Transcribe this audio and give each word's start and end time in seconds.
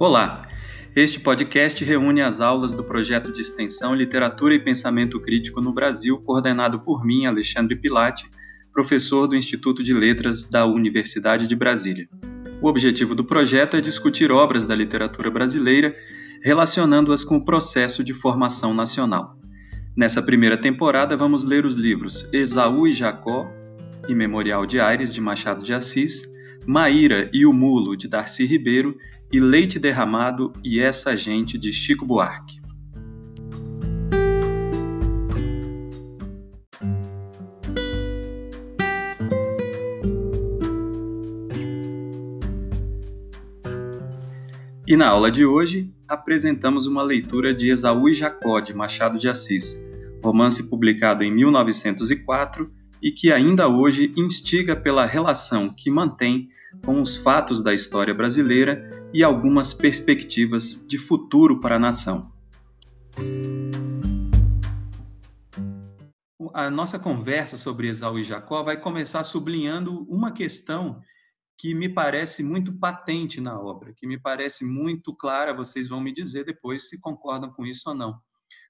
Olá! 0.00 0.42
Este 0.94 1.18
podcast 1.18 1.84
reúne 1.84 2.22
as 2.22 2.40
aulas 2.40 2.72
do 2.72 2.84
projeto 2.84 3.32
de 3.32 3.40
extensão 3.40 3.92
Literatura 3.92 4.54
e 4.54 4.58
Pensamento 4.60 5.20
Crítico 5.20 5.60
no 5.60 5.72
Brasil, 5.72 6.16
coordenado 6.18 6.78
por 6.78 7.04
mim, 7.04 7.26
Alexandre 7.26 7.74
Pilati, 7.74 8.30
professor 8.72 9.26
do 9.26 9.34
Instituto 9.34 9.82
de 9.82 9.92
Letras 9.92 10.48
da 10.48 10.64
Universidade 10.64 11.48
de 11.48 11.56
Brasília. 11.56 12.08
O 12.62 12.68
objetivo 12.68 13.12
do 13.12 13.24
projeto 13.24 13.76
é 13.76 13.80
discutir 13.80 14.30
obras 14.30 14.64
da 14.64 14.72
literatura 14.72 15.32
brasileira, 15.32 15.92
relacionando-as 16.44 17.24
com 17.24 17.38
o 17.38 17.44
processo 17.44 18.04
de 18.04 18.14
formação 18.14 18.72
nacional. 18.72 19.36
Nessa 19.96 20.22
primeira 20.22 20.56
temporada, 20.56 21.16
vamos 21.16 21.42
ler 21.42 21.66
os 21.66 21.74
livros 21.74 22.32
Esaú 22.32 22.86
e 22.86 22.92
Jacó 22.92 23.50
e 24.08 24.14
Memorial 24.14 24.64
de 24.64 24.78
Aires, 24.78 25.12
de 25.12 25.20
Machado 25.20 25.64
de 25.64 25.74
Assis, 25.74 26.22
Maíra 26.64 27.28
e 27.32 27.44
o 27.44 27.52
Mulo, 27.52 27.96
de 27.96 28.06
Darcy 28.06 28.44
Ribeiro, 28.44 28.94
e 29.32 29.40
Leite 29.40 29.78
Derramado 29.78 30.52
e 30.64 30.80
Essa 30.80 31.16
Gente, 31.16 31.58
de 31.58 31.72
Chico 31.72 32.06
Buarque. 32.06 32.58
E 44.86 44.96
na 44.96 45.08
aula 45.08 45.30
de 45.30 45.44
hoje, 45.44 45.92
apresentamos 46.08 46.86
uma 46.86 47.02
leitura 47.02 47.52
de 47.52 47.68
Esaú 47.68 48.08
e 48.08 48.14
Jacó, 48.14 48.58
de 48.58 48.72
Machado 48.72 49.18
de 49.18 49.28
Assis, 49.28 49.76
romance 50.24 50.70
publicado 50.70 51.22
em 51.22 51.30
1904 51.30 52.72
e 53.02 53.10
que 53.12 53.30
ainda 53.30 53.68
hoje 53.68 54.10
instiga 54.16 54.74
pela 54.74 55.04
relação 55.04 55.68
que 55.68 55.90
mantém 55.90 56.48
com 56.84 57.00
os 57.00 57.16
fatos 57.16 57.62
da 57.62 57.72
história 57.72 58.14
brasileira 58.14 59.08
e 59.12 59.22
algumas 59.22 59.72
perspectivas 59.72 60.86
de 60.86 60.98
futuro 60.98 61.60
para 61.60 61.76
a 61.76 61.78
nação. 61.78 62.32
A 66.52 66.70
nossa 66.70 66.98
conversa 66.98 67.56
sobre 67.56 67.88
Esaú 67.88 68.18
e 68.18 68.24
Jacó 68.24 68.62
vai 68.62 68.80
começar 68.80 69.22
sublinhando 69.24 70.02
uma 70.08 70.32
questão 70.32 71.00
que 71.56 71.74
me 71.74 71.88
parece 71.88 72.42
muito 72.42 72.72
patente 72.72 73.40
na 73.40 73.60
obra, 73.60 73.92
que 73.96 74.06
me 74.06 74.18
parece 74.18 74.64
muito 74.64 75.14
clara, 75.14 75.54
vocês 75.54 75.88
vão 75.88 76.00
me 76.00 76.12
dizer 76.12 76.44
depois 76.44 76.88
se 76.88 77.00
concordam 77.00 77.50
com 77.52 77.66
isso 77.66 77.88
ou 77.88 77.94
não. 77.94 78.18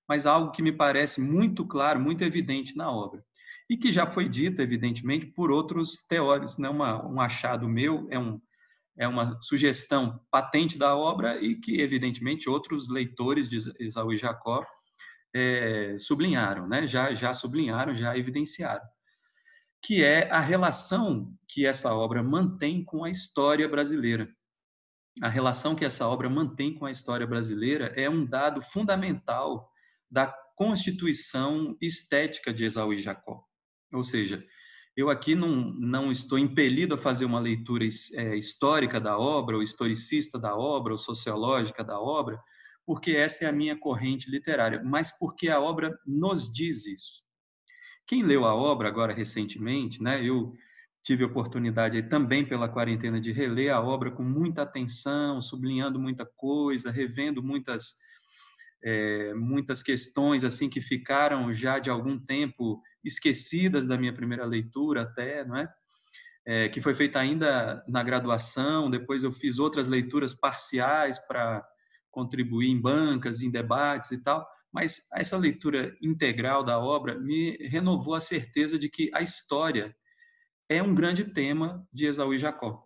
Mas 0.09 0.25
algo 0.25 0.53
que 0.53 0.63
me 0.63 0.73
parece 0.73 1.21
muito 1.21 1.67
claro, 1.67 2.01
muito 2.01 2.23
evidente 2.23 2.77
na 2.77 2.91
obra 2.91 3.23
e 3.69 3.77
que 3.77 3.93
já 3.93 4.07
foi 4.07 4.29
dito, 4.29 4.63
evidentemente, 4.63 5.27
por 5.27 5.51
outros 5.51 6.07
teóricos. 6.07 6.59
Não 6.59 6.85
é 6.85 7.07
um 7.07 7.21
achado 7.21 7.69
meu, 7.69 8.09
é, 8.11 8.19
um, 8.19 8.41
é 8.97 9.07
uma 9.07 9.39
sugestão 9.43 10.21
patente 10.31 10.79
da 10.79 10.97
obra 10.97 11.43
e 11.43 11.57
que, 11.57 11.81
evidentemente, 11.81 12.49
outros 12.49 12.89
leitores 12.89 13.49
de 13.49 13.59
Esaú 13.79 14.13
e 14.13 14.17
Jacó 14.17 14.65
é, 15.35 15.97
sublinharam, 15.99 16.67
né? 16.67 16.87
já, 16.87 17.13
já 17.13 17.35
sublinharam, 17.35 17.95
já 17.95 18.17
evidenciaram, 18.17 18.85
que 19.83 20.03
é 20.03 20.31
a 20.31 20.41
relação 20.41 21.35
que 21.47 21.67
essa 21.67 21.93
obra 21.95 22.23
mantém 22.23 22.83
com 22.83 23.05
a 23.05 23.11
história 23.11 23.69
brasileira. 23.69 24.29
A 25.21 25.29
relação 25.29 25.75
que 25.75 25.85
essa 25.85 26.07
obra 26.07 26.31
mantém 26.31 26.73
com 26.73 26.87
a 26.87 26.91
história 26.91 27.27
brasileira 27.27 27.93
é 27.97 28.09
um 28.09 28.25
dado 28.25 28.63
fundamental 28.63 29.69
da 30.11 30.33
constituição 30.57 31.77
estética 31.81 32.53
de 32.53 32.65
Esaú 32.65 32.93
e 32.93 33.03
Jacó. 33.03 33.48
Ou 33.93 34.05
seja, 34.05 34.45
eu 34.97 35.11
aqui 35.11 35.35
não, 35.35 35.73
não 35.75 36.11
estou 36.11 36.39
impelido 36.39 36.95
a 36.95 36.99
fazer 36.99 37.25
uma 37.25 37.39
leitura 37.39 37.85
é, 37.85 38.37
histórica 38.37 39.01
da 39.01 39.17
obra, 39.17 39.57
ou 39.57 39.63
historicista 39.63 40.39
da 40.39 40.57
obra, 40.57 40.93
ou 40.93 40.99
sociológica 40.99 41.85
da 41.85 42.01
obra, 42.01 42.43
porque 42.85 43.13
essa 43.13 43.45
é 43.45 43.49
a 43.49 43.53
minha 43.53 43.79
corrente 43.79 44.31
literária, 44.31 44.83
mas 44.83 45.17
porque 45.17 45.49
a 45.49 45.61
obra 45.61 45.97
nos 46.07 46.53
diz 46.53 46.87
isso. 46.87 47.23
Quem 48.07 48.23
leu 48.23 48.45
a 48.45 48.55
obra 48.55 48.89
agora 48.89 49.13
recentemente, 49.13 50.03
né, 50.03 50.25
eu 50.25 50.55
tive 51.05 51.23
oportunidade 51.25 52.03
também 52.03 52.45
pela 52.45 52.69
quarentena 52.69 53.21
de 53.21 53.31
reler 53.31 53.73
a 53.73 53.81
obra 53.81 54.11
com 54.11 54.23
muita 54.23 54.63
atenção, 54.63 55.41
sublinhando 55.41 56.01
muita 56.01 56.27
coisa, 56.27 56.91
revendo 56.91 57.43
muitas 57.43 57.95
é, 58.83 59.35
muitas 59.35 59.83
questões 59.83 60.45
assim 60.45 60.69
que 60.69 60.81
ficaram 60.81 61.53
já 61.53 61.79
de 61.79 61.91
algum 61.91 62.19
tempo 62.19 62.81
esquecidas 63.05 63.87
da 63.87 63.99
minha 63.99 64.13
primeira 64.13 64.45
leitura 64.45 65.03
até, 65.03 65.45
não 65.45 65.57
é? 65.57 65.69
é 66.47 66.69
que 66.69 66.81
foi 66.81 66.95
feita 66.95 67.19
ainda 67.19 67.85
na 67.89 68.03
graduação, 68.03 68.91
depois 68.91 69.25
eu 69.25 69.33
fiz 69.33 69.59
outras 69.59 69.87
leituras 69.87 70.33
parciais 70.33 71.19
para 71.19 71.67
contribuir 72.11 72.69
em 72.69 72.81
bancas, 72.81 73.43
em 73.43 73.51
debates 73.51 74.11
e 74.13 74.23
tal, 74.23 74.47
mas 74.73 75.09
essa 75.15 75.37
leitura 75.37 75.97
integral 76.03 76.63
da 76.63 76.79
obra 76.79 77.19
me 77.19 77.57
renovou 77.69 78.15
a 78.15 78.21
certeza 78.21 78.79
de 78.79 78.89
que 78.89 79.11
a 79.15 79.23
história 79.23 79.95
é 80.69 80.83
um 80.83 80.95
grande 80.95 81.25
tema 81.25 81.87
de 81.93 82.07
Esaú 82.07 82.35
e 82.35 82.39
Jacó. 82.39 82.85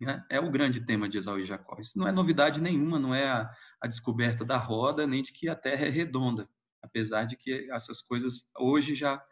Né? 0.00 0.24
É 0.30 0.38
o 0.38 0.50
grande 0.50 0.84
tema 0.84 1.08
de 1.08 1.18
Esaú 1.18 1.38
e 1.38 1.44
Jacó. 1.44 1.76
Isso 1.80 1.98
não 1.98 2.06
é 2.06 2.12
novidade 2.12 2.60
nenhuma, 2.60 2.98
não 2.98 3.14
é 3.14 3.28
a, 3.28 3.50
a 3.80 3.86
descoberta 3.86 4.44
da 4.44 4.56
roda, 4.56 5.06
nem 5.06 5.22
de 5.22 5.32
que 5.32 5.48
a 5.48 5.54
Terra 5.54 5.86
é 5.86 5.90
redonda, 5.90 6.48
apesar 6.82 7.24
de 7.24 7.36
que 7.36 7.70
essas 7.70 8.00
coisas 8.00 8.50
hoje 8.58 8.94
já 8.94 9.22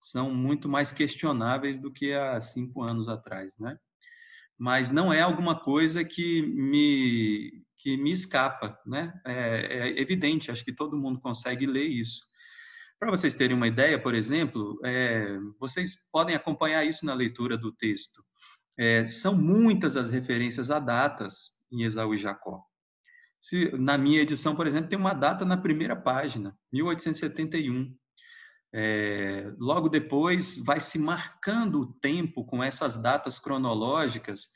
são 0.00 0.34
muito 0.34 0.68
mais 0.68 0.92
questionáveis 0.92 1.78
do 1.78 1.90
que 1.90 2.12
há 2.12 2.38
cinco 2.40 2.82
anos 2.82 3.08
atrás, 3.08 3.56
né? 3.58 3.78
Mas 4.58 4.90
não 4.90 5.12
é 5.12 5.22
alguma 5.22 5.58
coisa 5.58 6.04
que 6.04 6.42
me 6.42 7.64
que 7.78 7.98
me 7.98 8.12
escapa, 8.12 8.80
né? 8.86 9.12
É, 9.26 9.88
é 9.88 10.00
evidente, 10.00 10.50
acho 10.50 10.64
que 10.64 10.72
todo 10.72 10.96
mundo 10.96 11.20
consegue 11.20 11.66
ler 11.66 11.86
isso. 11.86 12.22
Para 12.98 13.10
vocês 13.10 13.34
terem 13.34 13.54
uma 13.54 13.66
ideia, 13.66 14.00
por 14.00 14.14
exemplo, 14.14 14.80
é, 14.82 15.38
vocês 15.60 15.94
podem 16.10 16.34
acompanhar 16.34 16.82
isso 16.84 17.04
na 17.04 17.12
leitura 17.12 17.58
do 17.58 17.70
texto. 17.70 18.24
É, 18.78 19.06
são 19.06 19.36
muitas 19.36 19.96
as 19.96 20.10
referências 20.10 20.70
a 20.70 20.78
datas 20.78 21.52
em 21.70 21.82
Esaú 21.82 22.14
e 22.14 22.18
Jacó. 22.18 22.62
Se, 23.44 23.70
na 23.76 23.98
minha 23.98 24.22
edição, 24.22 24.56
por 24.56 24.66
exemplo, 24.66 24.88
tem 24.88 24.98
uma 24.98 25.12
data 25.12 25.44
na 25.44 25.54
primeira 25.54 25.94
página, 25.94 26.56
1871. 26.72 27.94
É, 28.72 29.52
logo 29.58 29.90
depois, 29.90 30.56
vai 30.64 30.80
se 30.80 30.98
marcando 30.98 31.80
o 31.80 31.92
tempo 31.92 32.42
com 32.46 32.64
essas 32.64 32.96
datas 32.96 33.38
cronológicas, 33.38 34.48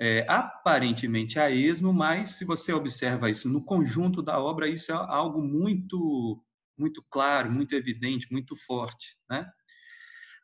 é, 0.00 0.24
aparentemente 0.30 1.38
a 1.38 1.50
esmo, 1.50 1.92
mas 1.92 2.30
se 2.30 2.46
você 2.46 2.72
observa 2.72 3.28
isso 3.28 3.50
no 3.50 3.62
conjunto 3.62 4.22
da 4.22 4.40
obra, 4.40 4.66
isso 4.66 4.90
é 4.92 4.94
algo 4.94 5.42
muito, 5.42 6.42
muito 6.74 7.04
claro, 7.10 7.52
muito 7.52 7.74
evidente, 7.74 8.32
muito 8.32 8.56
forte, 8.56 9.14
né? 9.28 9.46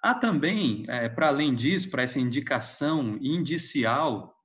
Há 0.03 0.13
também, 0.13 0.85
é, 0.89 1.09
para 1.09 1.29
além 1.29 1.55
disso, 1.55 1.91
para 1.91 2.03
essa 2.03 2.21
indicação 2.21 3.17
indicial 3.23 4.37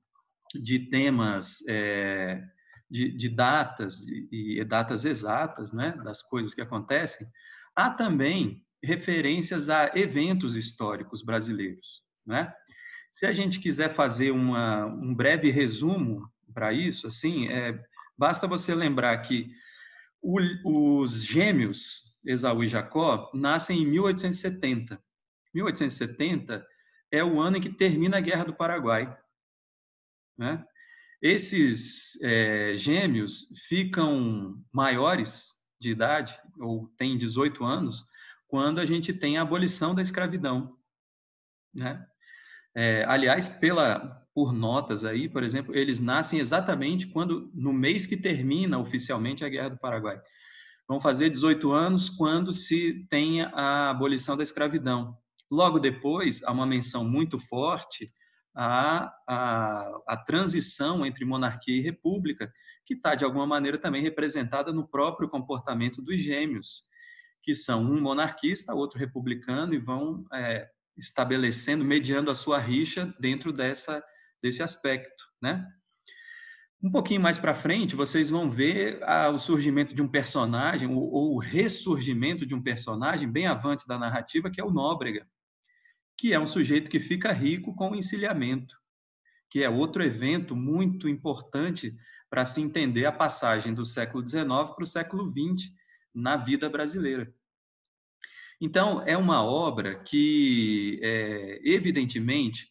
de 0.54 0.78
temas, 0.78 1.58
é, 1.68 2.42
de, 2.90 3.10
de, 3.10 3.28
datas 3.28 4.06
e, 4.08 4.58
e, 4.58 4.64
datas 4.64 5.04
exatas, 5.04 5.72
né, 5.72 5.92
das 6.04 6.22
coisas 6.22 6.54
que 6.54 6.60
acontecem, 6.60 7.26
há 7.76 7.90
também 7.90 8.64
referências 8.82 9.68
a 9.68 9.90
eventos 9.94 10.56
históricos 10.56 11.22
brasileiros, 11.22 12.02
né? 12.24 12.52
Se 13.10 13.26
a 13.26 13.32
gente 13.32 13.58
quiser 13.58 13.88
fazer 13.88 14.30
uma, 14.30 14.86
um 14.86 15.14
breve 15.14 15.50
resumo 15.50 16.30
para 16.52 16.72
isso, 16.72 17.06
assim, 17.06 17.48
é, 17.48 17.82
basta 18.16 18.46
você 18.46 18.74
lembrar 18.74 19.16
que 19.18 19.50
o, 20.20 20.38
os 21.00 21.24
gêmeos 21.24 22.16
Esaú 22.24 22.62
e 22.62 22.68
Jacó 22.68 23.30
nascem 23.32 23.82
em 23.82 23.86
1870 23.86 25.00
1870 25.54 26.66
é 27.10 27.24
o 27.24 27.40
ano 27.40 27.56
em 27.56 27.60
que 27.60 27.70
termina 27.70 28.18
a 28.18 28.20
Guerra 28.20 28.44
do 28.44 28.54
Paraguai. 28.54 29.16
Né? 30.36 30.64
Esses 31.20 32.20
é, 32.22 32.74
gêmeos 32.76 33.48
ficam 33.66 34.62
maiores 34.72 35.52
de 35.80 35.90
idade, 35.90 36.38
ou 36.58 36.88
têm 36.96 37.16
18 37.16 37.64
anos, 37.64 38.04
quando 38.46 38.80
a 38.80 38.86
gente 38.86 39.12
tem 39.12 39.36
a 39.36 39.42
abolição 39.42 39.94
da 39.94 40.02
escravidão. 40.02 40.76
Né? 41.74 42.04
É, 42.74 43.04
aliás, 43.06 43.48
pela, 43.48 44.26
por 44.34 44.52
notas 44.52 45.04
aí, 45.04 45.28
por 45.28 45.42
exemplo, 45.42 45.76
eles 45.76 45.98
nascem 46.00 46.38
exatamente 46.38 47.08
quando, 47.08 47.50
no 47.52 47.72
mês 47.72 48.06
que 48.06 48.16
termina 48.16 48.78
oficialmente 48.78 49.44
a 49.44 49.48
Guerra 49.48 49.70
do 49.70 49.78
Paraguai. 49.78 50.20
Vão 50.88 51.00
fazer 51.00 51.28
18 51.28 51.70
anos 51.72 52.08
quando 52.08 52.52
se 52.52 53.06
tenha 53.10 53.48
a 53.48 53.90
abolição 53.90 54.36
da 54.36 54.42
escravidão. 54.42 55.16
Logo 55.50 55.78
depois, 55.78 56.42
há 56.44 56.52
uma 56.52 56.66
menção 56.66 57.04
muito 57.04 57.38
forte 57.38 58.12
à, 58.60 59.14
à, 59.28 60.00
à 60.08 60.16
transição 60.16 61.06
entre 61.06 61.24
monarquia 61.24 61.76
e 61.76 61.80
república, 61.80 62.52
que 62.84 62.94
está, 62.94 63.14
de 63.14 63.24
alguma 63.24 63.46
maneira, 63.46 63.78
também 63.78 64.02
representada 64.02 64.72
no 64.72 64.88
próprio 64.88 65.28
comportamento 65.28 66.02
dos 66.02 66.20
gêmeos, 66.20 66.82
que 67.40 67.54
são 67.54 67.80
um 67.80 68.00
monarquista, 68.00 68.74
outro 68.74 68.98
republicano, 68.98 69.74
e 69.74 69.78
vão 69.78 70.24
é, 70.32 70.68
estabelecendo, 70.96 71.84
mediando 71.84 72.32
a 72.32 72.34
sua 72.34 72.58
rixa 72.58 73.14
dentro 73.20 73.52
dessa, 73.52 74.02
desse 74.42 74.60
aspecto. 74.60 75.24
Né? 75.40 75.64
Um 76.82 76.90
pouquinho 76.90 77.20
mais 77.20 77.38
para 77.38 77.54
frente, 77.54 77.94
vocês 77.94 78.28
vão 78.28 78.50
ver 78.50 78.98
o 79.32 79.38
surgimento 79.38 79.94
de 79.94 80.02
um 80.02 80.08
personagem, 80.08 80.88
ou, 80.88 81.12
ou, 81.12 81.36
o 81.36 81.38
ressurgimento 81.38 82.44
de 82.44 82.56
um 82.56 82.62
personagem 82.62 83.30
bem 83.30 83.46
avante 83.46 83.86
da 83.86 83.96
narrativa, 83.96 84.50
que 84.50 84.60
é 84.60 84.64
o 84.64 84.70
Nóbrega, 84.72 85.24
que 86.18 86.34
é 86.34 86.40
um 86.40 86.46
sujeito 86.46 86.90
que 86.90 86.98
fica 86.98 87.32
rico 87.32 87.72
com 87.76 87.92
o 87.92 87.94
encilhamento, 87.94 88.76
que 89.48 89.62
é 89.62 89.70
outro 89.70 90.02
evento 90.02 90.56
muito 90.56 91.08
importante 91.08 91.96
para 92.28 92.44
se 92.44 92.60
entender 92.60 93.06
a 93.06 93.12
passagem 93.12 93.72
do 93.72 93.86
século 93.86 94.26
XIX 94.26 94.46
para 94.74 94.82
o 94.82 94.86
século 94.86 95.32
XX 95.32 95.72
na 96.12 96.36
vida 96.36 96.68
brasileira. 96.68 97.32
Então, 98.60 99.02
é 99.06 99.16
uma 99.16 99.44
obra 99.44 100.02
que, 100.02 100.98
é, 101.00 101.60
evidentemente, 101.62 102.68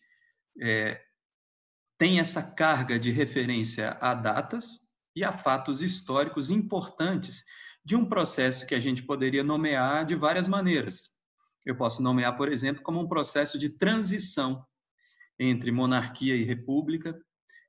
é, 0.62 1.02
tem 1.98 2.20
essa 2.20 2.44
carga 2.44 3.00
de 3.00 3.12
referência 3.12 3.98
a 4.02 4.14
datas 4.14 4.82
e 5.16 5.24
a 5.24 5.32
fatos 5.32 5.82
históricos 5.82 6.52
importantes 6.52 7.46
de 7.84 7.96
um 7.96 8.06
processo 8.06 8.68
que 8.68 8.76
a 8.76 8.80
gente 8.80 9.02
poderia 9.02 9.44
nomear 9.44 10.06
de 10.06 10.14
várias 10.14 10.48
maneiras. 10.50 11.17
Eu 11.66 11.76
posso 11.76 12.02
nomear, 12.02 12.36
por 12.38 12.52
exemplo, 12.52 12.82
como 12.82 13.00
um 13.00 13.08
processo 13.08 13.58
de 13.58 13.70
transição 13.70 14.66
entre 15.40 15.72
monarquia 15.72 16.36
e 16.36 16.44
república, 16.44 17.20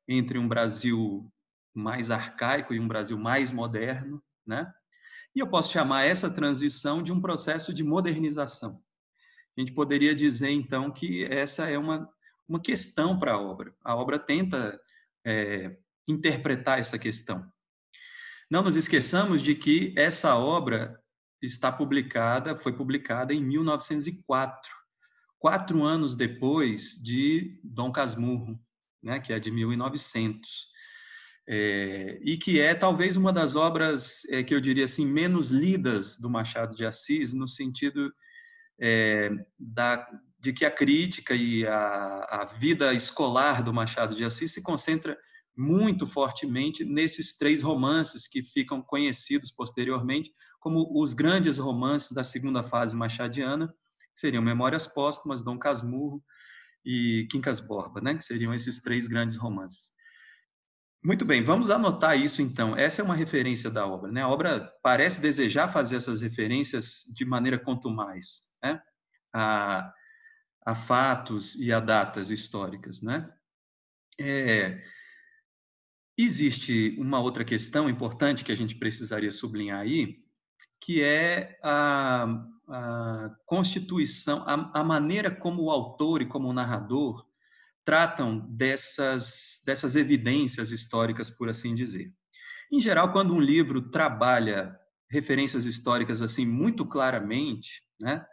entre 0.06 0.38
um 0.38 0.48
Brasil 0.48 1.30
mais 1.74 2.10
arcaico 2.10 2.72
e 2.72 2.80
um 2.80 2.88
Brasil 2.88 3.18
mais 3.18 3.52
moderno, 3.52 4.22
né? 4.46 4.72
E 5.34 5.40
eu 5.40 5.46
posso 5.46 5.72
chamar 5.72 6.04
essa 6.04 6.30
transição 6.30 7.02
de 7.02 7.12
um 7.12 7.20
processo 7.20 7.72
de 7.72 7.84
modernização. 7.84 8.82
A 9.56 9.60
gente 9.60 9.72
poderia 9.72 10.14
dizer, 10.14 10.50
então, 10.50 10.90
que 10.90 11.24
essa 11.24 11.68
é 11.68 11.78
uma 11.78 12.08
uma 12.48 12.60
questão 12.60 13.18
para 13.18 13.32
a 13.32 13.40
obra. 13.40 13.74
A 13.84 13.94
obra 13.94 14.18
tenta 14.18 14.80
é, 15.24 15.76
interpretar 16.08 16.78
essa 16.78 16.98
questão. 16.98 17.46
Não 18.50 18.62
nos 18.62 18.76
esqueçamos 18.76 19.42
de 19.42 19.54
que 19.54 19.92
essa 19.96 20.36
obra 20.36 20.98
está 21.40 21.70
publicada, 21.70 22.56
foi 22.56 22.72
publicada 22.72 23.32
em 23.32 23.42
1904, 23.42 24.70
quatro 25.38 25.84
anos 25.84 26.14
depois 26.14 27.00
de 27.02 27.60
Dom 27.62 27.92
Casmurro, 27.92 28.58
né, 29.02 29.20
que 29.20 29.32
é 29.32 29.38
de 29.38 29.50
1900. 29.50 30.68
É, 31.50 32.20
e 32.22 32.36
que 32.36 32.60
é 32.60 32.74
talvez 32.74 33.16
uma 33.16 33.32
das 33.32 33.56
obras 33.56 34.22
é, 34.26 34.42
que 34.42 34.54
eu 34.54 34.60
diria 34.60 34.84
assim 34.84 35.06
menos 35.06 35.48
lidas 35.48 36.18
do 36.18 36.28
Machado 36.28 36.76
de 36.76 36.84
Assis 36.84 37.32
no 37.32 37.48
sentido 37.48 38.12
é, 38.78 39.30
da, 39.58 40.06
de 40.38 40.52
que 40.52 40.66
a 40.66 40.70
crítica 40.70 41.34
e 41.34 41.66
a, 41.66 42.26
a 42.30 42.44
vida 42.44 42.92
escolar 42.92 43.62
do 43.62 43.72
Machado 43.72 44.14
de 44.14 44.26
Assis 44.26 44.52
se 44.52 44.62
concentra 44.62 45.16
muito 45.56 46.06
fortemente 46.06 46.84
nesses 46.84 47.34
três 47.34 47.62
romances 47.62 48.28
que 48.28 48.42
ficam 48.42 48.80
conhecidos 48.82 49.50
posteriormente 49.50 50.30
como 50.68 50.86
os 50.92 51.14
grandes 51.14 51.56
romances 51.56 52.12
da 52.12 52.22
segunda 52.22 52.62
fase 52.62 52.94
machadiana, 52.94 53.68
que 53.68 54.20
seriam 54.20 54.42
Memórias 54.42 54.86
Póstumas, 54.86 55.42
Dom 55.42 55.58
Casmurro 55.58 56.22
e 56.84 57.26
Quincas 57.30 57.58
Borba, 57.58 58.02
né? 58.02 58.14
que 58.14 58.22
seriam 58.22 58.52
esses 58.52 58.82
três 58.82 59.06
grandes 59.06 59.36
romances. 59.36 59.92
Muito 61.02 61.24
bem, 61.24 61.42
vamos 61.42 61.70
anotar 61.70 62.20
isso 62.20 62.42
então. 62.42 62.76
Essa 62.76 63.00
é 63.00 63.04
uma 63.04 63.14
referência 63.14 63.70
da 63.70 63.86
obra. 63.86 64.12
Né? 64.12 64.20
A 64.20 64.28
obra 64.28 64.70
parece 64.82 65.22
desejar 65.22 65.72
fazer 65.72 65.96
essas 65.96 66.20
referências 66.20 67.04
de 67.14 67.24
maneira 67.24 67.58
contumaz. 67.58 68.50
Né? 68.62 68.78
A, 69.34 69.90
a 70.66 70.74
fatos 70.74 71.54
e 71.54 71.72
a 71.72 71.80
datas 71.80 72.30
históricas, 72.30 73.00
né? 73.00 73.32
É, 74.20 74.82
existe 76.18 76.94
uma 76.98 77.20
outra 77.20 77.42
questão 77.42 77.88
importante 77.88 78.44
que 78.44 78.52
a 78.52 78.56
gente 78.56 78.74
precisaria 78.74 79.32
sublinhar 79.32 79.80
aí, 79.80 80.27
que 80.88 81.02
é 81.02 81.58
a, 81.62 82.46
a 82.66 83.30
constituição, 83.44 84.42
a, 84.46 84.80
a, 84.80 84.82
maneira 84.82 85.30
como 85.30 85.64
o 85.64 85.70
autor 85.70 86.22
e 86.22 86.26
como 86.26 86.48
o 86.48 86.52
narrador 86.54 87.26
tratam 87.84 88.38
dessas, 88.48 89.60
dessas 89.66 89.96
evidências 89.96 90.70
históricas, 90.70 91.28
por 91.28 91.50
assim 91.50 91.74
dizer. 91.74 92.10
Em 92.72 92.80
geral, 92.80 93.12
quando 93.12 93.34
um 93.34 93.40
livro 93.40 93.90
trabalha 93.90 94.74
referências 95.10 95.66
históricas 95.66 96.22
assim 96.22 96.46
muito 96.46 96.86
claramente, 96.86 97.82
né, 98.00 98.24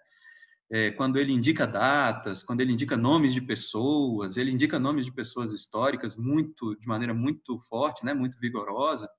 é, 0.71 0.91
quando 0.91 1.17
ele 1.17 1.33
indica 1.33 1.67
datas, 1.67 2.41
quando 2.41 2.61
ele 2.61 2.71
indica 2.71 2.95
nomes 2.95 3.33
de 3.33 3.41
pessoas, 3.41 4.37
ele 4.37 4.51
indica 4.51 4.79
nomes 4.79 5.05
de 5.05 5.11
pessoas 5.11 5.51
históricas 5.51 6.15
muito, 6.15 6.73
de 6.79 6.87
maneira 6.87 7.13
muito 7.13 7.59
forte, 7.67 8.05
né, 8.05 8.13
muito 8.13 8.39
vigorosa. 8.39 9.09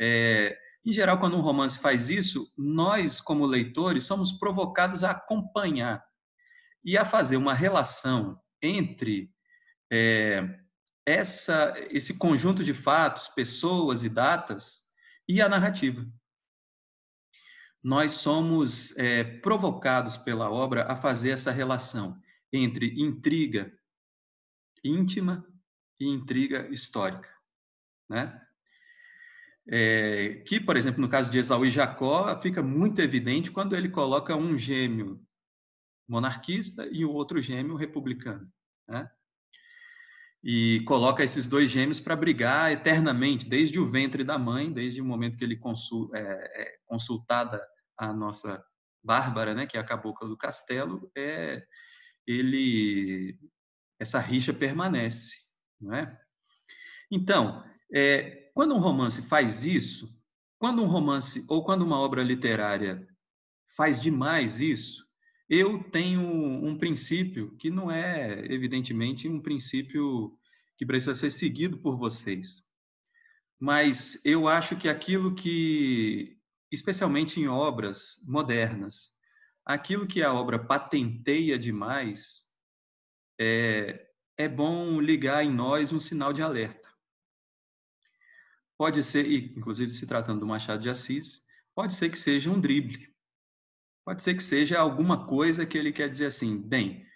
É, 0.00 0.56
em 0.84 0.92
geral, 0.92 1.18
quando 1.18 1.36
um 1.36 1.40
romance 1.40 1.78
faz 1.78 2.10
isso, 2.10 2.52
nós, 2.56 3.20
como 3.20 3.46
leitores, 3.46 4.04
somos 4.04 4.32
provocados 4.32 5.04
a 5.04 5.12
acompanhar 5.12 6.04
e 6.84 6.96
a 6.96 7.04
fazer 7.04 7.36
uma 7.36 7.54
relação 7.54 8.40
entre 8.60 9.32
é, 9.92 10.58
essa, 11.06 11.74
esse 11.90 12.18
conjunto 12.18 12.64
de 12.64 12.74
fatos, 12.74 13.28
pessoas 13.28 14.02
e 14.02 14.08
datas 14.08 14.80
e 15.28 15.40
a 15.40 15.48
narrativa 15.48 16.04
nós 17.82 18.12
somos 18.12 18.96
é, 18.96 19.24
provocados 19.24 20.16
pela 20.16 20.48
obra 20.48 20.90
a 20.90 20.94
fazer 20.94 21.30
essa 21.30 21.50
relação 21.50 22.20
entre 22.52 22.94
intriga 23.02 23.76
íntima 24.84 25.44
e 25.98 26.08
intriga 26.08 26.68
histórica, 26.68 27.28
né? 28.08 28.40
É, 29.68 30.42
que, 30.46 30.58
por 30.60 30.76
exemplo, 30.76 31.00
no 31.00 31.08
caso 31.08 31.30
de 31.30 31.38
Esaú 31.38 31.64
e 31.64 31.70
Jacó, 31.70 32.38
fica 32.40 32.62
muito 32.62 33.00
evidente 33.00 33.50
quando 33.50 33.76
ele 33.76 33.88
coloca 33.88 34.34
um 34.34 34.58
gêmeo 34.58 35.20
monarquista 36.08 36.86
e 36.90 37.04
o 37.04 37.12
outro 37.12 37.40
gêmeo 37.40 37.76
republicano, 37.76 38.50
né? 38.88 39.08
E 40.44 40.82
coloca 40.86 41.22
esses 41.22 41.46
dois 41.46 41.70
gêmeos 41.70 42.00
para 42.00 42.16
brigar 42.16 42.72
eternamente, 42.72 43.48
desde 43.48 43.78
o 43.78 43.86
ventre 43.86 44.24
da 44.24 44.36
mãe, 44.36 44.72
desde 44.72 45.00
o 45.00 45.04
momento 45.04 45.36
que 45.36 45.44
ele 45.44 45.60
é, 46.14 46.62
é 46.62 46.76
consultada 46.84 47.64
a 47.96 48.12
nossa 48.12 48.64
Bárbara, 49.04 49.54
né, 49.54 49.66
que 49.66 49.76
é 49.76 49.80
a 49.80 49.84
cabocla 49.84 50.28
do 50.28 50.36
castelo, 50.36 51.10
é 51.16 51.64
ele 52.26 53.38
essa 53.98 54.18
rixa 54.18 54.52
permanece, 54.52 55.36
não 55.80 55.94
é? 55.94 56.20
Então, 57.10 57.64
é, 57.94 58.50
quando 58.54 58.74
um 58.74 58.78
romance 58.78 59.22
faz 59.28 59.64
isso, 59.64 60.08
quando 60.58 60.82
um 60.82 60.86
romance 60.86 61.44
ou 61.48 61.64
quando 61.64 61.82
uma 61.82 61.98
obra 61.98 62.22
literária 62.22 63.06
faz 63.76 64.00
demais 64.00 64.60
isso, 64.60 65.02
eu 65.48 65.82
tenho 65.90 66.20
um 66.20 66.76
princípio 66.78 67.56
que 67.56 67.70
não 67.70 67.90
é, 67.90 68.46
evidentemente, 68.52 69.28
um 69.28 69.40
princípio 69.40 70.38
que 70.76 70.86
precisa 70.86 71.14
ser 71.14 71.30
seguido 71.30 71.78
por 71.78 71.98
vocês. 71.98 72.62
Mas 73.60 74.20
eu 74.24 74.48
acho 74.48 74.76
que 74.76 74.88
aquilo 74.88 75.34
que 75.34 76.38
especialmente 76.72 77.38
em 77.38 77.46
obras 77.46 78.16
modernas. 78.26 79.10
Aquilo 79.64 80.06
que 80.06 80.22
a 80.22 80.32
obra 80.32 80.58
patenteia 80.58 81.58
demais, 81.58 82.44
é, 83.38 84.08
é 84.38 84.48
bom 84.48 85.00
ligar 85.00 85.44
em 85.44 85.52
nós 85.52 85.92
um 85.92 86.00
sinal 86.00 86.32
de 86.32 86.42
alerta. 86.42 86.81
Pode 88.82 89.00
ser, 89.04 89.32
inclusive 89.56 89.92
se 89.92 90.08
tratando 90.08 90.40
do 90.40 90.46
Machado 90.46 90.82
de 90.82 90.90
Assis, 90.90 91.46
pode 91.72 91.94
ser 91.94 92.10
que 92.10 92.18
seja 92.18 92.50
um 92.50 92.60
drible. 92.60 93.14
Pode 94.04 94.24
ser 94.24 94.34
que 94.34 94.42
seja 94.42 94.76
alguma 94.76 95.24
coisa 95.24 95.64
que 95.64 95.78
ele 95.78 95.92
quer 95.92 96.10
dizer 96.10 96.26
assim, 96.26 96.60
bem, 96.60 97.06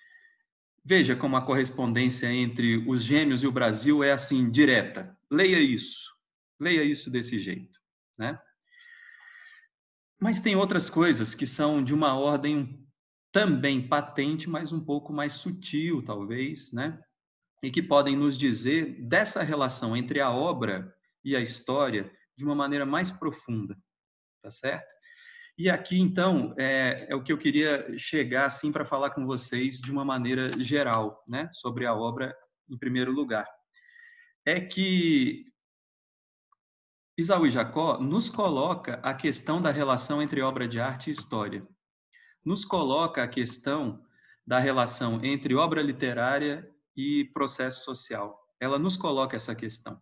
veja 0.85 1.17
como 1.17 1.37
a 1.37 1.45
correspondência 1.45 2.33
entre 2.33 2.89
os 2.89 3.03
gêmeos 3.03 3.43
e 3.43 3.49
o 3.49 3.51
Brasil 3.51 4.05
é 4.05 4.13
assim, 4.13 4.49
direta. 4.49 5.19
Leia 5.29 5.59
isso. 5.59 6.15
Leia 6.61 6.85
isso 6.85 7.11
desse 7.11 7.37
jeito, 7.37 7.81
né? 8.17 8.39
Mas 10.21 10.39
tem 10.39 10.55
outras 10.55 10.89
coisas 10.89 11.35
que 11.35 11.49
são 11.49 11.83
de 11.83 11.93
uma 11.93 12.15
ordem 12.17 12.87
também 13.33 13.89
patente, 13.89 14.49
mas 14.49 14.71
um 14.71 14.85
pouco 14.85 15.13
mais 15.13 15.33
sutil, 15.33 16.01
talvez, 16.01 16.73
né? 16.73 16.97
E 17.61 17.73
que 17.73 17.83
podem 17.83 18.17
nos 18.17 18.39
dizer 18.39 19.05
dessa 19.09 19.43
relação 19.43 19.97
entre 19.97 20.21
a 20.21 20.31
obra 20.31 20.96
e 21.27 21.35
a 21.35 21.41
história 21.41 22.09
de 22.37 22.45
uma 22.45 22.55
maneira 22.55 22.87
mais 22.87 23.11
profunda, 23.11 23.77
tá 24.41 24.49
certo? 24.49 24.95
E 25.59 25.69
aqui, 25.69 25.99
então, 25.99 26.55
é, 26.57 27.09
é 27.11 27.17
o 27.17 27.23
que 27.23 27.33
eu 27.33 27.39
queria 27.39 27.99
chegar, 27.99 28.47
assim, 28.47 28.71
para 28.71 28.85
falar 28.85 29.11
com 29.11 29.27
vocês 29.27 29.81
de 29.81 29.91
uma 29.91 30.05
maneira 30.05 30.53
geral, 30.63 31.25
né? 31.29 31.49
Sobre 31.53 31.85
a 31.85 31.95
obra, 31.95 32.37
em 32.71 32.79
primeiro 32.79 33.11
lugar. 33.11 33.45
É 34.45 34.61
que 34.61 35.47
Isaú 37.19 37.47
e 37.47 37.51
Jacó 37.51 37.99
nos 37.99 38.31
coloca 38.31 39.01
a 39.03 39.13
questão 39.13 39.61
da 39.61 39.73
relação 39.73 40.23
entre 40.23 40.43
obra 40.43 40.69
de 40.69 40.79
arte 40.79 41.09
e 41.09 41.13
história. 41.13 41.67
Nos 42.45 42.65
coloca 42.65 43.25
a 43.25 43.29
questão 43.29 44.05
da 44.47 44.61
relação 44.61 45.25
entre 45.25 45.57
obra 45.57 45.83
literária 45.83 46.71
e 46.95 47.25
processo 47.33 47.83
social. 47.83 48.39
Ela 48.61 48.79
nos 48.79 48.97
coloca 48.97 49.35
essa 49.35 49.55
questão. 49.57 50.01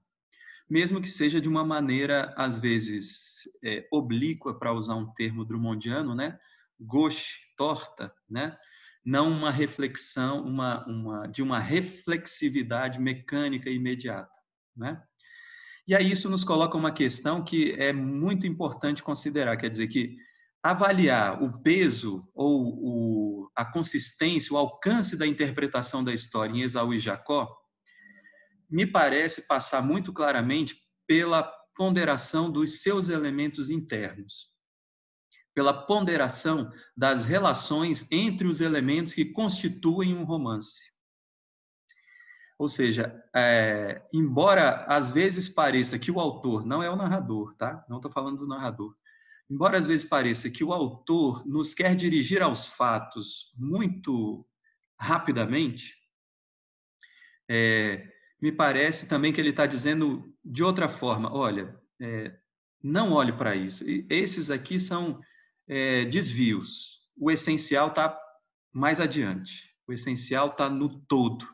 Mesmo 0.68 1.00
que 1.00 1.11
seja 1.11 1.40
de 1.40 1.49
uma 1.49 1.64
maneira, 1.64 2.33
às 2.37 2.59
vezes, 2.59 3.49
é, 3.62 3.87
oblíqua, 3.92 4.59
para 4.59 4.73
usar 4.73 4.94
um 4.94 5.12
termo 5.12 5.44
drummondiano, 5.44 6.14
né? 6.14 6.38
gauche, 6.80 7.38
torta, 7.56 8.12
né? 8.28 8.56
não 9.04 9.30
uma 9.30 9.50
reflexão 9.50 10.44
uma, 10.44 10.85
uma, 10.87 11.26
de 11.26 11.42
uma 11.42 11.59
reflexividade 11.59 12.99
mecânica 12.99 13.68
imediata. 13.68 14.30
Né? 14.76 15.00
E 15.87 15.94
aí 15.94 16.11
isso 16.11 16.30
nos 16.30 16.42
coloca 16.42 16.76
uma 16.76 16.90
questão 16.90 17.44
que 17.44 17.73
é 17.73 17.92
muito 17.92 18.47
importante 18.47 19.02
considerar, 19.02 19.56
quer 19.56 19.68
dizer 19.68 19.88
que 19.88 20.16
avaliar 20.62 21.42
o 21.42 21.61
peso 21.61 22.26
ou 22.35 22.73
o, 22.75 23.50
a 23.54 23.66
consistência, 23.66 24.54
o 24.54 24.56
alcance 24.56 25.16
da 25.16 25.26
interpretação 25.26 26.02
da 26.02 26.14
história 26.14 26.52
em 26.52 26.62
Esaú 26.62 26.94
e 26.94 26.99
Jacó, 26.99 27.54
me 28.75 28.85
parece 28.85 29.47
passar 29.47 29.81
muito 29.81 30.12
claramente 30.12 30.76
pela 31.07 31.45
ponderação 31.76 32.50
dos 32.50 32.83
seus 32.83 33.09
elementos 33.09 33.71
internos, 33.71 34.50
pela 35.54 35.87
ponderação 35.87 36.73
das 36.97 37.25
relações 37.25 38.11
entre 38.11 38.49
os 38.49 38.61
elementos 38.61 39.14
que 39.14 39.26
constituem 39.26 40.12
um 40.12 40.25
romance. 40.25 40.83
Ou 42.59 42.69
seja, 42.69 43.25
é, 43.33 44.02
embora 44.12 44.85
às 44.87 45.12
vezes 45.12 45.49
pareça 45.49 45.97
que 45.97 46.11
o 46.11 46.19
autor 46.19 46.66
não 46.66 46.83
é 46.83 46.90
o 46.90 46.97
narrador, 46.97 47.54
tá? 47.54 47.85
Não 47.88 47.99
estou 47.99 48.11
falando 48.11 48.38
do 48.38 48.49
narrador. 48.49 48.93
Embora 49.49 49.78
às 49.78 49.87
vezes 49.87 50.04
pareça 50.04 50.50
que 50.50 50.64
o 50.64 50.73
autor 50.73 51.47
nos 51.47 51.75
quer 51.75 51.95
dirigir 51.95 52.43
aos 52.43 52.66
fatos 52.66 53.52
muito 53.57 54.45
rapidamente, 54.99 55.95
é, 57.49 58.12
me 58.44 58.52
parece 58.52 59.08
também 59.08 59.32
que 59.32 59.40
ele 59.40 59.48
está 59.48 59.64
dizendo 59.64 60.30
de 60.44 60.62
outra 60.62 60.86
forma: 60.86 61.34
olha, 61.34 61.74
é, 61.98 62.30
não 62.82 63.12
olhe 63.12 63.32
para 63.32 63.56
isso. 63.56 63.88
E 63.88 64.06
esses 64.10 64.50
aqui 64.50 64.78
são 64.78 65.18
é, 65.66 66.04
desvios. 66.04 66.98
O 67.16 67.30
essencial 67.30 67.88
está 67.88 68.14
mais 68.70 69.00
adiante. 69.00 69.70
O 69.88 69.94
essencial 69.94 70.48
está 70.48 70.68
no 70.68 71.00
todo. 71.06 71.48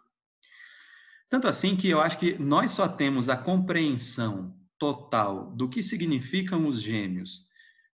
Tanto 1.28 1.46
assim 1.46 1.76
que 1.76 1.88
eu 1.88 2.00
acho 2.00 2.18
que 2.18 2.36
nós 2.40 2.72
só 2.72 2.88
temos 2.88 3.28
a 3.28 3.36
compreensão 3.36 4.58
total 4.76 5.54
do 5.54 5.68
que 5.68 5.84
significam 5.84 6.66
os 6.66 6.82
gêmeos, 6.82 7.46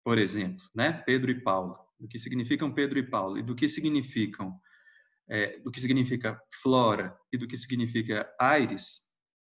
por 0.03 0.19
exemplo, 0.19 0.63
né? 0.75 0.93
Pedro 1.03 1.31
e 1.31 1.41
Paulo, 1.41 1.79
do 1.99 2.07
que 2.07 2.19
significam 2.19 2.71
Pedro 2.71 2.99
e 2.99 3.09
Paulo 3.09 3.39
e 3.39 3.41
do 3.41 3.55
que 3.55 3.67
significam 3.67 4.55
é, 5.33 5.59
do 5.61 5.71
que 5.71 5.81
significa 5.81 6.39
Flora 6.61 7.17
e 7.31 7.37
do 7.39 7.47
que 7.47 7.57
significa 7.57 8.31
Aires, 8.39 8.99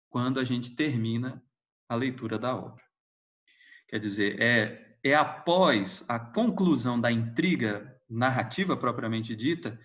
quando 0.09 0.39
a 0.39 0.43
gente 0.43 0.75
termina 0.75 1.39
a 1.87 1.95
leitura 1.95 2.39
da 2.39 2.55
obra. 2.55 2.83
Quer 3.87 3.99
dizer, 3.99 4.41
é, 4.41 4.97
é 5.03 5.13
após 5.13 6.03
a 6.09 6.19
conclusão 6.19 6.99
da 6.99 7.11
intriga 7.11 7.95
narrativa 8.09 8.75
propriamente 8.75 9.35
dita 9.35 9.79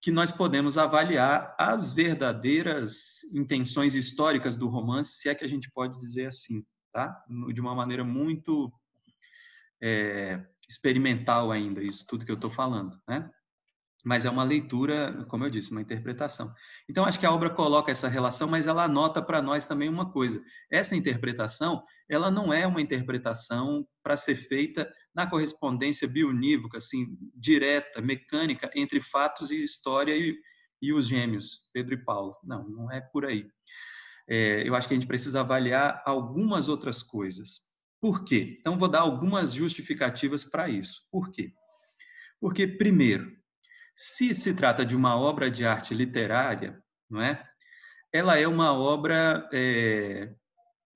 que 0.00 0.12
nós 0.12 0.30
podemos 0.30 0.78
avaliar 0.78 1.56
as 1.58 1.92
verdadeiras 1.92 3.24
intenções 3.34 3.96
históricas 3.96 4.56
do 4.56 4.68
romance, 4.68 5.18
se 5.18 5.28
é 5.28 5.34
que 5.34 5.44
a 5.44 5.48
gente 5.48 5.68
pode 5.72 5.98
dizer 5.98 6.26
assim, 6.26 6.64
tá? 6.92 7.20
De 7.52 7.60
uma 7.60 7.74
maneira 7.74 8.04
muito 8.04 8.72
é, 9.82 10.44
experimental 10.68 11.50
ainda, 11.50 11.82
isso 11.82 12.06
tudo 12.06 12.24
que 12.24 12.30
eu 12.30 12.36
estou 12.36 12.50
falando, 12.50 13.00
né? 13.08 13.28
Mas 14.04 14.24
é 14.24 14.30
uma 14.30 14.42
leitura, 14.42 15.24
como 15.28 15.44
eu 15.44 15.50
disse, 15.50 15.70
uma 15.70 15.80
interpretação. 15.80 16.52
Então, 16.88 17.04
acho 17.04 17.20
que 17.20 17.26
a 17.26 17.32
obra 17.32 17.48
coloca 17.48 17.90
essa 17.90 18.08
relação, 18.08 18.48
mas 18.48 18.66
ela 18.66 18.84
anota 18.84 19.22
para 19.22 19.40
nós 19.40 19.64
também 19.64 19.88
uma 19.88 20.10
coisa. 20.10 20.42
Essa 20.70 20.96
interpretação, 20.96 21.84
ela 22.08 22.30
não 22.30 22.52
é 22.52 22.66
uma 22.66 22.80
interpretação 22.80 23.86
para 24.02 24.16
ser 24.16 24.34
feita 24.34 24.92
na 25.14 25.26
correspondência 25.28 26.08
bionívoca, 26.08 26.78
assim, 26.78 27.16
direta, 27.34 28.00
mecânica, 28.00 28.70
entre 28.74 29.00
fatos 29.00 29.50
e 29.50 29.62
história 29.62 30.16
e, 30.16 30.36
e 30.80 30.92
os 30.92 31.06
gêmeos, 31.06 31.70
Pedro 31.72 31.94
e 31.94 32.04
Paulo. 32.04 32.36
Não, 32.42 32.68
não 32.68 32.90
é 32.90 33.00
por 33.00 33.24
aí. 33.24 33.46
É, 34.28 34.66
eu 34.66 34.74
acho 34.74 34.88
que 34.88 34.94
a 34.94 34.96
gente 34.96 35.06
precisa 35.06 35.40
avaliar 35.40 36.02
algumas 36.04 36.68
outras 36.68 37.02
coisas. 37.02 37.60
Por 38.00 38.24
quê? 38.24 38.56
Então, 38.58 38.76
vou 38.76 38.88
dar 38.88 39.00
algumas 39.00 39.52
justificativas 39.52 40.42
para 40.42 40.68
isso. 40.68 41.00
Por 41.10 41.30
quê? 41.30 41.52
Porque, 42.40 42.66
primeiro, 42.66 43.30
se 43.94 44.34
se 44.34 44.54
trata 44.54 44.84
de 44.84 44.96
uma 44.96 45.16
obra 45.16 45.50
de 45.50 45.64
arte 45.64 45.94
literária, 45.94 46.82
não 47.08 47.20
é? 47.20 47.46
Ela 48.12 48.38
é 48.38 48.46
uma 48.46 48.72
obra 48.72 49.48
é, 49.52 50.34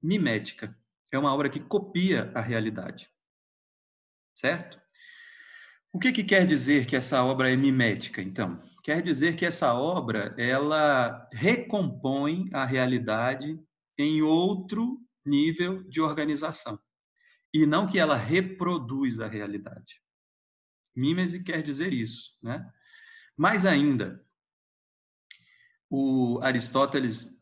mimética, 0.03 0.77
é 1.11 1.19
uma 1.19 1.33
obra 1.33 1.49
que 1.49 1.61
copia 1.61 2.31
a 2.35 2.41
realidade 2.41 3.11
certo? 4.37 4.79
O 5.93 5.99
que, 5.99 6.13
que 6.13 6.23
quer 6.23 6.45
dizer 6.45 6.87
que 6.87 6.95
essa 6.95 7.25
obra 7.25 7.51
é 7.51 7.57
mimética, 7.57 8.21
então? 8.21 8.61
Quer 8.85 9.01
dizer 9.01 9.35
que 9.35 9.47
essa 9.47 9.75
obra 9.75 10.35
ela 10.39 11.27
recompõe 11.33 12.49
a 12.53 12.65
realidade 12.67 13.59
em 13.99 14.21
outro 14.21 15.01
nível 15.25 15.83
de 15.85 16.01
organização 16.01 16.79
e 17.53 17.65
não 17.65 17.87
que 17.87 17.99
ela 17.99 18.17
reproduz 18.17 19.19
a 19.19 19.27
realidade. 19.27 20.01
Mímese 20.95 21.43
quer 21.43 21.63
dizer 21.63 21.93
isso, 21.93 22.37
né? 22.43 22.71
Mais 23.37 23.65
ainda, 23.65 24.25
o 25.91 26.41
Aristóteles 26.43 27.41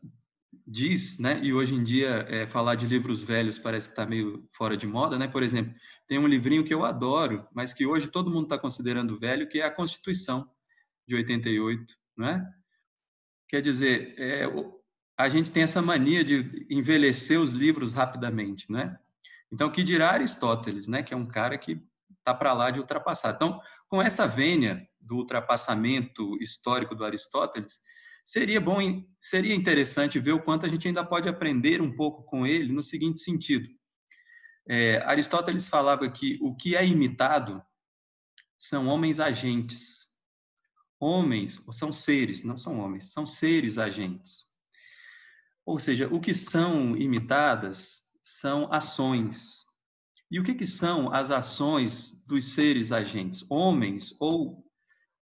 diz, 0.67 1.19
né? 1.19 1.39
E 1.43 1.53
hoje 1.53 1.75
em 1.75 1.83
dia 1.83 2.25
é, 2.27 2.47
falar 2.47 2.75
de 2.75 2.87
livros 2.87 3.21
velhos 3.21 3.59
parece 3.59 3.87
que 3.87 3.93
está 3.93 4.05
meio 4.05 4.47
fora 4.53 4.75
de 4.75 4.87
moda, 4.87 5.17
né? 5.17 5.27
Por 5.27 5.43
exemplo, 5.43 5.73
tem 6.07 6.17
um 6.17 6.27
livrinho 6.27 6.63
que 6.63 6.73
eu 6.73 6.83
adoro, 6.83 7.47
mas 7.53 7.73
que 7.73 7.85
hoje 7.85 8.07
todo 8.07 8.31
mundo 8.31 8.43
está 8.43 8.57
considerando 8.57 9.19
velho, 9.19 9.47
que 9.47 9.59
é 9.59 9.65
a 9.65 9.71
Constituição 9.71 10.49
de 11.07 11.15
88, 11.15 11.95
não 12.17 12.27
é? 12.27 12.53
Quer 13.47 13.61
dizer, 13.61 14.15
é, 14.17 14.45
a 15.17 15.29
gente 15.29 15.51
tem 15.51 15.63
essa 15.63 15.81
mania 15.81 16.23
de 16.23 16.65
envelhecer 16.69 17.39
os 17.39 17.51
livros 17.51 17.93
rapidamente, 17.93 18.69
não 18.69 18.79
é? 18.79 18.99
Então, 19.51 19.71
que 19.71 19.83
dirá 19.83 20.11
Aristóteles, 20.11 20.87
né? 20.87 21.03
Que 21.03 21.13
é 21.13 21.17
um 21.17 21.27
cara 21.27 21.57
que 21.57 21.81
está 22.17 22.33
para 22.33 22.53
lá 22.53 22.71
de 22.71 22.79
ultrapassar. 22.79 23.35
Então, 23.35 23.61
com 23.87 24.01
essa 24.01 24.27
vênia 24.27 24.87
do 25.05 25.17
ultrapassamento 25.17 26.37
histórico 26.41 26.95
do 26.95 27.05
Aristóteles, 27.05 27.79
seria 28.23 28.59
bom, 28.59 28.79
seria 29.21 29.53
interessante 29.53 30.19
ver 30.19 30.33
o 30.33 30.41
quanto 30.41 30.65
a 30.65 30.69
gente 30.69 30.87
ainda 30.87 31.05
pode 31.05 31.29
aprender 31.29 31.81
um 31.81 31.95
pouco 31.95 32.23
com 32.23 32.45
ele 32.45 32.73
no 32.73 32.81
seguinte 32.81 33.19
sentido. 33.19 33.69
É, 34.67 34.97
Aristóteles 35.05 35.67
falava 35.67 36.09
que 36.09 36.39
o 36.41 36.55
que 36.55 36.75
é 36.75 36.85
imitado 36.85 37.63
são 38.57 38.87
homens 38.87 39.19
agentes. 39.19 40.07
Homens 40.99 41.61
são 41.71 41.91
seres, 41.91 42.43
não 42.43 42.57
são 42.57 42.79
homens, 42.79 43.11
são 43.11 43.25
seres 43.25 43.77
agentes. 43.77 44.49
Ou 45.65 45.79
seja, 45.79 46.07
o 46.11 46.19
que 46.19 46.33
são 46.33 46.97
imitadas 46.97 48.05
são 48.23 48.71
ações. 48.73 49.63
E 50.31 50.39
o 50.39 50.43
que, 50.43 50.55
que 50.55 50.65
são 50.65 51.13
as 51.13 51.29
ações 51.29 52.23
dos 52.25 52.53
seres 52.53 52.91
agentes? 52.91 53.45
Homens 53.49 54.15
ou 54.19 54.64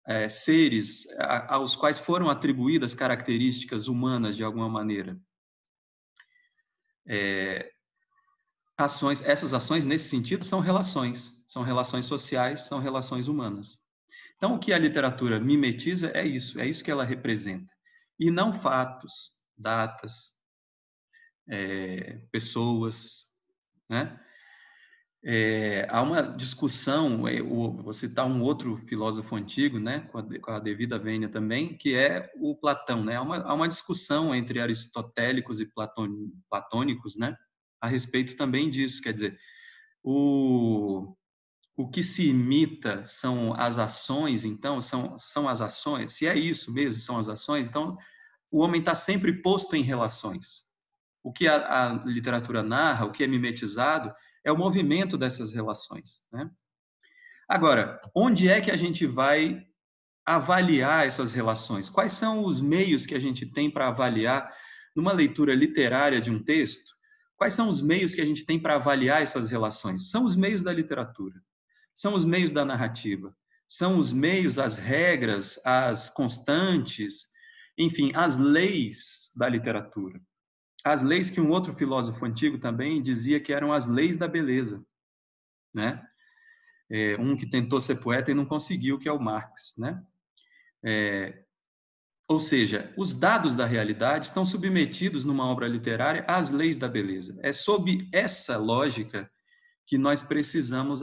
é, 0.09 0.27
seres 0.27 1.07
aos 1.49 1.77
quais 1.77 1.99
foram 1.99 2.31
atribuídas 2.31 2.95
características 2.95 3.89
humanas 3.89 4.35
de 4.35 4.43
alguma 4.43 4.67
maneira. 4.67 5.21
É, 7.07 7.71
ações, 8.77 9.21
essas 9.21 9.53
ações, 9.53 9.85
nesse 9.85 10.09
sentido, 10.09 10.47
são 10.47 10.61
relações, 10.61 11.45
são 11.47 11.63
relações 11.63 12.07
sociais, 12.07 12.63
são 12.63 12.81
relações 12.81 13.29
humanas. 13.29 13.79
Então, 14.37 14.55
o 14.55 14.59
que 14.59 14.73
a 14.73 14.79
literatura 14.79 15.39
mimetiza 15.39 16.11
é 16.15 16.27
isso, 16.27 16.59
é 16.59 16.67
isso 16.67 16.83
que 16.83 16.91
ela 16.91 17.05
representa. 17.05 17.71
E 18.19 18.31
não 18.31 18.51
fatos, 18.51 19.33
datas, 19.59 20.33
é, 21.51 22.19
pessoas, 22.33 23.27
né? 23.91 24.19
É, 25.25 25.87
há 25.91 26.01
uma 26.01 26.23
discussão, 26.23 27.27
é, 27.27 27.43
vou 27.43 27.93
citar 27.93 28.25
um 28.27 28.41
outro 28.41 28.77
filósofo 28.87 29.35
antigo, 29.35 29.79
né, 29.81 30.01
com 30.13 30.19
a, 30.19 30.41
com 30.41 30.51
a 30.53 30.61
devida 30.61 30.99
vênia 30.99 31.29
também, 31.29 31.77
que 31.77 31.95
é 31.95 32.31
o 32.37 32.55
Platão. 32.55 33.05
Né? 33.05 33.17
Há, 33.17 33.23
uma, 33.23 33.37
há 33.39 33.55
uma 33.55 33.69
discussão 33.69 34.35
entre 34.35 34.61
aristotélicos 34.61 35.61
e 35.61 35.71
platônicos 36.49 37.17
né, 37.17 37.37
a 37.81 37.89
respeito 37.89 38.37
também 38.37 38.71
disso. 38.71 39.03
Quer 39.03 39.13
dizer, 39.13 39.39
o, 40.03 41.17
o 41.77 41.89
que 41.89 42.03
se 42.03 42.29
imita 42.29 43.03
são 43.05 43.55
as 43.55 43.79
ações, 43.79 44.45
então, 44.45 44.81
são, 44.81 45.19
são 45.19 45.49
as 45.49 45.61
ações. 45.61 46.13
Se 46.13 46.27
é 46.27 46.37
isso 46.37 46.73
mesmo, 46.73 46.99
são 46.99 47.19
as 47.19 47.29
ações, 47.29 47.69
então 47.69 47.97
o 48.51 48.61
homem 48.61 48.81
está 48.81 48.95
sempre 48.95 49.33
posto 49.43 49.77
em 49.77 49.83
relações. 49.83 50.67
O 51.23 51.33
que 51.33 51.47
a, 51.47 51.57
a, 51.57 52.05
literatura 52.05 52.63
narra, 52.63 53.05
o 53.05 53.13
que 53.13 53.23
é 53.23 53.27
mimetizado, 53.27 54.15
é 54.45 54.53
o 54.53 54.57
movimento 54.57 55.17
dessas 55.17 55.53
relações. 55.53 56.23
Né? 56.33 56.51
Agora, 57.49 58.01
onde 58.15 58.49
é 58.49 58.61
que 58.61 58.71
a 58.71 58.77
gente 58.77 59.07
vai 59.07 59.67
avaliar 60.25 61.07
essas 61.07 61.33
relações? 61.33 61.89
Quais 61.89 62.13
são 62.13 62.45
os 62.45 62.61
meios 62.61 63.07
que 63.07 63.15
a 63.15 63.21
gente 63.21 63.47
tem 63.47 63.71
para 63.71 63.89
avaliar, 63.89 64.55
numa 64.95 65.13
leitura 65.13 65.55
literária 65.55 66.21
de 66.21 66.31
um 66.31 66.43
texto, 66.43 66.99
Quais 67.39 67.55
são 67.55 67.69
os 67.69 67.81
meios 67.81 68.17
que 68.17 68.21
a 68.21 68.25
gente 68.25 68.45
tem 68.45 68.59
para 68.59 68.75
avaliar 68.75 69.23
essas 69.23 69.49
relações? 69.49 70.11
São 70.11 70.25
os 70.25 70.35
meios 70.35 70.65
da 70.65 70.73
literatura, 70.73 71.41
são 71.95 72.15
os 72.15 72.25
meios 72.25 72.51
da 72.51 72.65
narrativa, 72.65 73.33
são 73.69 74.01
os 74.01 74.11
meios, 74.13 74.59
as 74.59 74.77
regras, 74.77 75.61
as 75.65 76.11
constantes, 76.11 77.29
enfim, 77.79 78.11
as 78.13 78.39
leis 78.39 79.31
da 79.37 79.49
literatura. 79.49 80.21
As 80.85 81.03
leis 81.03 81.31
que 81.31 81.41
um 81.41 81.51
outro 81.51 81.75
filósofo 81.75 82.25
antigo 82.25 82.59
também 82.59 83.03
dizia 83.03 83.41
que 83.41 83.53
eram 83.53 83.73
as 83.73 83.87
leis 83.87 84.17
da 84.17 84.29
beleza, 84.29 84.85
né? 85.75 86.03
É, 86.91 87.17
um 87.19 87.37
que 87.37 87.49
tentou 87.49 87.81
ser 87.81 87.97
poeta 87.97 88.31
e 88.31 88.35
não 88.35 88.47
conseguiu, 88.47 88.99
que 88.99 89.09
é 89.09 89.13
o 89.13 89.21
Marx, 89.21 89.75
né? 89.77 90.03
É, 90.83 91.45
ou 92.29 92.39
seja, 92.39 92.93
os 92.97 93.15
dados 93.15 93.55
da 93.55 93.65
realidade 93.65 94.27
estão 94.27 94.45
submetidos 94.45 95.25
numa 95.25 95.47
obra 95.47 95.67
literária 95.67 96.25
às 96.29 96.51
leis 96.51 96.77
da 96.77 96.87
beleza. 96.87 97.39
É 97.43 97.53
sob 97.53 98.07
essa 98.13 98.59
lógica 98.59 99.31
que 99.87 99.97
nós 99.97 100.21
precisamos 100.21 101.01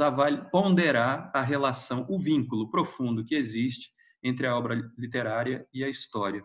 ponderar 0.51 1.31
a 1.33 1.41
relação, 1.41 2.05
o 2.07 2.19
vínculo 2.19 2.69
profundo 2.69 3.25
que 3.25 3.33
existe 3.33 3.89
entre 4.23 4.45
a 4.45 4.55
obra 4.55 4.75
literária 4.97 5.67
e 5.73 5.83
a 5.83 5.89
história. 5.89 6.43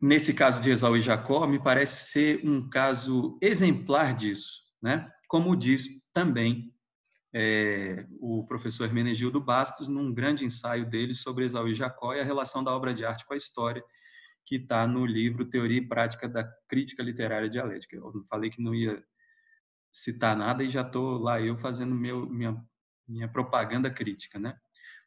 Nesse 0.00 0.32
caso 0.32 0.62
de 0.62 0.70
Esaú 0.70 0.96
e 0.96 1.00
Jacó, 1.00 1.46
me 1.46 1.60
parece 1.60 2.10
ser 2.10 2.46
um 2.46 2.68
caso 2.68 3.36
exemplar 3.42 4.14
disso, 4.14 4.62
né? 4.80 5.10
Como 5.28 5.56
diz 5.56 6.08
também 6.12 6.72
é, 7.34 8.06
o 8.20 8.46
professor 8.46 8.84
Hermenegildo 8.84 9.40
Bastos, 9.40 9.88
num 9.88 10.14
grande 10.14 10.44
ensaio 10.44 10.88
dele 10.88 11.14
sobre 11.14 11.44
Esaú 11.44 11.68
e 11.68 11.74
Jacó 11.74 12.14
e 12.14 12.20
a 12.20 12.24
relação 12.24 12.62
da 12.62 12.74
obra 12.74 12.94
de 12.94 13.04
arte 13.04 13.26
com 13.26 13.34
a 13.34 13.36
história, 13.36 13.82
que 14.46 14.56
está 14.56 14.86
no 14.86 15.04
livro 15.04 15.44
Teoria 15.44 15.78
e 15.78 15.86
Prática 15.86 16.28
da 16.28 16.44
Crítica 16.68 17.02
Literária 17.02 17.50
Dialética. 17.50 17.96
Eu 17.96 18.24
falei 18.30 18.50
que 18.50 18.62
não 18.62 18.74
ia 18.74 19.02
citar 19.92 20.36
nada 20.36 20.62
e 20.62 20.68
já 20.68 20.82
estou 20.82 21.18
lá 21.18 21.40
eu 21.40 21.58
fazendo 21.58 21.94
meu, 21.94 22.24
minha, 22.26 22.56
minha 23.06 23.28
propaganda 23.28 23.90
crítica, 23.90 24.38
né? 24.38 24.56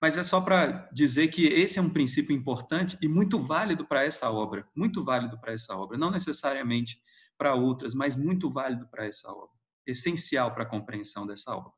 Mas 0.02 0.18
é 0.18 0.24
só 0.24 0.42
para 0.42 0.90
dizer 0.92 1.28
que 1.28 1.46
esse 1.46 1.78
é 1.78 1.82
um 1.82 1.90
princípio 1.90 2.36
importante 2.36 2.98
e 3.02 3.08
muito 3.08 3.40
válido 3.40 3.86
para 3.86 4.04
essa 4.04 4.32
obra, 4.32 4.68
muito 4.76 5.04
válido 5.04 5.40
para 5.40 5.54
essa 5.54 5.78
obra, 5.78 5.96
não 5.98 6.10
necessariamente 6.10 7.00
para 7.38 7.54
outras, 7.54 7.94
mas 7.94 8.16
muito 8.16 8.52
válido 8.52 8.88
para 8.88 9.06
essa 9.06 9.32
obra, 9.32 9.56
essencial 9.86 10.54
para 10.54 10.64
a 10.64 10.68
compreensão 10.68 11.28
dessa 11.28 11.56
obra. 11.56 11.72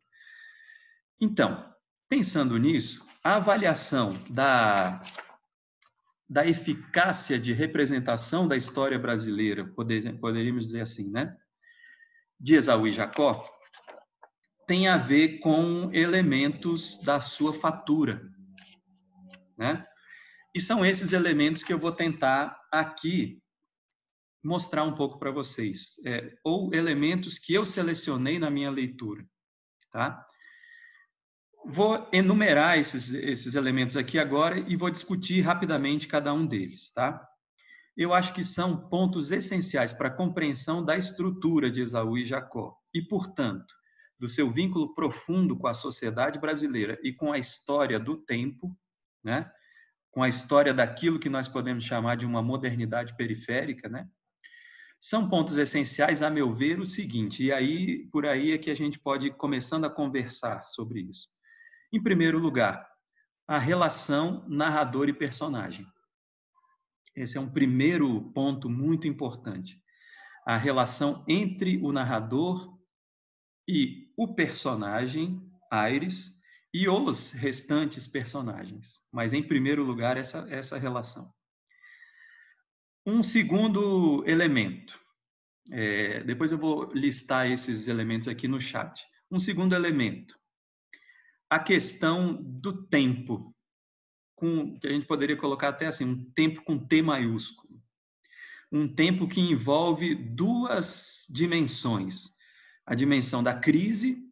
Então, 1.19 1.73
pensando 2.07 2.57
nisso, 2.57 3.05
a 3.23 3.35
avaliação 3.35 4.13
da, 4.29 5.01
da 6.29 6.45
eficácia 6.45 7.37
de 7.37 7.53
representação 7.53 8.47
da 8.47 8.55
história 8.55 8.97
brasileira, 8.97 9.65
poder, 9.65 10.17
poderíamos 10.19 10.65
dizer 10.65 10.81
assim, 10.81 11.11
né? 11.11 11.35
De 12.39 12.55
Esaú 12.55 12.87
e 12.87 12.91
Jacó, 12.91 13.49
tem 14.67 14.87
a 14.87 14.97
ver 14.97 15.39
com 15.39 15.89
elementos 15.93 17.01
da 17.01 17.19
sua 17.19 17.53
fatura, 17.53 18.21
né? 19.57 19.85
E 20.55 20.61
são 20.61 20.85
esses 20.85 21.13
elementos 21.13 21.63
que 21.63 21.73
eu 21.73 21.79
vou 21.79 21.91
tentar 21.91 22.59
aqui 22.71 23.41
mostrar 24.43 24.83
um 24.83 24.93
pouco 24.93 25.17
para 25.17 25.31
vocês, 25.31 25.95
é, 26.05 26.35
ou 26.43 26.73
elementos 26.73 27.39
que 27.39 27.53
eu 27.53 27.65
selecionei 27.65 28.37
na 28.37 28.51
minha 28.51 28.69
leitura, 28.69 29.25
tá? 29.91 30.25
Vou 31.65 32.09
enumerar 32.11 32.77
esses, 32.77 33.09
esses 33.13 33.55
elementos 33.55 33.95
aqui 33.95 34.19
agora 34.19 34.59
e 34.59 34.75
vou 34.75 34.89
discutir 34.89 35.39
rapidamente 35.41 36.09
cada 36.09 36.33
um 36.33 36.45
deles, 36.45 36.91
tá? 36.91 37.25
Eu 37.95 38.13
acho 38.13 38.33
que 38.33 38.43
são 38.43 38.89
pontos 38.89 39.31
essenciais 39.31 39.93
para 39.93 40.09
a 40.09 40.15
compreensão 40.15 40.83
da 40.83 40.97
estrutura 40.97 41.71
de 41.71 41.81
Esaú 41.81 42.17
e 42.17 42.25
Jacó 42.25 42.75
e, 42.93 43.01
portanto, 43.01 43.73
do 44.23 44.29
seu 44.29 44.49
vínculo 44.49 44.95
profundo 44.95 45.53
com 45.57 45.67
a 45.67 45.73
sociedade 45.73 46.39
brasileira 46.39 46.97
e 47.03 47.11
com 47.11 47.33
a 47.33 47.37
história 47.37 47.99
do 47.99 48.15
tempo, 48.15 48.73
né? 49.21 49.51
Com 50.11 50.23
a 50.23 50.29
história 50.29 50.73
daquilo 50.73 51.19
que 51.19 51.27
nós 51.27 51.49
podemos 51.49 51.83
chamar 51.83 52.15
de 52.15 52.25
uma 52.25 52.41
modernidade 52.41 53.17
periférica, 53.17 53.89
né? 53.89 54.07
São 54.97 55.29
pontos 55.29 55.57
essenciais, 55.57 56.21
a 56.21 56.29
meu 56.29 56.53
ver, 56.55 56.79
o 56.79 56.85
seguinte, 56.85 57.43
e 57.43 57.51
aí 57.51 58.07
por 58.13 58.25
aí 58.25 58.53
é 58.53 58.57
que 58.57 58.71
a 58.71 58.75
gente 58.75 58.97
pode 58.97 59.27
ir 59.27 59.35
começando 59.35 59.83
a 59.83 59.89
conversar 59.89 60.67
sobre 60.67 61.01
isso. 61.01 61.27
Em 61.91 62.01
primeiro 62.01 62.39
lugar, 62.39 62.87
a 63.45 63.59
relação 63.59 64.47
narrador 64.47 65.09
e 65.09 65.13
personagem. 65.13 65.85
Esse 67.13 67.37
é 67.37 67.41
um 67.41 67.51
primeiro 67.51 68.31
ponto 68.31 68.69
muito 68.69 69.05
importante. 69.05 69.83
A 70.47 70.55
relação 70.55 71.25
entre 71.27 71.77
o 71.83 71.91
narrador 71.91 72.73
e 73.67 74.02
o 74.15 74.33
personagem, 74.33 75.41
Aires, 75.71 76.39
e 76.73 76.87
os 76.87 77.31
restantes 77.31 78.07
personagens. 78.07 79.01
Mas, 79.11 79.33
em 79.33 79.43
primeiro 79.43 79.83
lugar, 79.83 80.17
essa, 80.17 80.47
essa 80.49 80.77
relação. 80.77 81.31
Um 83.05 83.21
segundo 83.21 84.23
elemento. 84.27 84.99
É, 85.71 86.23
depois 86.23 86.51
eu 86.51 86.57
vou 86.57 86.91
listar 86.93 87.49
esses 87.49 87.87
elementos 87.87 88.27
aqui 88.27 88.47
no 88.47 88.59
chat. 88.59 89.05
Um 89.31 89.39
segundo 89.39 89.75
elemento 89.75 90.35
a 91.53 91.59
questão 91.59 92.33
do 92.33 92.87
tempo, 92.87 93.55
com, 94.35 94.75
que 94.79 94.87
a 94.87 94.89
gente 94.91 95.05
poderia 95.05 95.37
colocar 95.37 95.69
até 95.69 95.85
assim, 95.85 96.03
um 96.03 96.31
tempo 96.31 96.63
com 96.63 96.79
T 96.79 97.03
maiúsculo. 97.03 97.79
Um 98.71 98.87
tempo 98.87 99.27
que 99.27 99.39
envolve 99.39 100.15
duas 100.15 101.27
dimensões: 101.29 102.29
a 102.85 102.95
dimensão 102.95 103.43
da 103.43 103.53
crise 103.53 104.23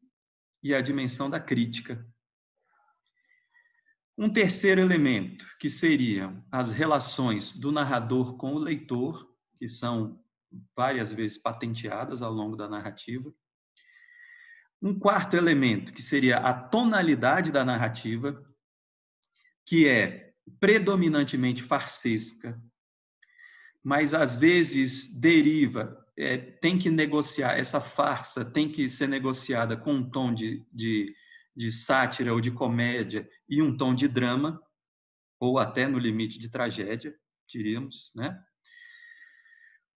e 0.64 0.74
a 0.74 0.82
dimensão 0.82 1.30
da 1.30 1.40
crítica. 1.40 2.06
Um 4.18 4.32
terceiro 4.32 4.82
elemento, 4.82 5.46
que 5.60 5.70
seriam 5.70 6.46
as 6.52 6.72
relações 6.72 7.56
do 7.56 7.72
narrador 7.72 8.38
com 8.38 8.54
o 8.54 8.60
leitor, 8.60 9.28
que 9.58 9.68
são 9.68 10.24
várias 10.76 11.14
vezes 11.14 11.38
patenteadas 11.38 12.22
ao 12.22 12.32
longo 12.32 12.56
da 12.56 12.68
narrativa. 12.68 13.34
Um 14.82 14.98
quarto 14.98 15.36
elemento, 15.36 15.94
que 15.94 16.02
seria 16.02 16.38
a 16.38 16.54
tonalidade 16.54 17.52
da 17.52 17.64
narrativa, 17.64 18.44
que 19.66 19.88
é 19.88 20.34
predominantemente 20.60 21.64
farsesca, 21.64 22.62
mas 23.84 24.14
às 24.14 24.36
vezes 24.36 25.20
deriva, 25.20 26.06
é, 26.22 26.38
tem 26.38 26.78
que 26.78 26.90
negociar, 26.90 27.58
essa 27.58 27.82
farsa 27.82 28.46
tem 28.46 28.72
que 28.72 28.90
ser 28.90 29.08
negociada 29.08 29.76
com 29.76 29.94
um 29.94 30.10
tom 30.10 30.34
de, 30.34 30.66
de, 30.72 31.14
de 31.56 31.72
sátira 31.72 32.34
ou 32.34 32.40
de 32.40 32.52
comédia 32.52 33.28
e 33.50 33.62
um 33.62 33.76
tom 33.76 33.94
de 33.94 34.08
drama, 34.08 34.62
ou 35.40 35.58
até 35.58 35.88
no 35.88 35.98
limite 35.98 36.38
de 36.38 36.50
tragédia, 36.50 37.16
diríamos, 37.50 38.12
né? 38.16 38.40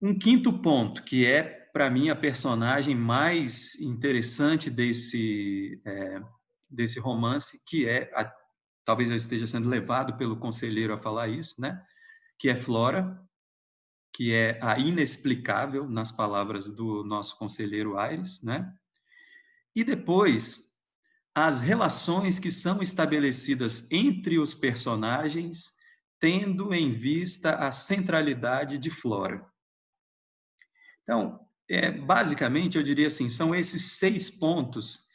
Um 0.02 0.18
quinto 0.18 0.62
ponto, 0.62 1.04
que 1.04 1.26
é 1.26 1.66
para 1.76 1.90
mim, 1.90 2.08
a 2.08 2.16
personagem 2.16 2.96
mais 2.96 3.76
interessante 3.82 4.70
desse, 4.70 5.82
é, 5.86 6.22
desse 6.70 7.02
romance, 7.02 7.62
que 7.68 7.86
é, 7.86 8.10
a, 8.16 8.34
talvez 8.86 9.10
eu 9.10 9.18
esteja 9.18 9.46
sendo 9.46 9.68
levado 9.68 10.18
pelo 10.18 10.38
conselheiro 10.38 10.94
a 10.94 10.98
falar 10.98 11.28
isso, 11.28 11.60
né? 11.60 11.78
que 12.40 12.50
é 12.50 12.56
Flora, 12.56 13.20
que 14.16 14.34
é 14.34 14.58
a 14.62 14.80
inexplicável, 14.80 15.90
nas 15.90 16.10
palavras 16.10 16.74
do 16.74 17.04
nosso 17.04 17.38
conselheiro 17.38 17.98
Aires, 17.98 18.42
né? 18.42 18.74
E 19.76 19.84
depois, 19.84 20.74
as 21.36 21.60
relações 21.60 22.40
que 22.40 22.50
são 22.50 22.82
estabelecidas 22.82 23.92
entre 23.92 24.40
os 24.40 24.54
personagens, 24.56 25.74
tendo 26.18 26.74
em 26.74 26.94
vista 26.94 27.56
a 27.56 27.72
centralidade 27.72 28.78
de 28.78 28.90
Flora. 28.90 29.46
Então, 31.04 31.46
é, 31.70 31.92
basicamente, 31.92 32.78
eu 32.78 32.84
diria 32.84 33.08
assim, 33.08 33.28
são 33.28 33.54
esses 33.54 33.98
seis 33.98 34.30
pontos 34.30 35.10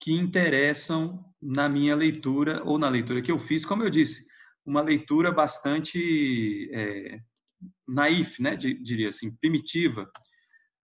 que 0.00 0.12
interessam 0.12 1.24
na 1.40 1.68
minha 1.68 1.94
leitura 1.94 2.64
ou 2.64 2.78
na 2.78 2.88
leitura 2.88 3.22
que 3.22 3.30
eu 3.30 3.38
fiz, 3.38 3.64
como 3.64 3.84
eu 3.84 3.90
disse, 3.90 4.26
uma 4.66 4.80
leitura 4.80 5.30
bastante 5.30 6.68
é, 6.72 7.20
naif, 7.86 8.40
né, 8.40 8.56
diria 8.56 9.08
assim, 9.08 9.34
primitiva 9.36 10.10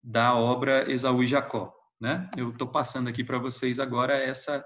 da 0.03 0.35
obra 0.35 0.91
Esaú 0.91 1.23
e 1.23 1.27
Jacó, 1.27 1.75
né? 2.01 2.31
Eu 2.37 2.51
estou 2.51 2.69
passando 2.69 3.09
aqui 3.09 3.25
para 3.25 3.39
vocês 3.39 3.81
agora 3.81 4.15
essa 4.17 4.65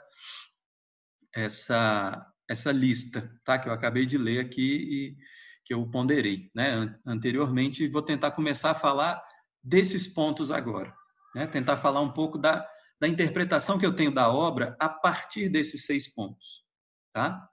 essa 1.35 2.27
essa 2.49 2.73
lista, 2.73 3.33
tá? 3.44 3.59
Que 3.59 3.68
eu 3.68 3.73
acabei 3.73 4.05
de 4.05 4.18
ler 4.18 4.40
aqui 4.40 4.61
e 4.61 5.16
que 5.64 5.73
eu 5.73 5.88
ponderei, 5.88 6.51
né? 6.55 6.99
Anteriormente, 7.07 7.88
vou 7.88 8.03
tentar 8.03 8.33
começar 8.33 8.73
a 8.73 8.75
falar 8.75 9.23
desses 9.62 10.07
pontos 10.07 10.51
agora. 10.51 10.94
Né? 11.35 11.46
Tentar 11.46 11.77
falar 11.77 12.01
um 12.01 12.12
pouco 12.12 12.38
da, 12.38 12.68
da 13.01 13.07
interpretação 13.07 13.79
que 13.79 13.87
eu 13.87 13.94
tenho 13.94 14.12
da 14.12 14.33
obra 14.33 14.77
a 14.81 14.88
partir 14.88 15.49
desses 15.49 15.87
seis 15.87 16.12
pontos. 16.12 16.64
Tá? 17.12 17.49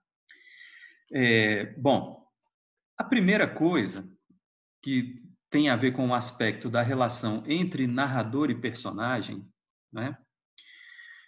É, 1.14 1.66
bom, 1.78 2.26
a 2.98 3.04
primeira 3.04 3.48
coisa 3.48 4.08
que 4.88 5.22
tem 5.50 5.68
a 5.68 5.76
ver 5.76 5.92
com 5.92 6.08
o 6.08 6.14
aspecto 6.14 6.70
da 6.70 6.82
relação 6.82 7.44
entre 7.46 7.86
narrador 7.86 8.50
e 8.50 8.56
personagem, 8.56 9.46
né? 9.92 10.18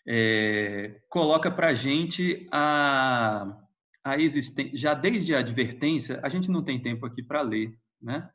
É, 0.08 1.02
coloca 1.10 1.52
para 1.52 1.68
a 1.68 1.74
gente 1.74 2.48
a, 2.54 3.62
a 4.02 4.18
existência, 4.18 4.78
já 4.78 4.94
desde 4.94 5.36
a 5.36 5.40
advertência, 5.40 6.22
a 6.24 6.30
gente 6.30 6.50
não 6.50 6.64
tem 6.64 6.82
tempo 6.82 7.06
aqui 7.06 7.22
para 7.22 7.42
ler, 7.42 7.78
né? 8.02 8.30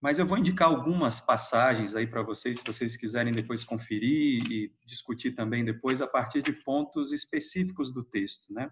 Mas 0.00 0.18
eu 0.18 0.26
vou 0.26 0.36
indicar 0.36 0.66
algumas 0.66 1.20
passagens 1.20 1.94
aí 1.94 2.08
para 2.08 2.22
vocês, 2.22 2.58
se 2.58 2.64
vocês 2.64 2.96
quiserem 2.96 3.32
depois 3.32 3.62
conferir 3.62 4.42
e 4.50 4.74
discutir 4.84 5.36
também 5.36 5.64
depois 5.64 6.02
a 6.02 6.06
partir 6.08 6.42
de 6.42 6.52
pontos 6.52 7.12
específicos 7.12 7.94
do 7.94 8.02
texto, 8.02 8.52
né? 8.52 8.68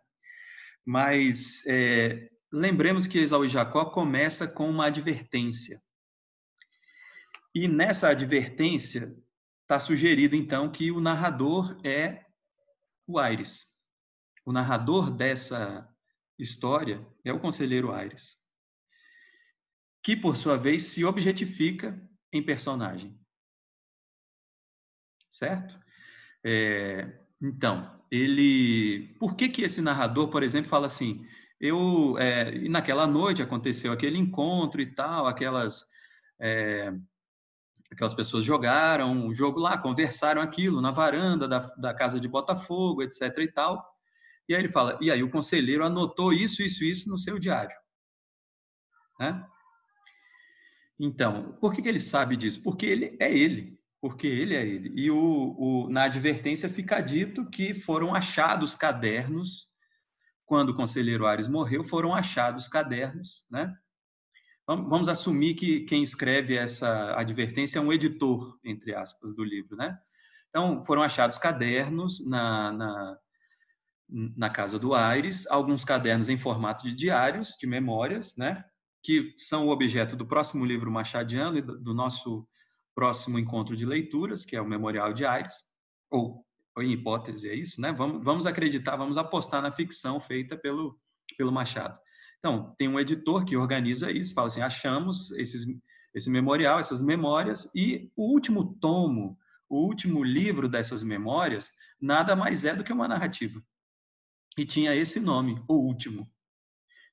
Mas 0.85 1.65
é, 1.69 2.29
lembremos 2.53 3.07
que 3.07 3.19
Esaú 3.19 3.45
e 3.45 3.49
Jacó 3.49 3.87
começa 3.87 4.47
com 4.47 4.69
uma 4.69 4.87
advertência. 4.87 5.81
E 7.55 7.67
nessa 7.69 8.09
advertência 8.09 9.09
está 9.63 9.79
sugerido 9.79 10.37
então 10.37 10.71
que 10.71 10.91
o 10.91 11.01
narrador 11.01 11.79
é 11.85 12.25
o 13.07 13.19
Aires. 13.19 13.67
O 14.45 14.53
narrador 14.53 15.11
dessa 15.11 15.89
história 16.39 17.05
é 17.25 17.33
o 17.33 17.41
conselheiro 17.41 17.93
Aires 17.93 18.45
que 20.07 20.15
por 20.15 20.37
sua 20.37 20.57
vez 20.57 20.85
se 20.85 21.05
objetifica 21.05 22.01
em 22.33 22.41
personagem. 22.41 23.19
Certo? 25.33 25.77
É, 26.45 27.25
então, 27.43 28.01
ele. 28.09 29.17
Por 29.19 29.35
que, 29.35 29.49
que 29.49 29.63
esse 29.63 29.83
narrador, 29.83 30.29
por 30.29 30.45
exemplo, 30.45 30.71
fala 30.71 30.87
assim? 30.87 31.27
Eu, 31.61 32.17
é, 32.19 32.69
naquela 32.69 33.07
noite 33.07 33.43
aconteceu 33.43 33.93
aquele 33.93 34.19
encontro 34.19 34.81
e 34.81 34.95
tal, 34.95 35.27
aquelas. 35.27 35.85
É, 36.39 36.93
aquelas 37.91 38.15
pessoas 38.15 38.45
jogaram 38.45 39.27
o 39.27 39.35
jogo 39.35 39.61
lá, 39.61 39.79
conversaram 39.79 40.43
aquilo 40.43 40.81
na 40.81 40.91
varanda 40.91 41.47
da, 41.47 41.61
da 41.77 41.95
casa 41.95 42.21
de 42.21 42.29
Botafogo, 42.29 43.03
etc. 43.03 43.23
e 43.39 43.53
tal. 43.53 43.85
E 44.49 44.55
aí 44.55 44.61
ele 44.61 44.69
fala, 44.69 44.99
e 45.01 45.11
aí 45.11 45.23
o 45.23 45.31
conselheiro 45.31 45.85
anotou 45.85 46.33
isso, 46.33 46.63
isso, 46.63 46.85
isso 46.85 47.09
no 47.09 47.19
seu 47.19 47.39
diário. 47.39 47.77
Né? 49.19 49.45
Então, 50.99 51.53
por 51.61 51.73
que, 51.73 51.83
que 51.83 51.89
ele 51.89 52.01
sabe 52.01 52.37
disso? 52.37 52.63
Porque 52.63 52.87
ele 52.87 53.17
é 53.21 53.33
ele, 53.33 53.79
porque 54.01 54.27
ele 54.27 54.55
é 54.55 54.67
ele. 54.67 54.93
E 54.95 55.11
o, 55.11 55.57
o, 55.59 55.89
na 55.91 56.05
advertência 56.05 56.69
fica 56.69 57.01
dito 57.01 57.49
que 57.51 57.75
foram 57.75 58.15
achados 58.15 58.75
cadernos, 58.75 59.69
quando 60.47 60.71
o 60.71 60.75
conselheiro 60.75 61.27
Ares 61.27 61.49
morreu, 61.49 61.85
foram 61.85 62.15
achados 62.15 62.69
cadernos, 62.69 63.45
né? 63.51 63.77
Vamos 64.67 65.09
assumir 65.09 65.55
que 65.55 65.81
quem 65.83 66.03
escreve 66.03 66.57
essa 66.57 67.15
advertência 67.17 67.79
é 67.79 67.83
um 67.83 67.93
editor, 67.93 68.59
entre 68.65 68.95
aspas, 68.95 69.35
do 69.35 69.45
livro, 69.45 69.77
né? 69.77 69.97
Então, 70.49 70.85
foram 70.85 71.03
achados 71.03 71.39
cadernos 71.39 72.27
na, 72.27 72.73
na, 72.73 73.19
na 74.09 74.51
casa 74.51 74.79
do 74.79 74.95
Aires, 74.95 75.47
alguns 75.49 75.85
cadernos 75.85 76.29
em 76.29 76.39
formato 76.39 76.85
de 76.85 76.95
diários, 76.95 77.57
de 77.61 77.67
memórias, 77.67 78.37
né? 78.37 78.65
que 79.07 79.33
são 79.37 79.69
o 79.69 79.71
objeto 79.71 80.17
do 80.17 80.27
próximo 80.27 80.65
livro 80.65 80.91
machadiano 80.91 81.59
e 81.59 81.63
do 81.63 81.95
nosso 81.95 82.45
próximo 82.93 83.39
encontro 83.39 83.77
de 83.77 83.87
leituras, 83.87 84.45
que 84.45 84.57
é 84.57 84.61
o 84.61 84.67
Memorial 84.67 85.13
de 85.13 85.25
Aires, 85.25 85.55
ou, 86.11 86.45
ou 86.45 86.46
em 86.83 86.93
hipótese 86.93 87.49
é 87.49 87.55
isso, 87.55 87.81
né? 87.81 87.93
Vamos, 87.93 88.25
vamos 88.25 88.47
acreditar, 88.47 88.97
vamos 88.97 89.17
apostar 89.17 89.63
na 89.63 89.73
ficção 89.73 90.21
feita 90.21 90.57
pelo, 90.57 90.99
pelo 91.37 91.53
Machado. 91.53 91.99
Então, 92.39 92.75
tem 92.79 92.89
um 92.89 93.01
editor 93.01 93.45
que 93.45 93.57
organiza 93.57 94.11
isso, 94.11 94.35
fala 94.35 94.49
assim, 94.49 94.61
achamos 94.61 95.31
esses, 95.33 95.67
esse 96.15 96.31
memorial, 96.31 96.79
essas 96.79 97.01
memórias, 97.01 97.71
e 97.75 98.11
o 98.15 98.33
último 98.33 98.75
tomo, 98.81 99.39
o 99.69 99.85
último 99.85 100.23
livro 100.23 100.69
dessas 100.69 101.03
memórias, 101.03 101.71
nada 102.01 102.37
mais 102.37 102.65
é 102.65 102.75
do 102.75 102.85
que 102.85 102.93
uma 102.93 103.09
narrativa. 103.09 103.61
E 104.57 104.65
tinha 104.65 104.95
esse 104.95 105.21
nome, 105.21 105.63
O 105.69 105.75
Último 105.75 106.31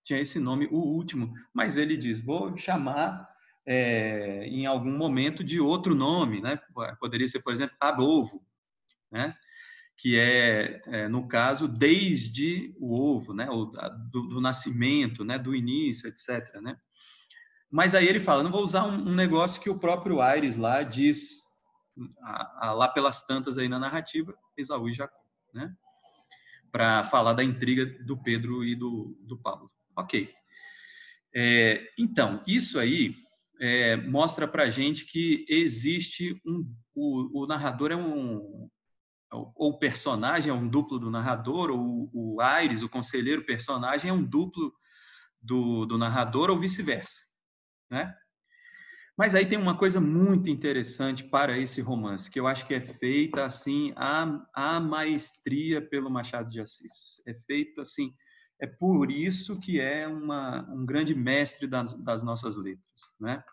tinha 0.04 0.19
esse 0.19 0.39
nome, 0.39 0.67
o 0.67 0.80
último, 0.80 1.34
mas 1.54 1.78
ele 1.78 1.95
diz: 1.95 2.19
vou 2.19 2.56
chamar 2.58 3.28
é, 3.65 4.45
em 4.47 4.65
algum 4.65 4.95
momento 4.95 5.43
de 5.43 5.60
outro 5.60 5.95
nome, 5.95 6.41
né? 6.41 6.60
Poderia 6.99 7.28
ser, 7.28 7.41
por 7.41 7.54
exemplo, 7.54 7.76
Abovo, 7.80 8.45
né? 9.12 9.36
Que 9.97 10.17
é, 10.17 10.82
é 10.88 11.08
no 11.08 11.27
caso, 11.27 11.67
desde 11.67 12.75
o 12.79 12.95
ovo, 12.95 13.34
né? 13.34 13.49
O, 13.49 13.65
do, 13.65 14.27
do, 14.27 14.41
nascimento, 14.41 15.23
né? 15.23 15.38
Do 15.38 15.56
início, 15.56 16.08
etc. 16.08 16.62
Né? 16.62 16.75
Mas 17.71 17.95
aí 17.95 18.08
ele 18.08 18.19
fala: 18.19 18.43
não 18.43 18.51
vou 18.51 18.63
usar 18.63 18.86
um, 18.86 19.10
um 19.10 19.15
negócio 19.15 19.62
que 19.62 19.69
o 19.69 19.79
próprio 19.79 20.21
Aires 20.21 20.56
lá 20.56 20.84
diz, 20.84 21.41
a, 22.21 22.67
a, 22.67 22.73
lá 22.73 22.88
pelas 22.88 23.25
tantas 23.25 23.58
aí 23.58 23.69
na 23.69 23.79
narrativa, 23.79 24.36
Esaú 24.58 24.89
e 24.89 24.93
Jacó, 24.93 25.19
né? 25.53 25.73
Para 26.71 27.03
falar 27.06 27.34
da 27.34 27.43
intriga 27.43 27.86
do 27.86 28.21
Pedro 28.21 28.63
e 28.63 28.75
do, 28.75 29.17
do 29.21 29.38
Paulo. 29.38 29.71
Ok. 29.95 30.34
É, 31.36 31.88
então, 31.97 32.43
isso 32.45 32.79
aí 32.79 33.15
é, 33.60 33.95
mostra 33.97 34.47
para 34.47 34.69
gente 34.69 35.06
que 35.06 35.45
existe 35.47 36.39
um. 36.45 36.69
O, 36.93 37.43
o, 37.43 37.47
narrador 37.47 37.91
é 37.91 37.95
um. 37.95 38.69
Ou 39.34 39.54
o 39.56 39.80
personagem 39.80 40.52
é 40.52 40.54
um 40.54 40.67
duplo 40.67 41.00
do 41.00 41.10
narrador, 41.10 41.72
ou 41.72 42.10
o 42.13 42.41
Aires, 42.41 42.84
o 42.84 42.89
conselheiro 42.89 43.46
personagem, 43.46 44.10
é 44.10 44.13
um 44.13 44.24
duplo 44.24 44.74
do, 45.41 45.86
do 45.86 45.98
narrador, 45.98 46.50
ou 46.50 46.60
vice-versa. 46.60 47.19
Né? 47.89 48.13
Mas 49.17 49.36
aí 49.36 49.46
tem 49.46 49.58
uma 49.58 49.78
coisa 49.78 50.00
muito 50.02 50.50
interessante 50.50 51.24
para 51.24 51.58
esse 51.58 51.82
romance, 51.82 52.30
que 52.30 52.39
eu 52.39 52.48
acho 52.48 52.65
que 52.65 52.74
é 52.74 52.82
feita 52.82 53.46
assim 53.46 53.93
a, 53.96 54.46
a 54.54 54.80
maestria 54.80 55.82
pelo 55.82 56.10
Machado 56.10 56.50
de 56.50 56.60
Assis. 56.60 57.22
É 57.28 57.34
feito 57.34 57.82
assim 57.82 58.13
é 58.63 58.67
por 58.67 59.12
isso 59.12 59.60
que 59.60 59.80
é 59.80 60.08
uma, 60.08 60.62
um 60.72 60.86
grande 60.86 61.13
mestre 61.13 61.67
das, 61.67 61.93
das 61.96 62.24
nossas 62.24 62.56
letras, 62.56 63.13
né? 63.19 63.43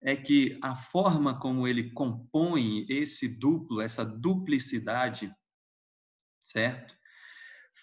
É 0.00 0.16
que 0.16 0.58
a 0.62 0.74
forma 0.74 1.38
como 1.38 1.66
ele 1.66 1.90
compõe 1.90 2.86
esse 2.88 3.38
duplo, 3.38 3.80
essa 3.80 4.04
duplicidade, 4.04 5.34
certo? 6.42 6.96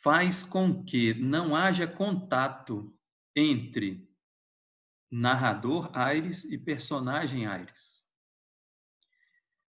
Faz 0.02 0.42
com 0.42 0.84
que 0.84 1.14
não 1.14 1.56
haja 1.56 1.88
contato 1.88 2.98
entre 3.36 4.10
narrador 5.12 5.90
Aires 5.94 6.44
e 6.46 6.58
personagem 6.58 7.46
Aires. 7.46 8.04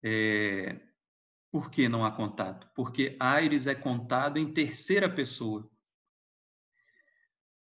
É, 0.04 0.80
por 1.52 1.72
que 1.72 1.88
não 1.88 2.06
há 2.06 2.12
contato? 2.12 2.70
Porque 2.76 3.16
Aires 3.20 3.66
é 3.66 3.74
contado 3.74 4.38
em 4.38 4.54
terceira 4.54 5.10
pessoa. 5.10 5.72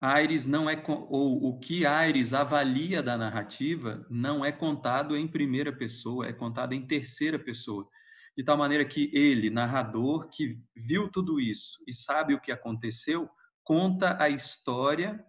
Aires 0.04 0.44
não 0.44 0.68
é 0.68 0.82
ou 0.86 1.48
o 1.48 1.58
que 1.58 1.86
Aires 1.86 2.34
avalia 2.34 3.02
da 3.02 3.16
narrativa 3.16 4.06
não 4.10 4.44
é 4.44 4.52
contado 4.52 5.16
em 5.16 5.26
primeira 5.26 5.72
pessoa, 5.72 6.26
é 6.26 6.32
contado 6.32 6.74
em 6.74 6.86
terceira 6.86 7.38
pessoa. 7.38 7.88
De 8.36 8.44
tal 8.44 8.58
maneira 8.58 8.84
que 8.84 9.10
ele, 9.14 9.48
narrador 9.48 10.28
que 10.28 10.60
viu 10.76 11.10
tudo 11.10 11.40
isso 11.40 11.82
e 11.88 11.94
sabe 11.94 12.34
o 12.34 12.40
que 12.40 12.52
aconteceu, 12.52 13.30
conta 13.62 14.22
a 14.22 14.28
história 14.28 15.24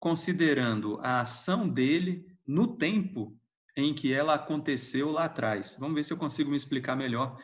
considerando 0.00 0.98
a 1.00 1.20
ação 1.20 1.68
dele 1.68 2.26
no 2.44 2.76
tempo 2.76 3.38
em 3.76 3.94
que 3.94 4.12
ela 4.12 4.34
aconteceu 4.34 5.12
lá 5.12 5.26
atrás. 5.26 5.76
Vamos 5.78 5.94
ver 5.94 6.02
se 6.02 6.12
eu 6.12 6.18
consigo 6.18 6.50
me 6.50 6.56
explicar 6.56 6.96
melhor 6.96 7.38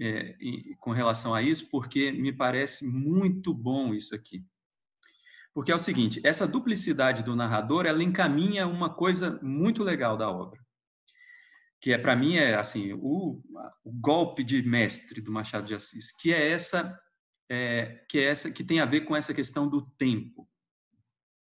é, 0.00 0.36
com 0.78 0.92
relação 0.92 1.34
a 1.34 1.42
isso, 1.42 1.68
porque 1.72 2.12
me 2.12 2.32
parece 2.32 2.86
muito 2.86 3.52
bom 3.52 3.92
isso 3.92 4.14
aqui. 4.14 4.46
Porque 5.54 5.72
é 5.72 5.74
o 5.74 5.78
seguinte, 5.78 6.20
essa 6.24 6.46
duplicidade 6.46 7.22
do 7.22 7.34
narrador, 7.34 7.86
ela 7.86 8.02
encaminha 8.02 8.66
uma 8.66 8.88
coisa 8.88 9.40
muito 9.42 9.82
legal 9.82 10.16
da 10.16 10.30
obra. 10.30 10.60
Que 11.80 11.92
é 11.92 11.98
para 11.98 12.16
mim 12.16 12.36
é 12.36 12.54
assim, 12.54 12.92
o, 12.92 13.42
o, 13.84 13.92
golpe 13.92 14.44
de 14.44 14.62
mestre 14.62 15.20
do 15.20 15.32
Machado 15.32 15.66
de 15.66 15.74
Assis, 15.74 16.12
que 16.12 16.32
é 16.32 16.50
essa 16.50 16.98
é, 17.50 18.04
que 18.08 18.18
é 18.18 18.24
essa 18.24 18.50
que 18.50 18.62
tem 18.62 18.80
a 18.80 18.84
ver 18.84 19.02
com 19.02 19.16
essa 19.16 19.32
questão 19.32 19.68
do 19.68 19.82
tempo. 19.96 20.48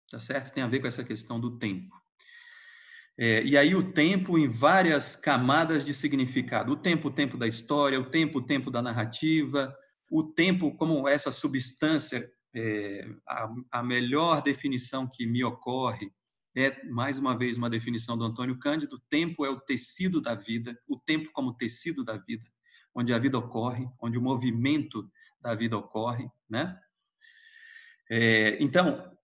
Tá 0.09 0.19
certo? 0.19 0.53
Tem 0.53 0.63
a 0.63 0.67
ver 0.67 0.79
com 0.79 0.87
essa 0.87 1.03
questão 1.03 1.39
do 1.39 1.57
tempo. 1.57 1.95
É, 3.21 3.43
e 3.43 3.57
aí 3.57 3.75
o 3.75 3.91
tempo 3.91 4.37
em 4.37 4.47
várias 4.47 5.15
camadas 5.15 5.83
de 5.83 5.93
significado. 5.93 6.71
O 6.71 6.75
tempo, 6.77 7.09
o 7.09 7.11
tempo 7.11 7.37
da 7.37 7.47
história, 7.47 7.99
o 7.99 8.09
tempo, 8.09 8.39
o 8.39 8.45
tempo 8.45 8.71
da 8.71 8.81
narrativa, 8.81 9.75
o 10.09 10.23
tempo 10.23 10.73
como 10.77 11.07
essa 11.07 11.31
substância 11.31 12.31
é, 12.55 13.07
a, 13.27 13.49
a 13.71 13.83
melhor 13.83 14.41
definição 14.41 15.07
que 15.07 15.25
me 15.25 15.43
ocorre 15.43 16.11
é, 16.55 16.83
mais 16.85 17.17
uma 17.17 17.37
vez, 17.37 17.57
uma 17.57 17.69
definição 17.69 18.17
do 18.17 18.25
Antônio 18.25 18.57
Cândido: 18.57 19.01
tempo 19.09 19.45
é 19.45 19.49
o 19.49 19.59
tecido 19.59 20.19
da 20.19 20.35
vida, 20.35 20.77
o 20.87 20.97
tempo 20.99 21.29
como 21.31 21.53
tecido 21.53 22.03
da 22.03 22.17
vida, 22.17 22.49
onde 22.93 23.13
a 23.13 23.19
vida 23.19 23.37
ocorre, 23.37 23.87
onde 24.01 24.17
o 24.17 24.21
movimento 24.21 25.09
da 25.39 25.53
vida 25.53 25.77
ocorre, 25.77 26.29
né? 26.49 26.77
É, 28.09 28.57
então, 28.61 29.15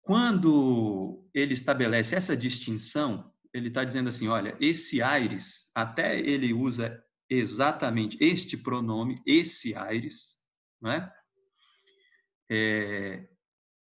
quando 0.00 1.28
ele 1.34 1.52
estabelece 1.52 2.14
essa 2.16 2.36
distinção, 2.36 3.30
ele 3.52 3.68
está 3.68 3.84
dizendo 3.84 4.08
assim, 4.08 4.28
olha, 4.28 4.56
esse 4.58 5.02
Aires, 5.02 5.70
até 5.74 6.18
ele 6.18 6.54
usa 6.54 7.02
exatamente 7.28 8.16
este 8.20 8.56
pronome, 8.56 9.22
esse 9.26 9.74
Aires, 9.76 10.36
né? 10.80 11.12
É, 12.50 13.28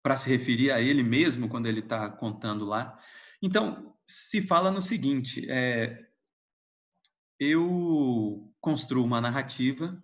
para 0.04 0.16
se 0.16 0.30
referir 0.30 0.72
a 0.72 0.82
ele 0.82 1.04
mesmo 1.04 1.50
quando 1.50 1.68
ele 1.68 1.80
está 1.80 2.10
contando 2.10 2.66
lá. 2.66 3.00
Então, 3.42 3.96
se 4.06 4.42
fala 4.42 4.72
no 4.72 4.82
seguinte: 4.82 5.46
é, 5.50 6.08
eu 7.40 8.54
construo 8.60 9.04
uma 9.04 9.22
narrativa 9.22 10.02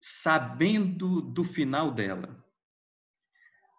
sabendo 0.00 1.20
do 1.20 1.44
final 1.44 1.92
dela. 1.92 2.44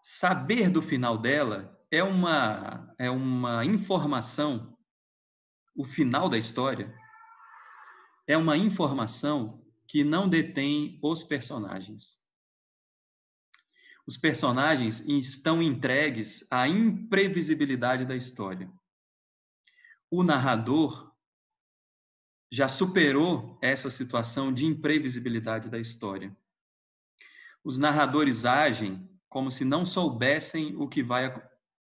Saber 0.02 0.70
do 0.70 0.82
final 0.82 1.18
dela 1.18 1.78
é 1.92 2.04
uma, 2.04 2.94
é 2.98 3.10
uma 3.10 3.66
informação, 3.66 4.78
o 5.76 5.86
final 5.86 6.30
da 6.30 6.38
história 6.38 6.94
é 8.28 8.38
uma 8.38 8.58
informação 8.58 9.66
que 9.88 10.04
não 10.04 10.30
detém 10.30 10.98
os 11.04 11.24
personagens. 11.24 12.23
Os 14.06 14.18
personagens 14.18 15.00
estão 15.08 15.62
entregues 15.62 16.46
à 16.52 16.68
imprevisibilidade 16.68 18.06
da 18.06 18.16
história. 18.16 18.72
O 20.12 20.24
narrador 20.24 21.14
já 22.52 22.68
superou 22.68 23.58
essa 23.62 23.90
situação 23.90 24.54
de 24.54 24.66
imprevisibilidade 24.66 25.70
da 25.70 25.80
história. 25.80 26.36
Os 27.64 27.80
narradores 27.80 28.46
agem 28.46 29.10
como 29.30 29.50
se 29.50 29.66
não 29.66 29.86
soubessem 29.86 30.76
o 30.76 30.88
que 30.88 31.02
vai 31.02 31.34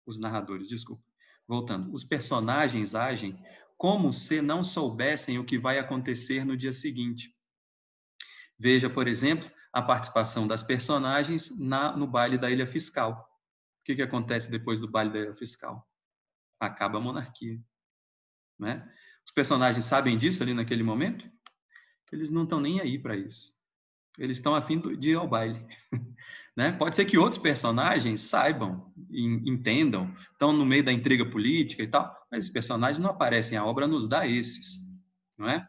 os 0.06 0.18
narradores, 0.18 0.68
desculpa. 0.68 1.04
Voltando, 1.46 1.92
os 1.92 2.02
personagens 2.02 2.94
agem 2.94 3.38
como 3.76 4.12
se 4.12 4.40
não 4.40 4.64
soubessem 4.64 5.38
o 5.38 5.44
que 5.44 5.58
vai 5.58 5.78
acontecer 5.78 6.44
no 6.44 6.56
dia 6.56 6.72
seguinte. 6.72 7.32
Veja, 8.58 8.88
por 8.88 9.06
exemplo, 9.06 9.48
a 9.76 9.82
participação 9.82 10.46
das 10.48 10.62
personagens 10.62 11.60
na, 11.60 11.94
no 11.94 12.06
baile 12.06 12.38
da 12.38 12.50
Ilha 12.50 12.66
Fiscal. 12.66 13.12
O 13.12 13.84
que, 13.84 13.94
que 13.94 14.00
acontece 14.00 14.50
depois 14.50 14.80
do 14.80 14.90
baile 14.90 15.12
da 15.12 15.18
Ilha 15.18 15.34
Fiscal? 15.36 15.86
Acaba 16.58 16.96
a 16.96 17.00
monarquia. 17.00 17.60
Né? 18.58 18.90
Os 19.22 19.32
personagens 19.32 19.84
sabem 19.84 20.16
disso 20.16 20.42
ali 20.42 20.54
naquele 20.54 20.82
momento? 20.82 21.30
Eles 22.10 22.30
não 22.30 22.44
estão 22.44 22.58
nem 22.58 22.80
aí 22.80 22.98
para 22.98 23.18
isso. 23.18 23.52
Eles 24.16 24.38
estão 24.38 24.54
a 24.54 24.62
fim 24.62 24.80
de 24.98 25.10
ir 25.10 25.16
ao 25.16 25.28
baile. 25.28 25.62
né? 26.56 26.72
Pode 26.72 26.96
ser 26.96 27.04
que 27.04 27.18
outros 27.18 27.42
personagens 27.42 28.22
saibam, 28.22 28.90
entendam, 29.10 30.10
estão 30.32 30.54
no 30.54 30.64
meio 30.64 30.84
da 30.86 30.92
intriga 30.92 31.26
política 31.26 31.82
e 31.82 31.86
tal, 31.86 32.16
mas 32.30 32.44
esses 32.44 32.52
personagens 32.52 32.98
não 32.98 33.10
aparecem. 33.10 33.58
A 33.58 33.64
obra 33.66 33.86
nos 33.86 34.08
dá 34.08 34.26
esses. 34.26 34.80
Não 35.36 35.50
é? 35.50 35.68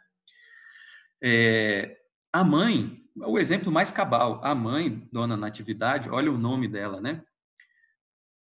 é 1.21 1.97
a 2.31 2.41
mãe 2.41 3.05
o 3.25 3.39
exemplo 3.39 3.71
mais 3.71 3.91
cabal, 3.91 4.43
a 4.43 4.53
mãe, 4.53 5.07
Dona 5.11 5.35
Natividade, 5.35 6.09
olha 6.09 6.31
o 6.31 6.37
nome 6.37 6.67
dela, 6.67 7.01
né? 7.01 7.23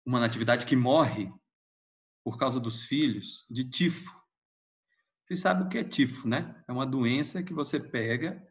Uma 0.04 0.20
Natividade 0.20 0.66
que 0.66 0.76
morre 0.76 1.32
por 2.24 2.38
causa 2.38 2.58
dos 2.58 2.82
filhos 2.82 3.46
de 3.50 3.68
tifo. 3.68 4.10
Você 5.26 5.36
sabe 5.36 5.62
o 5.62 5.68
que 5.68 5.78
é 5.78 5.84
tifo, 5.84 6.28
né? 6.28 6.62
É 6.66 6.72
uma 6.72 6.86
doença 6.86 7.42
que 7.42 7.52
você 7.52 7.78
pega 7.78 8.42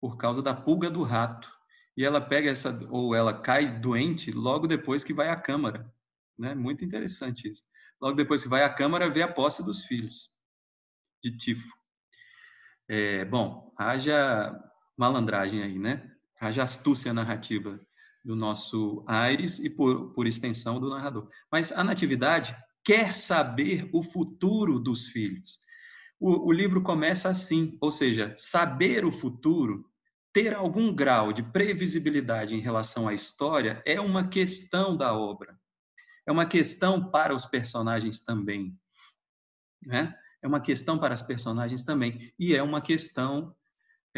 por 0.00 0.16
causa 0.16 0.42
da 0.42 0.54
pulga 0.54 0.90
do 0.90 1.02
rato. 1.02 1.50
E 1.96 2.04
ela 2.04 2.20
pega 2.20 2.50
essa, 2.50 2.86
ou 2.90 3.14
ela 3.14 3.40
cai 3.40 3.78
doente 3.80 4.30
logo 4.30 4.66
depois 4.66 5.02
que 5.02 5.14
vai 5.14 5.28
à 5.28 5.36
Câmara. 5.36 5.92
Né? 6.38 6.54
Muito 6.54 6.84
interessante 6.84 7.48
isso. 7.48 7.62
Logo 8.00 8.16
depois 8.16 8.42
que 8.42 8.48
vai 8.48 8.62
à 8.62 8.72
Câmara, 8.72 9.08
vê 9.08 9.22
a 9.22 9.32
posse 9.32 9.64
dos 9.64 9.84
filhos 9.84 10.30
de 11.22 11.36
tifo. 11.36 11.74
É, 12.88 13.24
bom, 13.24 13.72
haja 13.78 14.54
malandragem 14.96 15.62
aí, 15.62 15.78
né? 15.78 16.10
Haja 16.40 16.62
astúcia 16.62 17.12
narrativa 17.12 17.80
do 18.24 18.34
nosso 18.34 19.04
Aires 19.06 19.58
e, 19.58 19.70
por, 19.70 20.12
por 20.12 20.26
extensão, 20.26 20.80
do 20.80 20.90
narrador. 20.90 21.28
Mas 21.50 21.70
a 21.72 21.84
natividade 21.84 22.56
quer 22.84 23.16
saber 23.16 23.88
o 23.92 24.02
futuro 24.02 24.78
dos 24.78 25.06
filhos. 25.06 25.60
O, 26.18 26.48
o 26.48 26.52
livro 26.52 26.82
começa 26.82 27.28
assim, 27.28 27.76
ou 27.80 27.92
seja, 27.92 28.34
saber 28.36 29.04
o 29.04 29.12
futuro, 29.12 29.88
ter 30.32 30.54
algum 30.54 30.92
grau 30.92 31.32
de 31.32 31.42
previsibilidade 31.42 32.54
em 32.54 32.60
relação 32.60 33.08
à 33.08 33.14
história 33.14 33.82
é 33.86 34.00
uma 34.00 34.28
questão 34.28 34.96
da 34.96 35.14
obra. 35.14 35.58
É 36.26 36.32
uma 36.32 36.46
questão 36.46 37.10
para 37.10 37.34
os 37.34 37.46
personagens 37.46 38.20
também. 38.20 38.76
Né? 39.82 40.14
É 40.42 40.48
uma 40.48 40.60
questão 40.60 40.98
para 40.98 41.14
as 41.14 41.22
personagens 41.22 41.84
também. 41.84 42.32
E 42.38 42.54
é 42.54 42.62
uma 42.62 42.80
questão 42.80 43.54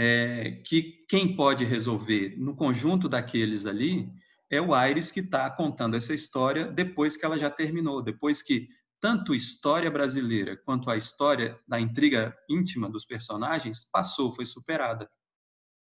é, 0.00 0.52
que 0.64 1.04
quem 1.08 1.34
pode 1.34 1.64
resolver 1.64 2.36
no 2.38 2.54
conjunto 2.54 3.08
daqueles 3.08 3.66
ali 3.66 4.08
é 4.48 4.60
o 4.60 4.72
Aires 4.72 5.10
que 5.10 5.18
está 5.18 5.50
contando 5.50 5.96
essa 5.96 6.14
história 6.14 6.68
depois 6.68 7.16
que 7.16 7.24
ela 7.24 7.36
já 7.36 7.50
terminou, 7.50 8.00
depois 8.00 8.40
que 8.40 8.68
tanto 9.00 9.32
a 9.32 9.36
história 9.36 9.90
brasileira 9.90 10.56
quanto 10.56 10.88
a 10.88 10.96
história 10.96 11.58
da 11.66 11.80
intriga 11.80 12.32
íntima 12.48 12.88
dos 12.88 13.04
personagens 13.04 13.84
passou, 13.90 14.32
foi 14.32 14.46
superada. 14.46 15.10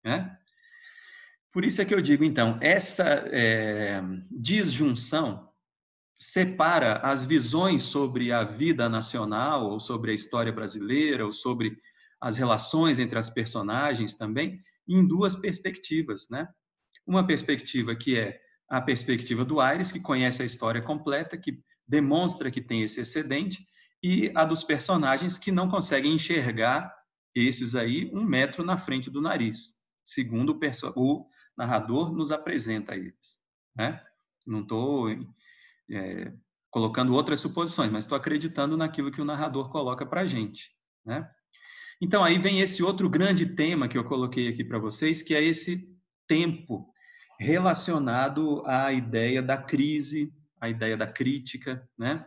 Né? 0.04 0.36
Por 1.52 1.64
isso 1.64 1.80
é 1.80 1.86
que 1.86 1.94
eu 1.94 2.02
digo, 2.02 2.24
então, 2.24 2.58
essa 2.60 3.06
é, 3.28 4.02
disjunção 4.32 5.48
separa 6.20 6.98
as 7.04 7.24
visões 7.24 7.84
sobre 7.84 8.32
a 8.32 8.44
vida 8.44 8.90
nacional, 8.90 9.70
ou 9.70 9.80
sobre 9.80 10.10
a 10.10 10.16
história 10.16 10.52
brasileira, 10.52 11.24
ou 11.24 11.32
sobre 11.32 11.78
as 12.22 12.38
relações 12.38 13.00
entre 13.00 13.18
as 13.18 13.30
personagens 13.30 14.14
também 14.14 14.62
em 14.88 15.06
duas 15.06 15.36
perspectivas, 15.36 16.28
né? 16.30 16.48
Uma 17.06 17.26
perspectiva 17.26 17.96
que 17.96 18.18
é 18.18 18.40
a 18.70 18.80
perspectiva 18.80 19.44
do 19.44 19.60
Aires, 19.60 19.92
que 19.92 20.00
conhece 20.00 20.44
a 20.44 20.46
história 20.46 20.82
completa, 20.82 21.38
que 21.38 21.62
demonstra 21.88 22.52
que 22.52 22.62
tem 22.62 22.84
esse 22.84 23.02
excedente, 23.02 23.68
e 24.04 24.32
a 24.34 24.46
dos 24.46 24.64
personagens 24.64 25.38
que 25.38 25.52
não 25.52 25.70
conseguem 25.70 26.14
enxergar 26.14 26.94
esses 27.36 27.76
aí 27.76 28.10
um 28.14 28.24
metro 28.24 28.64
na 28.64 28.78
frente 28.78 29.10
do 29.10 29.22
nariz, 29.22 29.74
segundo 30.06 30.58
o, 30.96 31.00
o 31.00 31.30
narrador 31.58 32.12
nos 32.14 32.32
apresenta 32.32 32.96
eles. 32.96 33.40
Né? 33.76 34.02
Não 34.46 34.62
estou 34.62 35.10
é, 35.90 36.34
colocando 36.70 37.14
outras 37.14 37.40
suposições, 37.40 37.92
mas 37.92 38.06
estou 38.06 38.18
acreditando 38.18 38.78
naquilo 38.78 39.12
que 39.12 39.22
o 39.22 39.26
narrador 39.26 39.70
coloca 39.70 40.06
para 40.06 40.22
a 40.22 40.26
gente. 40.26 40.72
Né? 41.06 41.30
Então, 42.02 42.24
aí 42.24 42.40
vem 42.40 42.62
esse 42.62 42.82
outro 42.82 43.08
grande 43.08 43.46
tema 43.46 43.88
que 43.88 43.96
eu 43.96 44.04
coloquei 44.04 44.48
aqui 44.48 44.64
para 44.64 44.80
vocês, 44.80 45.22
que 45.22 45.36
é 45.36 45.44
esse 45.44 45.96
tempo 46.28 46.92
relacionado 47.40 48.64
à 48.66 48.92
ideia 48.92 49.40
da 49.40 49.56
crise, 49.56 50.34
à 50.60 50.68
ideia 50.68 50.98
da 50.98 51.06
crítica, 51.06 51.88
né? 51.96 52.26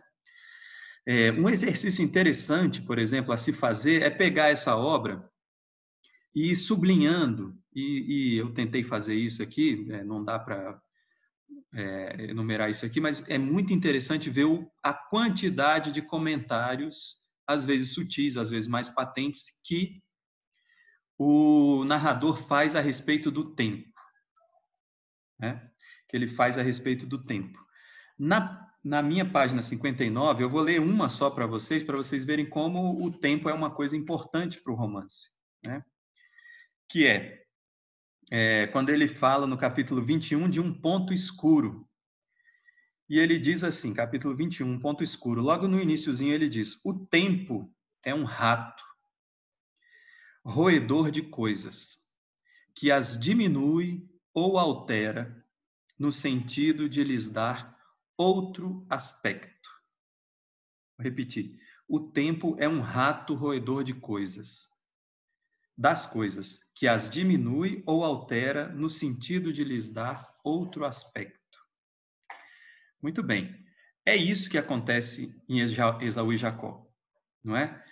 É, 1.05 1.31
um 1.33 1.49
exercício 1.49 2.03
interessante, 2.03 2.81
por 2.81 2.97
exemplo, 2.97 3.33
a 3.33 3.37
se 3.37 3.51
fazer 3.51 4.01
é 4.01 4.09
pegar 4.09 4.47
essa 4.47 4.77
obra 4.77 5.29
e 6.33 6.51
ir 6.51 6.55
sublinhando, 6.55 7.53
e, 7.73 8.33
e 8.33 8.37
eu 8.37 8.53
tentei 8.53 8.83
fazer 8.83 9.13
isso 9.13 9.43
aqui, 9.43 9.87
é, 9.91 10.03
não 10.05 10.23
dá 10.23 10.39
para 10.39 10.81
é, 11.73 12.27
enumerar 12.29 12.71
isso 12.71 12.85
aqui, 12.85 13.01
mas 13.01 13.27
é 13.29 13.37
muito 13.37 13.73
interessante 13.73 14.29
ver 14.29 14.45
o, 14.45 14.71
a 14.81 14.93
quantidade 14.93 15.91
de 15.91 16.01
comentários 16.01 17.24
às 17.47 17.63
vezes 17.65 17.93
sutis, 17.93 18.37
às 18.37 18.49
vezes 18.49 18.67
mais 18.67 18.89
patentes, 18.89 19.45
que 19.63 20.01
o 21.17 21.83
narrador 21.85 22.45
faz 22.47 22.75
a 22.75 22.81
respeito 22.81 23.31
do 23.31 23.55
tempo. 23.55 23.89
Né? 25.39 25.69
Que 26.07 26.17
ele 26.17 26.27
faz 26.27 26.57
a 26.57 26.61
respeito 26.61 27.05
do 27.05 27.23
tempo. 27.23 27.57
Na, 28.17 28.69
na 28.83 29.01
minha 29.01 29.29
página 29.29 29.61
59, 29.61 30.43
eu 30.43 30.49
vou 30.49 30.61
ler 30.61 30.79
uma 30.79 31.09
só 31.09 31.29
para 31.29 31.45
vocês, 31.45 31.83
para 31.83 31.97
vocês 31.97 32.23
verem 32.23 32.47
como 32.47 33.03
o 33.03 33.11
tempo 33.11 33.49
é 33.49 33.53
uma 33.53 33.71
coisa 33.71 33.95
importante 33.95 34.61
para 34.61 34.73
o 34.73 34.75
romance. 34.75 35.29
Né? 35.63 35.83
Que 36.89 37.07
é, 37.07 37.45
é, 38.31 38.67
quando 38.67 38.89
ele 38.89 39.07
fala 39.07 39.47
no 39.47 39.57
capítulo 39.57 40.03
21 40.03 40.49
de 40.49 40.59
um 40.59 40.73
ponto 40.73 41.13
escuro. 41.13 41.84
E 43.07 43.19
ele 43.19 43.37
diz 43.37 43.63
assim, 43.63 43.93
capítulo 43.93 44.35
21, 44.35 44.79
ponto 44.79 45.03
escuro. 45.03 45.41
Logo 45.41 45.67
no 45.67 45.79
iníciozinho 45.79 46.33
ele 46.33 46.49
diz: 46.49 46.83
"O 46.83 46.93
tempo 46.93 47.71
é 48.03 48.13
um 48.15 48.23
rato, 48.23 48.83
roedor 50.43 51.11
de 51.11 51.21
coisas, 51.21 51.99
que 52.73 52.91
as 52.91 53.19
diminui 53.19 54.09
ou 54.33 54.57
altera 54.57 55.45
no 55.97 56.11
sentido 56.11 56.89
de 56.89 57.03
lhes 57.03 57.27
dar 57.27 57.77
outro 58.17 58.85
aspecto." 58.89 59.69
Vou 60.97 61.03
repetir. 61.03 61.59
O 61.87 61.99
tempo 61.99 62.55
é 62.57 62.67
um 62.67 62.81
rato 62.81 63.35
roedor 63.35 63.83
de 63.83 63.93
coisas, 63.93 64.67
das 65.77 66.07
coisas, 66.07 66.71
que 66.73 66.87
as 66.87 67.07
diminui 67.07 67.83
ou 67.85 68.03
altera 68.03 68.69
no 68.69 68.89
sentido 68.89 69.53
de 69.53 69.63
lhes 69.63 69.87
dar 69.87 70.35
outro 70.43 70.85
aspecto. 70.85 71.44
Muito 73.05 73.21
bem. 73.21 73.55
É 74.03 74.15
isso 74.15 74.49
que 74.49 74.57
acontece 74.57 75.39
em 75.47 75.59
Esaú 75.59 76.33
e 76.33 76.37
Jacó, 76.37 76.91
não 77.43 77.55
é? 77.55 77.85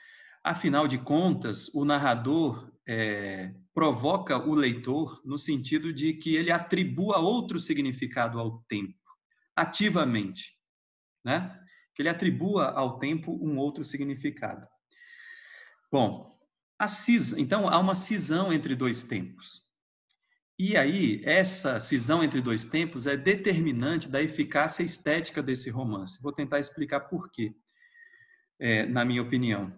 Afinal 0.44 0.88
de 0.88 0.98
contas, 0.98 1.70
o 1.76 1.86
narrador 1.86 2.74
é, 2.88 3.54
provoca 3.76 4.36
o 4.40 4.56
leitor 4.56 5.22
no 5.24 5.38
sentido 5.38 5.94
de 5.94 6.16
que 6.16 6.36
ele 6.36 6.50
atribua 6.50 7.20
outro 7.20 7.60
significado 7.60 8.40
ao 8.40 8.64
tempo, 8.64 8.98
ativamente, 9.56 10.58
né? 11.24 11.64
Que 11.94 12.02
ele 12.02 12.10
atribua 12.10 12.72
ao 12.72 12.98
tempo 12.98 13.38
um 13.40 13.60
outro 13.60 13.86
significado. 13.86 14.68
Bom, 15.92 16.36
a 16.80 16.88
cis, 16.88 17.34
então 17.34 17.70
há 17.70 17.78
uma 17.78 17.94
cisão 17.94 18.52
entre 18.52 18.76
dois 18.76 19.04
tempos. 19.04 19.63
E 20.66 20.78
aí, 20.78 21.22
essa 21.26 21.78
cisão 21.78 22.24
entre 22.24 22.40
dois 22.40 22.64
tempos 22.64 23.06
é 23.06 23.18
determinante 23.18 24.08
da 24.08 24.22
eficácia 24.22 24.82
estética 24.82 25.44
desse 25.44 25.70
romance. 25.70 26.24
Vou 26.24 26.32
tentar 26.32 26.58
explicar 26.58 27.02
por 27.02 27.30
quê, 27.30 27.54
é, 28.58 28.86
na 28.86 29.04
minha 29.04 29.22
opinião. 29.22 29.78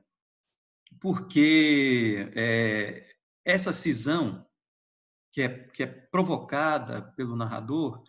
Porque 1.02 2.32
é, 2.36 3.16
essa 3.44 3.74
cisão, 3.74 4.46
que 5.34 5.42
é, 5.42 5.50
que 5.50 5.82
é 5.82 5.88
provocada 5.88 7.02
pelo 7.18 7.36
narrador, 7.36 8.04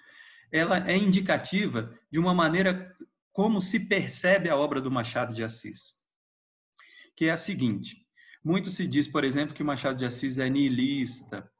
ela 0.52 0.86
é 0.86 0.98
indicativa 0.98 1.98
de 2.10 2.18
uma 2.18 2.34
maneira 2.34 2.94
como 3.32 3.62
se 3.62 3.88
percebe 3.88 4.50
a 4.50 4.56
obra 4.56 4.82
do 4.82 4.90
Machado 4.90 5.34
de 5.34 5.42
Assis, 5.42 5.94
que 7.16 7.24
é 7.24 7.30
a 7.30 7.38
seguinte: 7.38 8.06
muito 8.44 8.70
se 8.70 8.86
diz, 8.86 9.08
por 9.08 9.24
exemplo, 9.24 9.54
que 9.54 9.64
Machado 9.64 9.96
de 9.96 10.04
Assis 10.04 10.36
é 10.36 10.50
niilista, 10.50 11.50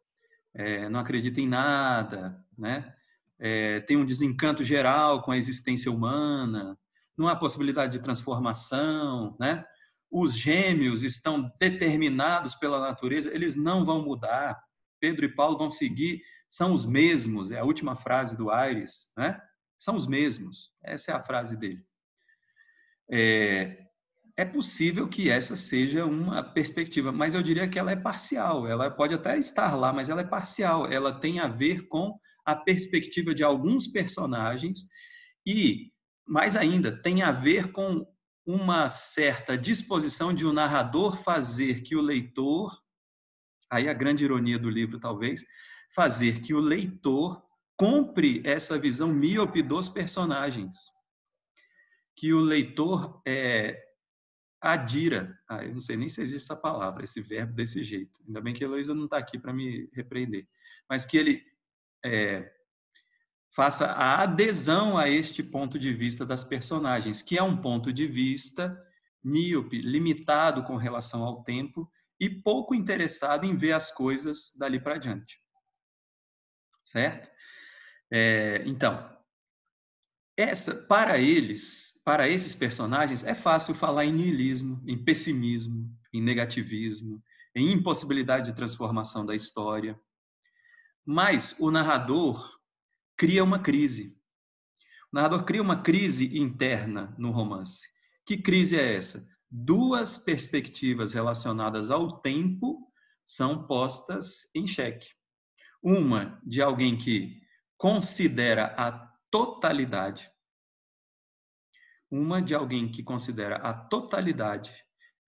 é, 0.57 0.89
não 0.89 1.01
acredita 1.01 1.41
em 1.41 1.47
nada, 1.47 2.43
né? 2.57 2.95
É, 3.39 3.81
tem 3.81 3.97
um 3.99 4.07
desencanto 4.07 4.65
geral 4.65 5.23
com 5.23 5.31
a 5.31 5.37
existência 5.37 5.93
humana, 5.93 6.79
não 7.17 7.29
há 7.29 7.37
possibilidade 7.37 7.93
de 7.93 8.03
transformação, 8.03 9.37
né? 9.39 9.65
Os 10.11 10.35
gêmeos 10.35 11.03
estão 11.03 11.53
determinados 11.61 12.55
pela 12.55 12.81
natureza, 12.81 13.35
eles 13.35 13.55
não 13.55 13.85
vão 13.85 14.03
mudar. 14.03 14.63
Pedro 14.99 15.27
e 15.27 15.35
Paulo 15.35 15.59
vão 15.59 15.69
seguir, 15.69 16.23
são 16.49 16.73
os 16.73 16.87
mesmos, 16.87 17.51
é 17.51 17.59
a 17.59 17.65
última 17.65 17.95
frase 17.95 18.35
do 18.37 18.51
Aires, 18.51 19.13
né? 19.17 19.39
São 19.79 19.95
os 19.95 20.07
mesmos, 20.07 20.71
essa 20.83 21.13
é 21.13 21.15
a 21.15 21.23
frase 21.23 21.55
dele. 21.55 21.85
É, 23.11 23.86
é 24.37 24.45
possível 24.45 25.09
que 25.09 25.31
essa 25.31 25.57
seja 25.57 26.05
uma 26.05 26.43
perspectiva, 26.43 27.11
mas 27.11 27.35
eu 27.35 27.43
diria 27.43 27.67
que 27.67 27.79
ela 27.79 27.91
é 27.91 27.97
parcial. 27.97 28.67
Ela 28.67 28.91
pode 28.91 29.15
até 29.15 29.39
estar 29.39 29.75
lá, 29.75 29.93
mas 29.93 30.11
ela 30.11 30.21
é 30.21 30.27
parcial. 30.27 30.87
Ela 30.87 31.19
tem 31.19 31.41
a 31.41 31.49
ver 31.49 31.89
com 31.89 32.19
a 32.45 32.55
perspectiva 32.55 33.35
de 33.35 33.43
alguns 33.43 33.89
personagens 33.89 34.81
e, 35.47 35.91
mais 36.29 36.55
ainda, 36.55 36.93
tem 36.93 37.23
a 37.23 37.33
ver 37.33 37.73
com 37.73 38.07
uma 38.45 38.89
certa 38.91 39.57
disposição 39.57 40.35
de 40.35 40.45
o 40.45 40.51
um 40.51 40.53
narrador 40.53 41.17
fazer 41.23 41.83
que 41.83 41.97
o 41.97 42.03
leitor, 42.03 42.79
aí 43.71 43.89
a 43.89 43.95
grande 43.95 44.25
ironia 44.25 44.59
do 44.59 44.69
livro 44.69 45.01
talvez, 45.01 45.45
fazer 45.95 46.43
que 46.43 46.53
o 46.53 46.61
leitor 46.61 47.43
compre 47.75 48.43
essa 48.45 48.79
visão 48.79 49.09
míope 49.09 49.63
dos 49.63 49.89
personagens, 49.89 50.77
que 52.15 52.33
o 52.33 52.41
leitor 52.41 53.21
é, 53.27 53.86
adira. 54.61 55.39
Ah, 55.49 55.65
eu 55.65 55.73
não 55.73 55.81
sei 55.81 55.97
nem 55.97 56.09
se 56.09 56.21
existe 56.21 56.45
essa 56.45 56.61
palavra, 56.61 57.05
esse 57.05 57.21
verbo 57.21 57.55
desse 57.55 57.83
jeito. 57.83 58.19
Ainda 58.27 58.41
bem 58.41 58.55
que 58.55 58.65
a 58.65 58.67
Heloísa 58.67 58.95
não 58.95 59.05
está 59.05 59.19
aqui 59.19 59.39
para 59.39 59.53
me 59.53 59.89
repreender. 59.93 60.47
Mas 60.89 61.05
que 61.05 61.17
ele 61.17 61.45
é, 62.05 62.53
faça 63.55 63.87
a 63.87 64.23
adesão 64.23 64.99
a 64.99 65.09
este 65.09 65.43
ponto 65.43 65.79
de 65.79 65.93
vista 65.93 66.27
das 66.27 66.45
personagens, 66.45 67.23
que 67.23 67.39
é 67.39 67.43
um 67.43 67.57
ponto 67.57 67.93
de 67.93 68.07
vista 68.07 68.79
míope, 69.25 69.81
limitado 69.81 70.63
com 70.63 70.77
relação 70.77 71.25
ao 71.25 71.43
tempo 71.43 71.91
e 72.21 72.31
pouco 72.31 72.75
interessado 72.75 73.45
em 73.45 73.57
ver 73.57 73.73
as 73.73 73.91
coisas 73.91 74.55
dali 74.59 74.79
para 74.79 74.99
diante. 74.99 75.41
Certo? 76.85 77.29
É, 78.11 78.63
então, 78.67 79.16
essa, 80.37 80.75
para 80.75 81.19
eles, 81.19 82.01
para 82.05 82.29
esses 82.29 82.55
personagens, 82.55 83.25
é 83.25 83.35
fácil 83.35 83.75
falar 83.75 84.05
em 84.05 84.13
niilismo, 84.13 84.83
em 84.87 85.03
pessimismo, 85.03 85.91
em 86.13 86.23
negativismo, 86.23 87.23
em 87.55 87.73
impossibilidade 87.73 88.51
de 88.51 88.57
transformação 88.57 89.25
da 89.25 89.35
história. 89.35 89.99
Mas 91.05 91.59
o 91.59 91.71
narrador 91.71 92.59
cria 93.17 93.43
uma 93.43 93.59
crise. 93.59 94.21
O 95.13 95.17
narrador 95.17 95.45
cria 95.45 95.63
uma 95.63 95.83
crise 95.83 96.39
interna 96.39 97.15
no 97.19 97.31
romance. 97.31 97.87
Que 98.27 98.37
crise 98.37 98.77
é 98.77 98.97
essa? 98.97 99.27
Duas 99.51 100.19
perspectivas 100.19 101.13
relacionadas 101.13 101.91
ao 101.91 102.21
tempo 102.21 102.93
são 103.25 103.67
postas 103.67 104.51
em 104.55 104.67
xeque. 104.67 105.09
Uma 105.83 106.41
de 106.45 106.61
alguém 106.61 106.99
que 106.99 107.41
considera 107.79 108.75
a 108.77 109.06
totalidade 109.37 110.33
uma 112.11 112.41
de 112.41 112.55
alguém 112.55 112.91
que 112.91 113.03
considera 113.03 113.57
a 113.57 113.75
totalidade 113.75 114.73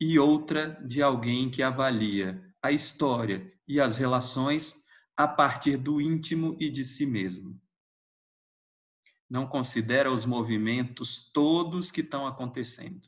e 0.01 0.19
outra 0.19 0.81
de 0.87 1.03
alguém 1.03 1.51
que 1.51 1.63
avalia 1.63 2.43
a 2.63 2.73
história 2.73 3.53
e 3.67 3.79
as 3.79 3.97
relações 3.97 4.87
a 5.15 5.29
partir 5.29 5.77
do 5.77 6.01
íntimo 6.01 6.57
e 6.59 6.71
de 6.71 6.87
si 6.87 7.05
mesmo. 7.05 7.61
Não 9.29 9.47
considera 9.47 10.11
os 10.11 10.25
movimentos 10.25 11.31
todos 11.35 11.91
que 11.91 12.01
estão 12.01 12.27
acontecendo. 12.27 13.07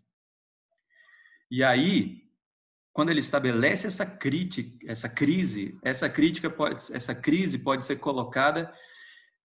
E 1.50 1.64
aí, 1.64 2.28
quando 2.92 3.08
ele 3.08 3.20
estabelece 3.20 3.86
essa 3.86 4.04
crítica, 4.04 4.84
essa 4.86 5.08
crise, 5.08 5.78
essa 5.82 6.10
crítica 6.10 6.50
pode, 6.50 6.74
essa 6.92 7.14
crise 7.14 7.58
pode 7.58 7.86
ser 7.86 7.96
colocada 8.00 8.70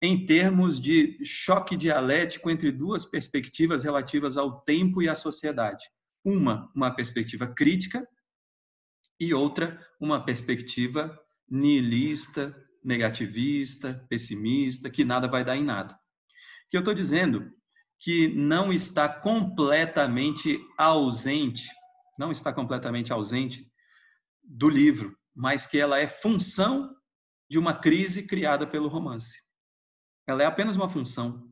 em 0.01 0.25
termos 0.25 0.79
de 0.79 1.17
choque 1.23 1.75
dialético 1.75 2.49
entre 2.49 2.71
duas 2.71 3.05
perspectivas 3.05 3.83
relativas 3.83 4.37
ao 4.37 4.61
tempo 4.61 5.01
e 5.01 5.09
à 5.09 5.15
sociedade. 5.15 5.83
Uma, 6.23 6.71
uma 6.75 6.91
perspectiva 6.91 7.47
crítica, 7.47 8.07
e 9.19 9.33
outra, 9.33 9.79
uma 9.99 10.23
perspectiva 10.23 11.17
nihilista, 11.49 12.55
negativista, 12.83 14.05
pessimista, 14.09 14.89
que 14.89 15.05
nada 15.05 15.27
vai 15.27 15.43
dar 15.43 15.55
em 15.55 15.63
nada. 15.63 15.97
Que 16.69 16.77
eu 16.77 16.79
estou 16.79 16.93
dizendo 16.93 17.51
que 17.99 18.27
não 18.27 18.73
está 18.73 19.07
completamente 19.07 20.59
ausente, 20.77 21.67
não 22.19 22.31
está 22.31 22.51
completamente 22.53 23.11
ausente 23.13 23.71
do 24.43 24.69
livro, 24.69 25.17
mas 25.33 25.65
que 25.65 25.77
ela 25.79 25.99
é 25.99 26.07
função 26.07 26.93
de 27.49 27.57
uma 27.57 27.73
crise 27.73 28.27
criada 28.27 28.67
pelo 28.67 28.87
romance. 28.87 29.44
Ela 30.27 30.43
é 30.43 30.45
apenas 30.45 30.75
uma 30.75 30.89
função, 30.89 31.51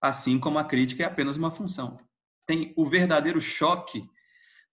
assim 0.00 0.38
como 0.38 0.58
a 0.58 0.64
crítica 0.64 1.02
é 1.02 1.06
apenas 1.06 1.36
uma 1.36 1.50
função. 1.50 1.98
Tem 2.46 2.72
o 2.76 2.86
verdadeiro 2.86 3.40
choque 3.40 4.04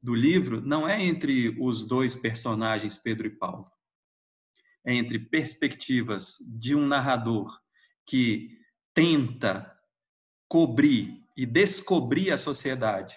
do 0.01 0.13
livro 0.13 0.61
não 0.61 0.87
é 0.87 1.01
entre 1.03 1.55
os 1.59 1.85
dois 1.85 2.15
personagens 2.15 2.97
Pedro 2.97 3.27
e 3.27 3.29
Paulo. 3.29 3.65
É 4.85 4.95
entre 4.95 5.19
perspectivas 5.19 6.37
de 6.59 6.73
um 6.73 6.85
narrador 6.85 7.59
que 8.05 8.57
tenta 8.93 9.71
cobrir 10.47 11.23
e 11.35 11.45
descobrir 11.45 12.31
a 12.31 12.37
sociedade 12.37 13.15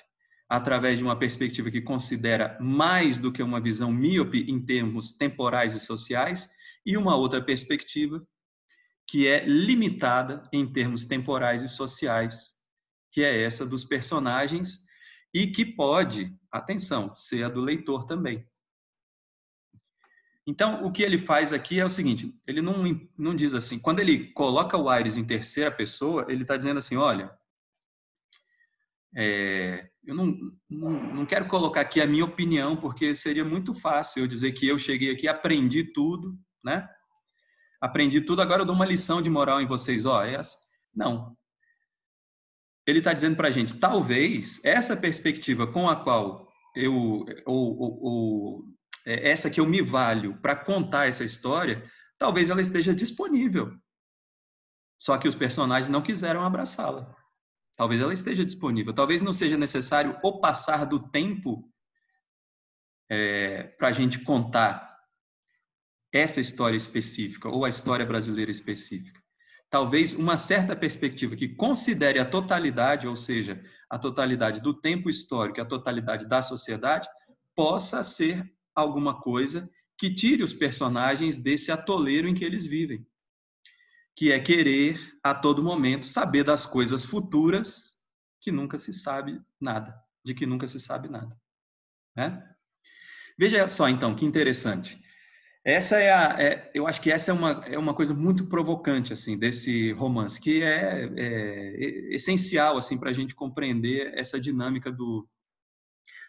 através 0.48 0.98
de 0.98 1.04
uma 1.04 1.18
perspectiva 1.18 1.70
que 1.70 1.80
considera 1.80 2.58
mais 2.60 3.18
do 3.18 3.32
que 3.32 3.42
uma 3.42 3.60
visão 3.60 3.90
míope 3.90 4.40
em 4.50 4.62
termos 4.62 5.12
temporais 5.12 5.74
e 5.74 5.80
sociais, 5.80 6.50
e 6.84 6.94
uma 6.94 7.16
outra 7.16 7.42
perspectiva 7.42 8.22
que 9.12 9.28
é 9.28 9.44
limitada 9.44 10.48
em 10.50 10.66
termos 10.66 11.04
temporais 11.04 11.62
e 11.62 11.68
sociais, 11.68 12.54
que 13.10 13.22
é 13.22 13.42
essa 13.42 13.66
dos 13.66 13.84
personagens 13.84 14.86
e 15.34 15.46
que 15.48 15.66
pode, 15.66 16.34
atenção, 16.50 17.14
ser 17.14 17.42
a 17.42 17.50
do 17.50 17.60
leitor 17.60 18.06
também. 18.06 18.48
Então, 20.46 20.86
o 20.86 20.90
que 20.90 21.02
ele 21.02 21.18
faz 21.18 21.52
aqui 21.52 21.78
é 21.78 21.84
o 21.84 21.90
seguinte: 21.90 22.34
ele 22.46 22.62
não, 22.62 22.72
não 23.18 23.36
diz 23.36 23.52
assim, 23.52 23.78
quando 23.78 24.00
ele 24.00 24.32
coloca 24.32 24.78
o 24.78 24.88
Aires 24.88 25.18
em 25.18 25.26
terceira 25.26 25.70
pessoa, 25.70 26.24
ele 26.30 26.40
está 26.40 26.56
dizendo 26.56 26.78
assim: 26.78 26.96
olha, 26.96 27.30
é, 29.14 29.90
eu 30.06 30.14
não, 30.14 30.34
não, 30.70 30.90
não, 31.16 31.26
quero 31.26 31.48
colocar 31.48 31.82
aqui 31.82 32.00
a 32.00 32.06
minha 32.06 32.24
opinião, 32.24 32.76
porque 32.76 33.14
seria 33.14 33.44
muito 33.44 33.74
fácil 33.74 34.22
eu 34.22 34.26
dizer 34.26 34.52
que 34.52 34.66
eu 34.66 34.78
cheguei 34.78 35.10
aqui, 35.10 35.28
aprendi 35.28 35.84
tudo, 35.84 36.34
né? 36.64 36.88
Aprendi 37.82 38.20
tudo, 38.20 38.40
agora 38.40 38.62
eu 38.62 38.64
dou 38.64 38.76
uma 38.76 38.86
lição 38.86 39.20
de 39.20 39.28
moral 39.28 39.60
em 39.60 39.66
vocês. 39.66 40.06
Ó, 40.06 40.22
é 40.22 40.34
essa. 40.34 40.56
Não. 40.94 41.36
Ele 42.86 43.00
está 43.00 43.12
dizendo 43.12 43.34
para 43.36 43.48
a 43.48 43.50
gente, 43.50 43.74
talvez 43.74 44.64
essa 44.64 44.96
perspectiva 44.96 45.66
com 45.66 45.88
a 45.88 45.96
qual 45.96 46.48
eu, 46.76 46.94
ou, 47.44 47.78
ou, 47.78 48.02
ou 48.02 48.64
é, 49.04 49.30
essa 49.30 49.50
que 49.50 49.60
eu 49.60 49.66
me 49.66 49.82
valho 49.82 50.40
para 50.40 50.54
contar 50.54 51.08
essa 51.08 51.24
história, 51.24 51.84
talvez 52.18 52.50
ela 52.50 52.62
esteja 52.62 52.94
disponível. 52.94 53.76
Só 54.96 55.18
que 55.18 55.26
os 55.26 55.34
personagens 55.34 55.88
não 55.88 56.02
quiseram 56.02 56.44
abraçá-la. 56.44 57.12
Talvez 57.76 58.00
ela 58.00 58.12
esteja 58.12 58.44
disponível. 58.44 58.94
Talvez 58.94 59.22
não 59.22 59.32
seja 59.32 59.56
necessário 59.56 60.16
o 60.22 60.38
passar 60.38 60.86
do 60.86 61.08
tempo 61.10 61.68
é, 63.10 63.64
para 63.64 63.88
a 63.88 63.92
gente 63.92 64.20
contar 64.20 64.91
essa 66.12 66.40
história 66.40 66.76
específica 66.76 67.48
ou 67.48 67.64
a 67.64 67.68
história 67.68 68.04
brasileira 68.04 68.50
específica. 68.50 69.20
Talvez 69.70 70.12
uma 70.12 70.36
certa 70.36 70.76
perspectiva 70.76 71.34
que 71.34 71.48
considere 71.48 72.18
a 72.18 72.26
totalidade, 72.26 73.08
ou 73.08 73.16
seja, 73.16 73.64
a 73.88 73.98
totalidade 73.98 74.60
do 74.60 74.74
tempo 74.74 75.08
histórico, 75.08 75.60
a 75.60 75.64
totalidade 75.64 76.26
da 76.28 76.42
sociedade, 76.42 77.08
possa 77.56 78.04
ser 78.04 78.44
alguma 78.74 79.20
coisa 79.20 79.68
que 79.96 80.14
tire 80.14 80.42
os 80.42 80.52
personagens 80.52 81.38
desse 81.38 81.72
atoleiro 81.72 82.28
em 82.28 82.34
que 82.34 82.44
eles 82.44 82.66
vivem, 82.66 83.06
que 84.14 84.30
é 84.30 84.38
querer 84.38 85.00
a 85.22 85.34
todo 85.34 85.62
momento 85.62 86.06
saber 86.06 86.44
das 86.44 86.66
coisas 86.66 87.04
futuras 87.04 87.98
que 88.40 88.52
nunca 88.52 88.76
se 88.76 88.92
sabe 88.92 89.40
nada, 89.60 89.98
de 90.24 90.34
que 90.34 90.44
nunca 90.44 90.66
se 90.66 90.80
sabe 90.80 91.08
nada. 91.08 91.34
Né? 92.14 92.46
Veja 93.38 93.66
só, 93.68 93.88
então, 93.88 94.14
que 94.14 94.26
interessante. 94.26 95.00
Essa 95.64 96.00
é 96.00 96.12
a, 96.12 96.36
é, 96.40 96.70
eu 96.74 96.88
acho 96.88 97.00
que 97.00 97.10
essa 97.10 97.30
é 97.30 97.34
uma, 97.34 97.64
é 97.66 97.78
uma 97.78 97.94
coisa 97.94 98.12
muito 98.12 98.46
provocante 98.46 99.12
assim 99.12 99.38
desse 99.38 99.92
romance, 99.92 100.40
que 100.40 100.60
é, 100.60 101.04
é, 101.16 101.84
é 101.84 102.14
essencial 102.14 102.76
assim 102.76 102.98
para 102.98 103.10
a 103.10 103.12
gente 103.12 103.32
compreender 103.32 104.12
essa 104.18 104.40
dinâmica 104.40 104.90
do, 104.90 105.28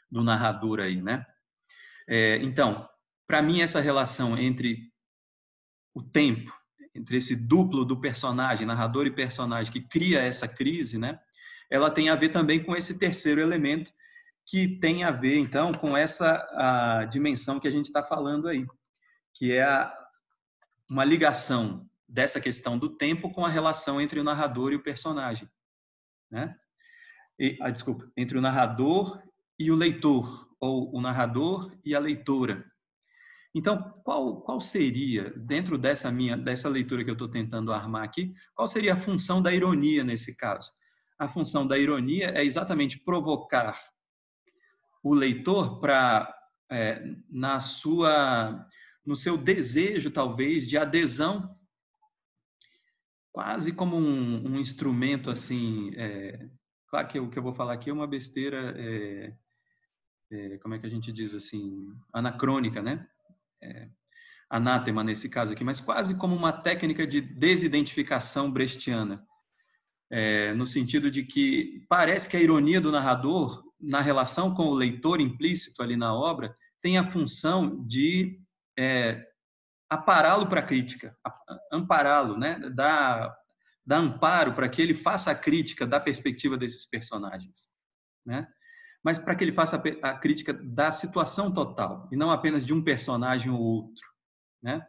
do 0.10 0.24
narrador 0.24 0.80
aí, 0.80 1.02
né? 1.02 1.26
É, 2.08 2.38
então, 2.44 2.88
para 3.26 3.42
mim 3.42 3.62
essa 3.62 3.82
relação 3.82 4.38
entre 4.38 4.92
o 5.96 6.04
tempo, 6.04 6.54
entre 6.94 7.18
esse 7.18 7.36
duplo 7.36 7.84
do 7.84 8.00
personagem, 8.00 8.68
narrador 8.68 9.08
e 9.08 9.12
personagem, 9.12 9.74
que 9.74 9.82
cria 9.82 10.22
essa 10.22 10.48
crise, 10.48 11.00
né? 11.00 11.20
Ela 11.72 11.90
tem 11.90 12.08
a 12.10 12.16
ver 12.16 12.30
também 12.30 12.64
com 12.64 12.76
esse 12.76 13.00
terceiro 13.00 13.42
elemento 13.42 13.92
que 14.46 14.80
tem 14.80 15.04
a 15.04 15.10
ver 15.10 15.38
então 15.38 15.74
com 15.74 15.98
essa 15.98 17.04
dimensão 17.10 17.60
que 17.60 17.68
a 17.68 17.72
gente 17.72 17.88
está 17.88 18.04
falando 18.04 18.48
aí 18.48 18.64
que 19.34 19.52
é 19.52 19.64
a, 19.64 19.94
uma 20.90 21.04
ligação 21.04 21.90
dessa 22.08 22.40
questão 22.40 22.78
do 22.78 22.90
tempo 22.90 23.32
com 23.32 23.46
a 23.46 23.50
relação 23.50 24.00
entre 24.00 24.20
o 24.20 24.24
narrador 24.24 24.72
e 24.72 24.76
o 24.76 24.84
personagem, 24.84 25.50
né? 26.30 26.56
E, 27.40 27.58
ah, 27.62 27.72
desculpa, 27.72 28.12
entre 28.16 28.38
o 28.38 28.42
narrador 28.42 29.22
e 29.58 29.72
o 29.72 29.76
leitor, 29.76 30.48
ou 30.60 30.96
o 30.96 31.02
narrador 31.02 31.76
e 31.84 31.96
a 31.96 32.00
leitora. 32.00 32.64
Então, 33.56 34.02
qual, 34.04 34.42
qual 34.42 34.60
seria, 34.60 35.32
dentro 35.32 35.78
dessa 35.78 36.12
minha 36.12 36.36
dessa 36.36 36.70
leitura 36.70 37.04
que 37.04 37.10
eu 37.10 37.14
estou 37.14 37.28
tentando 37.28 37.74
armar 37.74 38.04
aqui, 38.04 38.34
qual 38.56 38.68
seria 38.68 38.94
a 38.94 38.98
função 38.98 39.42
da 39.42 39.54
ironia 39.54 40.04
nesse 40.04 40.36
caso? 40.36 40.72
A 41.20 41.28
função 41.28 41.68
da 41.68 41.78
ironia 41.78 42.30
é 42.30 42.44
exatamente 42.44 43.00
provocar 43.00 43.80
o 45.04 45.14
leitor 45.14 45.80
para, 45.80 46.34
é, 46.72 47.04
na 47.30 47.60
sua 47.60 48.66
no 49.06 49.16
seu 49.16 49.38
desejo, 49.38 50.12
talvez, 50.12 50.68
de 50.68 50.78
adesão, 50.78 51.58
quase 53.32 53.74
como 53.74 53.98
um, 53.98 54.54
um 54.54 54.60
instrumento 54.60 55.30
assim. 55.30 55.92
É, 55.96 56.48
claro 56.88 57.08
que 57.08 57.20
o 57.20 57.30
que 57.30 57.38
eu 57.38 57.44
vou 57.44 57.54
falar 57.54 57.74
aqui 57.74 57.90
é 57.90 57.94
uma 57.94 58.08
besteira, 58.08 58.74
é, 58.78 59.34
é, 60.32 60.58
como 60.60 60.76
é 60.76 60.80
que 60.80 60.86
a 60.86 60.90
gente 60.90 61.12
diz 61.12 61.34
assim, 61.34 61.88
anacrônica, 62.14 62.82
né? 62.82 63.06
É, 63.62 63.90
anátema 64.50 65.04
nesse 65.04 65.30
caso 65.30 65.54
aqui, 65.54 65.64
mas 65.64 65.80
quase 65.80 66.16
como 66.16 66.36
uma 66.36 66.52
técnica 66.52 67.08
de 67.08 67.20
desidentificação 67.20 68.52
brechtiana. 68.52 69.26
É, 70.12 70.54
no 70.54 70.68
sentido 70.68 71.10
de 71.10 71.24
que 71.24 71.84
parece 71.90 72.30
que 72.30 72.38
a 72.38 72.42
ironia 72.42 72.80
do 72.80 72.92
narrador, 72.92 73.64
na 73.82 74.00
relação 74.00 74.54
com 74.54 74.68
o 74.68 74.74
leitor 74.74 75.20
implícito 75.20 75.82
ali 75.82 75.98
na 75.98 76.14
obra, 76.14 76.56
tem 76.84 77.00
a 77.00 77.04
função 77.04 77.84
de 77.88 78.40
é, 78.78 79.26
apará-lo 79.90 80.48
para 80.48 80.60
a 80.60 80.66
crítica, 80.66 81.16
ampará-lo, 81.72 82.38
né? 82.38 82.60
dar, 82.74 83.36
dar 83.86 83.98
amparo 83.98 84.54
para 84.54 84.68
que 84.70 84.82
ele 84.82 84.94
faça 84.94 85.32
a 85.32 85.36
crítica 85.36 85.86
da 85.86 86.00
perspectiva 86.00 86.58
desses 86.58 86.86
personagens. 86.90 87.68
Né? 88.26 88.48
Mas 89.04 89.20
para 89.20 89.36
que 89.36 89.44
ele 89.44 89.52
faça 89.52 89.82
a, 90.02 90.10
a, 90.10 90.18
crítica 90.18 90.54
da 90.54 90.92
situação 90.92 91.54
total, 91.54 92.08
e 92.12 92.16
não 92.16 92.32
apenas 92.32 92.66
de 92.66 92.74
um 92.74 92.84
personagem 92.84 93.52
ou 93.52 93.60
outro. 93.60 94.04
Né? 94.62 94.86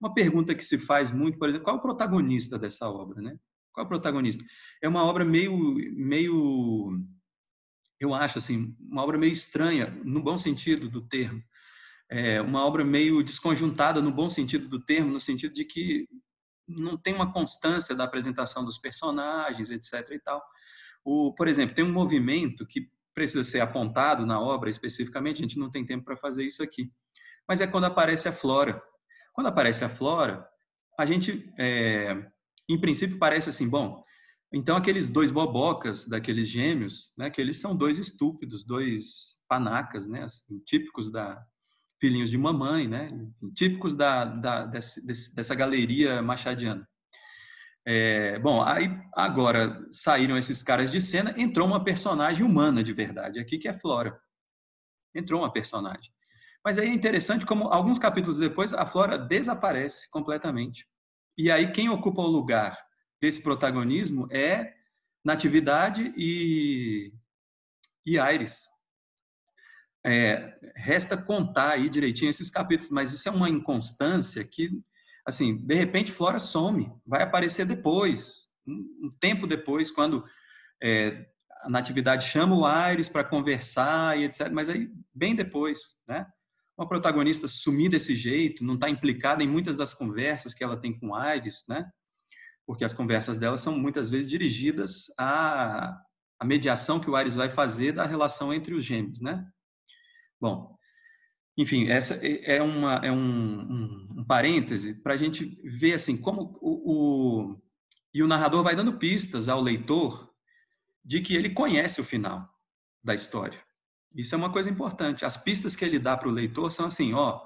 Uma 0.00 0.14
pergunta 0.14 0.54
que 0.54 0.64
se 0.64 0.78
faz 0.78 1.10
muito, 1.10 1.38
por 1.38 1.48
exemplo, 1.48 1.64
qual 1.64 1.76
é 1.76 1.78
o 1.78 1.82
protagonista 1.82 2.58
dessa 2.58 2.88
obra? 2.88 3.20
Né? 3.20 3.36
Qual 3.72 3.84
é 3.84 3.86
o 3.86 3.88
protagonista? 3.88 4.44
É 4.82 4.88
uma 4.88 5.04
obra 5.04 5.24
meio, 5.24 5.56
meio, 5.96 7.00
eu 7.98 8.14
acho 8.14 8.38
assim, 8.38 8.76
uma 8.80 9.02
obra 9.02 9.18
meio 9.18 9.32
estranha, 9.32 9.90
no 10.04 10.22
bom 10.22 10.38
sentido 10.38 10.88
do 10.88 11.00
termo, 11.08 11.42
é 12.16 12.40
uma 12.40 12.64
obra 12.64 12.84
meio 12.84 13.24
desconjuntada 13.24 14.00
no 14.00 14.12
bom 14.12 14.30
sentido 14.30 14.68
do 14.68 14.78
termo, 14.78 15.10
no 15.10 15.18
sentido 15.18 15.52
de 15.52 15.64
que 15.64 16.08
não 16.66 16.96
tem 16.96 17.12
uma 17.12 17.32
constância 17.32 17.92
da 17.92 18.04
apresentação 18.04 18.64
dos 18.64 18.78
personagens, 18.78 19.68
etc. 19.68 20.12
E 20.12 20.20
tal. 20.20 20.40
O, 21.04 21.34
por 21.34 21.48
exemplo, 21.48 21.74
tem 21.74 21.84
um 21.84 21.92
movimento 21.92 22.64
que 22.66 22.88
precisa 23.12 23.42
ser 23.42 23.58
apontado 23.58 24.24
na 24.24 24.40
obra 24.40 24.70
especificamente, 24.70 25.38
a 25.38 25.42
gente 25.42 25.58
não 25.58 25.68
tem 25.68 25.84
tempo 25.84 26.04
para 26.04 26.16
fazer 26.16 26.44
isso 26.44 26.62
aqui, 26.62 26.88
mas 27.48 27.60
é 27.60 27.66
quando 27.66 27.84
aparece 27.84 28.28
a 28.28 28.32
flora. 28.32 28.80
Quando 29.32 29.48
aparece 29.48 29.84
a 29.84 29.88
flora, 29.88 30.46
a 30.96 31.04
gente, 31.04 31.52
é, 31.58 32.30
em 32.68 32.80
princípio, 32.80 33.18
parece 33.18 33.48
assim, 33.48 33.68
bom, 33.68 34.04
então 34.52 34.76
aqueles 34.76 35.08
dois 35.08 35.32
bobocas 35.32 36.06
daqueles 36.06 36.48
gêmeos, 36.48 37.12
né, 37.18 37.28
que 37.28 37.40
eles 37.40 37.60
são 37.60 37.76
dois 37.76 37.98
estúpidos, 37.98 38.64
dois 38.64 39.34
panacas, 39.48 40.06
né, 40.06 40.22
assim, 40.22 40.60
típicos 40.64 41.10
da, 41.10 41.44
filhinhos 42.00 42.30
de 42.30 42.38
mamãe, 42.38 42.88
né? 42.88 43.08
típicos 43.54 43.94
da, 43.94 44.24
da 44.24 44.66
desse, 44.66 45.34
dessa 45.34 45.54
galeria 45.54 46.22
machadiana. 46.22 46.86
É, 47.86 48.38
bom, 48.38 48.62
aí 48.62 48.88
agora 49.12 49.86
saíram 49.90 50.38
esses 50.38 50.62
caras 50.62 50.90
de 50.90 51.00
cena, 51.00 51.34
entrou 51.36 51.66
uma 51.66 51.84
personagem 51.84 52.44
humana 52.44 52.82
de 52.82 52.92
verdade 52.92 53.38
aqui, 53.38 53.58
que 53.58 53.68
é 53.68 53.72
Flora. 53.72 54.18
Entrou 55.14 55.42
uma 55.42 55.52
personagem. 55.52 56.12
Mas 56.64 56.78
aí 56.78 56.88
é 56.88 56.92
interessante 56.92 57.44
como 57.44 57.68
alguns 57.68 57.98
capítulos 57.98 58.38
depois 58.38 58.72
a 58.72 58.86
Flora 58.86 59.18
desaparece 59.18 60.10
completamente. 60.10 60.86
E 61.36 61.50
aí 61.50 61.72
quem 61.72 61.90
ocupa 61.90 62.22
o 62.22 62.26
lugar 62.26 62.78
desse 63.20 63.42
protagonismo 63.42 64.26
é 64.30 64.72
Natividade 65.24 66.12
e, 66.16 67.12
e 68.04 68.18
Aires. 68.18 68.66
É, 70.06 70.58
resta 70.76 71.16
contar 71.16 71.70
aí 71.70 71.88
direitinho 71.88 72.30
esses 72.30 72.50
capítulos, 72.50 72.90
mas 72.90 73.12
isso 73.12 73.28
é 73.28 73.32
uma 73.32 73.48
inconstância 73.48 74.44
que, 74.44 74.70
assim, 75.26 75.56
de 75.64 75.74
repente 75.74 76.12
Flora 76.12 76.38
some, 76.38 76.92
vai 77.06 77.22
aparecer 77.22 77.64
depois, 77.64 78.48
um, 78.66 79.10
tempo 79.18 79.46
depois, 79.46 79.90
quando 79.90 80.24
é, 80.82 81.26
a 81.62 81.70
Natividade 81.70 82.26
chama 82.26 82.54
o 82.54 82.66
Aires 82.66 83.08
para 83.08 83.24
conversar 83.24 84.18
e 84.18 84.24
etc. 84.24 84.50
Mas 84.50 84.68
aí, 84.68 84.90
bem 85.14 85.34
depois, 85.34 85.96
né? 86.06 86.26
Uma 86.76 86.88
protagonista 86.88 87.46
sumir 87.46 87.88
desse 87.88 88.14
jeito, 88.16 88.64
não 88.64 88.74
está 88.74 88.90
implicada 88.90 89.42
em 89.42 89.48
muitas 89.48 89.76
das 89.76 89.94
conversas 89.94 90.52
que 90.52 90.64
ela 90.64 90.76
tem 90.76 90.98
com 90.98 91.14
Aires, 91.14 91.64
né? 91.68 91.88
Porque 92.66 92.84
as 92.84 92.92
conversas 92.92 93.38
dela 93.38 93.56
são 93.56 93.78
muitas 93.78 94.10
vezes 94.10 94.28
dirigidas 94.28 95.06
à, 95.18 95.98
à 96.38 96.44
mediação 96.44 97.00
que 97.00 97.08
o 97.08 97.16
Aires 97.16 97.34
vai 97.34 97.48
fazer 97.48 97.92
da 97.92 98.04
relação 98.04 98.52
entre 98.52 98.74
os 98.74 98.84
gêmeos, 98.84 99.20
né? 99.20 99.46
Bom, 100.40 100.76
enfim, 101.56 101.88
essa 101.88 102.14
é, 102.26 102.56
é 102.56 102.62
uma 102.62 102.94
é 102.96 103.12
um, 103.12 103.16
um, 103.16 104.08
um 104.18 104.24
parêntese 104.24 104.94
para 104.94 105.14
a 105.14 105.16
gente 105.16 105.60
ver 105.64 105.94
assim 105.94 106.20
como 106.20 106.58
o, 106.60 106.92
o, 106.92 107.62
e 108.12 108.22
o 108.22 108.26
narrador 108.26 108.62
vai 108.62 108.74
dando 108.74 108.98
pistas 108.98 109.48
ao 109.48 109.60
leitor 109.60 110.30
de 111.04 111.20
que 111.20 111.34
ele 111.34 111.50
conhece 111.50 112.00
o 112.00 112.04
final 112.04 112.48
da 113.02 113.14
história. 113.14 113.62
Isso 114.14 114.34
é 114.34 114.38
uma 114.38 114.52
coisa 114.52 114.70
importante. 114.70 115.24
As 115.24 115.36
pistas 115.36 115.76
que 115.76 115.84
ele 115.84 115.98
dá 115.98 116.16
para 116.16 116.28
o 116.28 116.32
leitor 116.32 116.72
são 116.72 116.86
assim, 116.86 117.12
ó, 117.12 117.44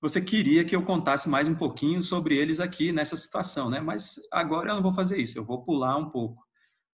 você 0.00 0.20
queria 0.20 0.64
que 0.64 0.74
eu 0.74 0.84
contasse 0.84 1.28
mais 1.28 1.48
um 1.48 1.54
pouquinho 1.54 2.02
sobre 2.02 2.36
eles 2.36 2.60
aqui 2.60 2.92
nessa 2.92 3.16
situação, 3.16 3.68
né? 3.68 3.80
Mas 3.80 4.14
agora 4.32 4.70
eu 4.70 4.76
não 4.76 4.82
vou 4.82 4.94
fazer 4.94 5.20
isso, 5.20 5.36
eu 5.36 5.44
vou 5.44 5.64
pular 5.64 5.96
um 5.96 6.08
pouco. 6.08 6.42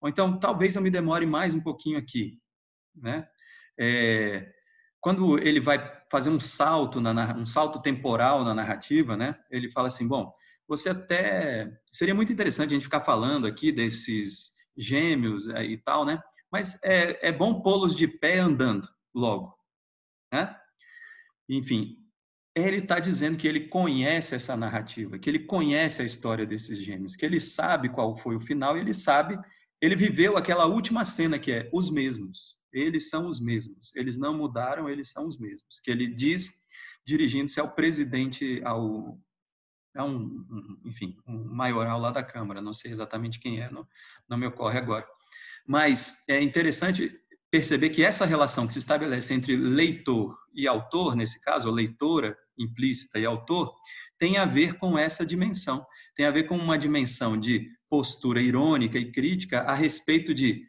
Ou 0.00 0.08
então, 0.08 0.38
talvez 0.38 0.74
eu 0.74 0.82
me 0.82 0.90
demore 0.90 1.26
mais 1.26 1.54
um 1.54 1.60
pouquinho 1.60 1.98
aqui, 1.98 2.38
né? 2.94 3.28
É, 3.78 4.50
quando 5.04 5.38
ele 5.38 5.60
vai 5.60 5.78
fazer 6.10 6.30
um 6.30 6.40
salto, 6.40 6.98
na, 6.98 7.36
um 7.36 7.44
salto 7.44 7.78
temporal 7.82 8.42
na 8.42 8.54
narrativa, 8.54 9.14
né? 9.14 9.38
Ele 9.50 9.70
fala 9.70 9.88
assim, 9.88 10.08
bom, 10.08 10.32
você 10.66 10.88
até 10.88 11.70
seria 11.92 12.14
muito 12.14 12.32
interessante 12.32 12.70
a 12.70 12.72
gente 12.72 12.84
ficar 12.84 13.02
falando 13.02 13.46
aqui 13.46 13.70
desses 13.70 14.52
gêmeos 14.74 15.46
e 15.46 15.76
tal, 15.76 16.06
né? 16.06 16.18
Mas 16.50 16.82
é, 16.82 17.28
é 17.28 17.30
bom 17.30 17.60
pô-los 17.60 17.94
de 17.94 18.08
pé 18.08 18.38
andando 18.38 18.88
logo, 19.14 19.54
né? 20.32 20.56
Enfim, 21.50 21.98
ele 22.56 22.78
está 22.78 22.98
dizendo 22.98 23.36
que 23.36 23.46
ele 23.46 23.68
conhece 23.68 24.34
essa 24.34 24.56
narrativa, 24.56 25.18
que 25.18 25.28
ele 25.28 25.40
conhece 25.40 26.00
a 26.00 26.06
história 26.06 26.46
desses 26.46 26.78
gêmeos, 26.78 27.14
que 27.14 27.26
ele 27.26 27.42
sabe 27.42 27.90
qual 27.90 28.16
foi 28.16 28.36
o 28.36 28.40
final 28.40 28.78
e 28.78 28.80
ele 28.80 28.94
sabe 28.94 29.38
ele 29.82 29.96
viveu 29.96 30.38
aquela 30.38 30.64
última 30.64 31.04
cena 31.04 31.38
que 31.38 31.52
é 31.52 31.68
os 31.74 31.90
mesmos. 31.90 32.54
Eles 32.74 33.08
são 33.08 33.26
os 33.28 33.40
mesmos. 33.40 33.94
Eles 33.94 34.18
não 34.18 34.36
mudaram, 34.36 34.88
eles 34.88 35.10
são 35.10 35.26
os 35.26 35.38
mesmos. 35.38 35.80
Que 35.82 35.90
ele 35.90 36.08
diz 36.08 36.52
dirigindo-se 37.06 37.60
ao 37.60 37.74
presidente, 37.74 38.60
ao 38.64 39.18
a 39.96 40.04
um, 40.04 40.44
enfim, 40.84 41.16
um 41.26 41.44
maioral 41.44 42.00
lá 42.00 42.10
da 42.10 42.22
Câmara. 42.22 42.60
Não 42.60 42.74
sei 42.74 42.90
exatamente 42.90 43.38
quem 43.38 43.60
é, 43.60 43.70
não, 43.70 43.86
não 44.28 44.36
me 44.36 44.46
ocorre 44.46 44.78
agora. 44.78 45.06
Mas 45.66 46.24
é 46.28 46.42
interessante 46.42 47.16
perceber 47.50 47.90
que 47.90 48.02
essa 48.02 48.26
relação 48.26 48.66
que 48.66 48.72
se 48.72 48.80
estabelece 48.80 49.32
entre 49.32 49.56
leitor 49.56 50.36
e 50.52 50.66
autor, 50.66 51.14
nesse 51.14 51.40
caso, 51.42 51.70
leitora 51.70 52.36
implícita 52.58 53.18
e 53.18 53.24
autor, 53.24 53.72
tem 54.18 54.36
a 54.36 54.44
ver 54.44 54.76
com 54.78 54.98
essa 54.98 55.24
dimensão. 55.24 55.84
Tem 56.16 56.26
a 56.26 56.30
ver 56.30 56.44
com 56.44 56.56
uma 56.56 56.76
dimensão 56.76 57.38
de 57.38 57.68
postura 57.88 58.40
irônica 58.40 58.98
e 58.98 59.12
crítica 59.12 59.60
a 59.60 59.74
respeito 59.74 60.34
de 60.34 60.66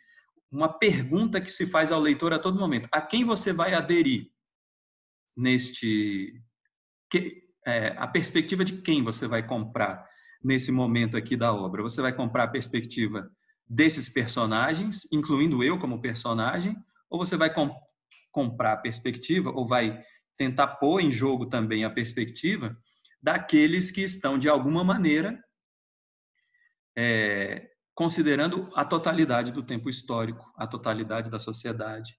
uma 0.55 0.69
pergunta 0.69 1.41
que 1.41 1.51
se 1.51 1.67
faz 1.67 1.91
ao 1.91 1.99
leitor 1.99 2.33
a 2.33 2.39
todo 2.39 2.59
momento: 2.59 2.87
a 2.91 3.01
quem 3.01 3.25
você 3.25 3.51
vai 3.51 3.73
aderir 3.73 4.31
neste. 5.35 6.41
Que, 7.09 7.43
é, 7.67 7.95
a 7.97 8.07
perspectiva 8.07 8.63
de 8.63 8.81
quem 8.81 9.03
você 9.03 9.27
vai 9.27 9.45
comprar 9.45 10.07
nesse 10.43 10.71
momento 10.71 11.17
aqui 11.17 11.35
da 11.35 11.53
obra? 11.53 11.83
Você 11.83 12.01
vai 12.01 12.13
comprar 12.13 12.43
a 12.43 12.47
perspectiva 12.47 13.29
desses 13.67 14.07
personagens, 14.07 15.07
incluindo 15.11 15.63
eu 15.63 15.77
como 15.79 16.01
personagem, 16.01 16.75
ou 17.09 17.19
você 17.19 17.35
vai 17.35 17.53
com, 17.53 17.75
comprar 18.31 18.73
a 18.73 18.77
perspectiva, 18.77 19.49
ou 19.49 19.67
vai 19.67 20.01
tentar 20.37 20.67
pôr 20.75 21.01
em 21.01 21.11
jogo 21.11 21.47
também 21.47 21.83
a 21.83 21.89
perspectiva 21.89 22.77
daqueles 23.21 23.89
que 23.89 24.01
estão, 24.01 24.37
de 24.37 24.47
alguma 24.47 24.83
maneira, 24.83 25.43
é, 26.95 27.67
considerando 27.95 28.69
a 28.75 28.83
totalidade 28.83 29.51
do 29.51 29.63
tempo 29.63 29.89
histórico, 29.89 30.51
a 30.57 30.67
totalidade 30.67 31.29
da 31.29 31.39
sociedade, 31.39 32.13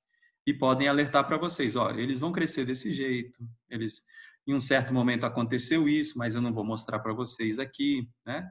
e 0.47 0.55
podem 0.55 0.89
alertar 0.89 1.27
para 1.27 1.37
vocês, 1.37 1.77
olha, 1.77 2.01
eles 2.01 2.19
vão 2.19 2.33
crescer 2.33 2.65
desse 2.65 2.93
jeito, 2.93 3.39
eles 3.69 4.03
em 4.47 4.55
um 4.55 4.61
certo 4.61 4.95
momento 4.95 5.27
aconteceu 5.27 5.89
isso, 5.89 6.17
mas 6.17 6.35
eu 6.35 6.41
não 6.41 6.55
vou 6.55 6.65
mostrar 6.65 7.01
para 7.01 7.13
vocês 7.13 7.59
aqui, 7.59 8.09
né? 8.25 8.49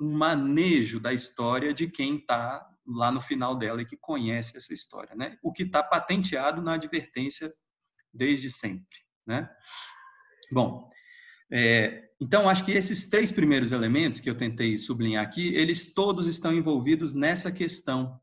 Um 0.00 0.12
manejo 0.12 0.98
da 0.98 1.12
história 1.12 1.72
de 1.72 1.86
quem 1.86 2.16
está 2.16 2.68
lá 2.84 3.12
no 3.12 3.20
final 3.20 3.54
dela 3.54 3.80
e 3.80 3.86
que 3.86 3.96
conhece 3.96 4.56
essa 4.56 4.74
história, 4.74 5.14
né? 5.14 5.38
O 5.40 5.52
que 5.52 5.62
está 5.62 5.80
patenteado 5.80 6.60
na 6.60 6.74
advertência 6.74 7.52
desde 8.12 8.50
sempre, 8.50 8.98
né? 9.24 9.48
Bom, 10.50 10.90
é, 11.52 12.08
então 12.18 12.48
acho 12.48 12.64
que 12.64 12.72
esses 12.72 13.10
três 13.10 13.30
primeiros 13.30 13.72
elementos 13.72 14.20
que 14.20 14.30
eu 14.30 14.36
tentei 14.36 14.78
sublinhar 14.78 15.22
aqui, 15.22 15.54
eles 15.54 15.92
todos 15.92 16.26
estão 16.26 16.52
envolvidos 16.52 17.12
nessa 17.12 17.52
questão 17.52 18.18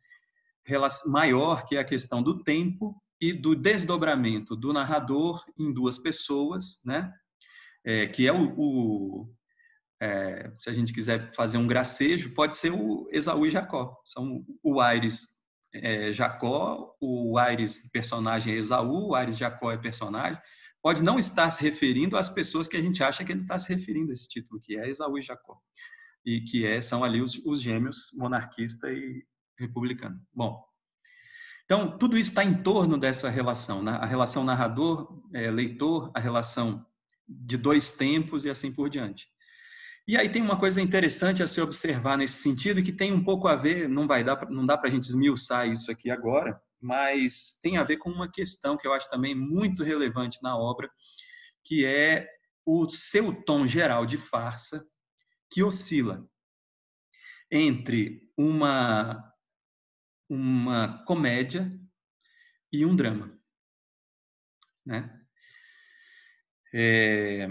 maior 1.07 1.65
que 1.65 1.75
é 1.75 1.79
a 1.79 1.85
questão 1.85 2.21
do 2.21 2.43
tempo 2.43 2.95
e 3.21 3.33
do 3.33 3.55
desdobramento 3.55 4.55
do 4.55 4.71
narrador 4.71 5.43
em 5.57 5.73
duas 5.73 5.97
pessoas, 5.97 6.79
né? 6.85 7.11
É, 7.83 8.07
que 8.07 8.27
é 8.27 8.33
o, 8.33 8.53
o 8.57 9.33
é, 10.01 10.51
se 10.57 10.69
a 10.69 10.73
gente 10.73 10.93
quiser 10.93 11.33
fazer 11.33 11.57
um 11.57 11.67
gracejo, 11.67 12.33
pode 12.33 12.55
ser 12.55 12.71
o 12.71 13.07
Esaú 13.11 13.45
e 13.45 13.49
Jacó. 13.49 13.97
São 14.05 14.45
o 14.63 14.79
Aires 14.79 15.27
é, 15.73 16.13
Jacó, 16.13 16.95
o 17.01 17.37
Aires 17.37 17.89
personagem 17.91 18.53
é 18.53 18.57
Esaú, 18.57 19.09
o 19.09 19.15
Aires 19.15 19.37
Jacó 19.37 19.71
é 19.71 19.77
personagem. 19.77 20.41
Pode 20.81 21.03
não 21.03 21.19
estar 21.19 21.51
se 21.51 21.61
referindo 21.61 22.17
às 22.17 22.29
pessoas 22.29 22.67
que 22.67 22.77
a 22.77 22.81
gente 22.81 23.03
acha 23.03 23.23
que 23.23 23.31
ele 23.31 23.41
está 23.41 23.57
se 23.57 23.67
referindo 23.73 24.11
a 24.11 24.13
esse 24.13 24.27
título, 24.29 24.61
que 24.61 24.77
é 24.77 24.89
Esaú 24.89 25.17
e 25.17 25.21
Jacó. 25.21 25.57
E 26.25 26.41
que 26.41 26.65
é, 26.65 26.81
são 26.81 27.03
ali 27.03 27.21
os, 27.21 27.35
os 27.45 27.61
gêmeos 27.61 28.11
monarquista 28.13 28.91
e 28.91 29.25
republicano. 29.57 30.19
Bom, 30.33 30.63
então, 31.65 31.97
tudo 31.99 32.17
isso 32.17 32.31
está 32.31 32.43
em 32.43 32.63
torno 32.63 32.97
dessa 32.97 33.29
relação, 33.29 33.83
né? 33.83 33.91
a 33.91 34.05
relação 34.05 34.43
narrador-leitor, 34.43 36.07
é, 36.07 36.19
a 36.19 36.19
relação 36.19 36.83
de 37.27 37.57
dois 37.57 37.91
tempos 37.91 38.43
e 38.43 38.49
assim 38.49 38.73
por 38.73 38.89
diante. 38.89 39.27
E 40.07 40.17
aí 40.17 40.27
tem 40.29 40.41
uma 40.41 40.57
coisa 40.57 40.81
interessante 40.81 41.43
a 41.43 41.47
se 41.47 41.61
observar 41.61 42.17
nesse 42.17 42.41
sentido, 42.41 42.81
que 42.81 42.91
tem 42.91 43.13
um 43.13 43.23
pouco 43.23 43.47
a 43.47 43.55
ver, 43.55 43.87
não 43.87 44.07
vai 44.07 44.23
dar, 44.23 44.49
não 44.49 44.65
dá 44.65 44.75
para 44.75 44.89
a 44.89 44.91
gente 44.91 45.03
esmiuçar 45.03 45.69
isso 45.69 45.91
aqui 45.91 46.09
agora, 46.09 46.59
mas 46.81 47.59
tem 47.61 47.77
a 47.77 47.83
ver 47.83 47.97
com 47.97 48.09
uma 48.09 48.31
questão 48.31 48.77
que 48.77 48.87
eu 48.87 48.93
acho 48.93 49.09
também 49.09 49.35
muito 49.35 49.83
relevante 49.83 50.39
na 50.41 50.57
obra, 50.57 50.89
que 51.63 51.85
é 51.85 52.27
o 52.65 52.89
seu 52.89 53.43
tom 53.43 53.65
geral 53.67 54.05
de 54.05 54.17
farsa, 54.17 54.87
que 55.49 55.63
oscila 55.63 56.27
entre 57.51 58.31
uma 58.37 59.25
uma 60.29 61.03
comédia 61.05 61.75
e 62.71 62.85
um 62.85 62.95
drama. 62.95 63.35
Né? 64.85 65.25
É... 66.71 67.47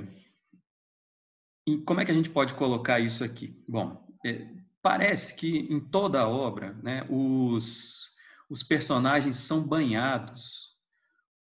E 1.66 1.79
como 1.79 2.01
é 2.01 2.05
que 2.05 2.12
a 2.12 2.14
gente 2.14 2.31
pode 2.31 2.55
colocar 2.55 3.01
isso 3.01 3.24
aqui? 3.24 3.62
Bom, 3.68 4.07
é, 4.24 4.49
parece 4.81 5.35
que 5.35 5.59
em 5.59 5.81
toda 5.81 6.20
a 6.20 6.29
obra, 6.29 6.72
né, 6.74 7.07
os, 7.11 8.09
os 8.49 8.62
personagens 8.62 9.36
são 9.36 9.66
banhados 9.66 10.68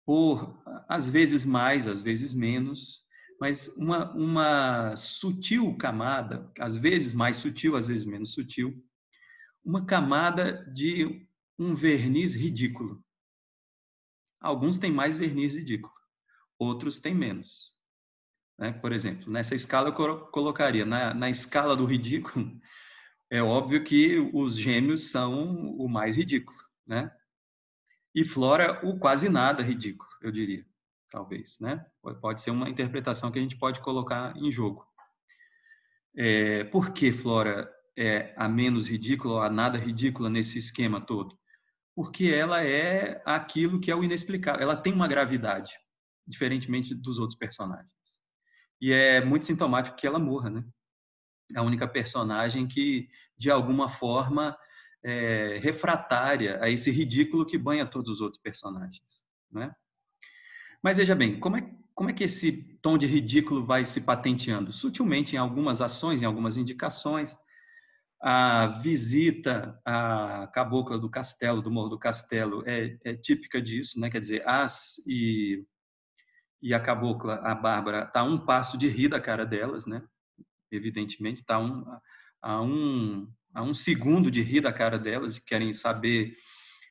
por, 0.05 0.61
às 0.87 1.09
vezes 1.09 1.45
mais, 1.45 1.87
às 1.87 2.01
vezes 2.01 2.33
menos, 2.33 3.03
mas 3.39 3.67
uma, 3.75 4.11
uma 4.13 4.95
sutil 4.95 5.75
camada, 5.77 6.51
às 6.59 6.77
vezes 6.77 7.13
mais 7.13 7.37
sutil, 7.37 7.75
às 7.75 7.87
vezes 7.87 8.05
menos 8.05 8.33
sutil, 8.33 8.73
uma 9.63 9.85
camada 9.85 10.63
de 10.73 11.27
um 11.57 11.75
verniz 11.75 12.33
ridículo. 12.33 13.03
Alguns 14.39 14.77
têm 14.77 14.91
mais 14.91 15.17
verniz 15.17 15.55
ridículo, 15.55 15.93
outros 16.59 16.99
têm 16.99 17.15
menos. 17.15 17.75
Né? 18.59 18.71
Por 18.73 18.91
exemplo, 18.93 19.31
nessa 19.31 19.55
escala 19.55 19.89
eu 19.89 20.19
colocaria, 20.27 20.85
na, 20.85 21.13
na 21.13 21.29
escala 21.29 21.75
do 21.75 21.85
ridículo, 21.85 22.59
é 23.29 23.41
óbvio 23.41 23.83
que 23.83 24.17
os 24.33 24.55
gêmeos 24.55 25.09
são 25.09 25.75
o 25.75 25.89
mais 25.89 26.15
ridículo, 26.15 26.57
né? 26.85 27.11
E 28.13 28.23
Flora, 28.23 28.79
o 28.85 28.97
quase 28.97 29.27
nada 29.29 29.61
ridículo, 29.61 30.09
eu 30.21 30.31
diria, 30.31 30.65
talvez, 31.09 31.59
né? 31.59 31.85
Pode 32.21 32.41
ser 32.41 32.51
uma 32.51 32.69
interpretação 32.69 33.31
que 33.31 33.39
a 33.39 33.41
gente 33.41 33.57
pode 33.57 33.81
colocar 33.81 34.35
em 34.37 34.51
jogo. 34.51 34.85
É, 36.15 36.63
por 36.65 36.91
que 36.91 37.11
Flora 37.11 37.69
é 37.97 38.33
a 38.37 38.47
menos 38.47 38.87
ridícula 38.87 39.45
a 39.45 39.49
nada 39.49 39.77
ridícula 39.77 40.29
nesse 40.29 40.57
esquema 40.57 41.01
todo? 41.01 41.37
porque 41.95 42.25
ela 42.25 42.61
é 42.61 43.21
aquilo 43.25 43.79
que 43.79 43.89
é 43.89 43.95
o 43.95 44.03
inexplicável. 44.03 44.61
Ela 44.61 44.75
tem 44.75 44.91
uma 44.91 45.07
gravidade, 45.07 45.71
diferentemente 46.27 46.93
dos 46.93 47.17
outros 47.17 47.39
personagens. 47.39 47.89
E 48.81 48.91
é 48.91 49.23
muito 49.23 49.45
sintomático 49.45 49.95
que 49.95 50.05
ela 50.05 50.19
morra, 50.19 50.49
né? 50.49 50.65
É 51.55 51.59
a 51.59 51.63
única 51.63 51.87
personagem 51.87 52.67
que, 52.67 53.07
de 53.37 53.49
alguma 53.49 53.87
forma, 53.87 54.57
é 55.07 55.59
refratária 55.59 56.57
a 56.61 56.69
esse 56.69 56.89
ridículo 56.89 57.45
que 57.45 57.59
banha 57.59 57.85
todos 57.85 58.09
os 58.09 58.21
outros 58.21 58.41
personagens, 58.41 59.23
né? 59.51 59.71
Mas 60.83 60.97
veja 60.97 61.13
bem, 61.13 61.39
como 61.39 61.57
é, 61.57 61.71
como 61.93 62.09
é 62.09 62.13
que 62.13 62.23
esse 62.23 62.77
tom 62.81 62.97
de 62.97 63.05
ridículo 63.05 63.63
vai 63.63 63.85
se 63.85 64.01
patenteando? 64.01 64.73
Sutilmente 64.73 65.35
em 65.35 65.39
algumas 65.39 65.79
ações, 65.79 66.21
em 66.21 66.25
algumas 66.25 66.57
indicações, 66.57 67.37
a 68.19 68.67
visita 68.81 69.79
à 69.85 70.47
cabocla 70.51 70.97
do 70.97 71.09
castelo, 71.09 71.61
do 71.61 71.69
Morro 71.69 71.89
do 71.89 71.99
Castelo, 71.99 72.63
é, 72.65 72.97
é 73.03 73.13
típica 73.13 73.61
disso, 73.61 73.99
né? 73.99 74.09
Quer 74.09 74.21
dizer, 74.21 74.47
as 74.47 74.97
e, 75.05 75.63
e 76.61 76.73
a 76.73 76.79
cabocla, 76.79 77.35
a 77.43 77.53
Bárbara, 77.53 78.07
tá 78.07 78.21
a 78.21 78.23
um 78.23 78.39
passo 78.39 78.75
de 78.75 78.87
rir 78.87 79.09
da 79.09 79.19
cara 79.19 79.45
delas, 79.45 79.85
né? 79.85 80.01
Evidentemente, 80.71 81.41
está 81.41 81.59
um, 81.59 81.85
a, 82.41 82.61
um, 82.61 83.31
a 83.55 83.63
um 83.63 83.73
segundo 83.73 84.29
de 84.29 84.41
rir 84.41 84.59
da 84.59 84.73
cara 84.73 84.99
delas, 84.99 85.39
querem 85.39 85.71
saber 85.73 86.35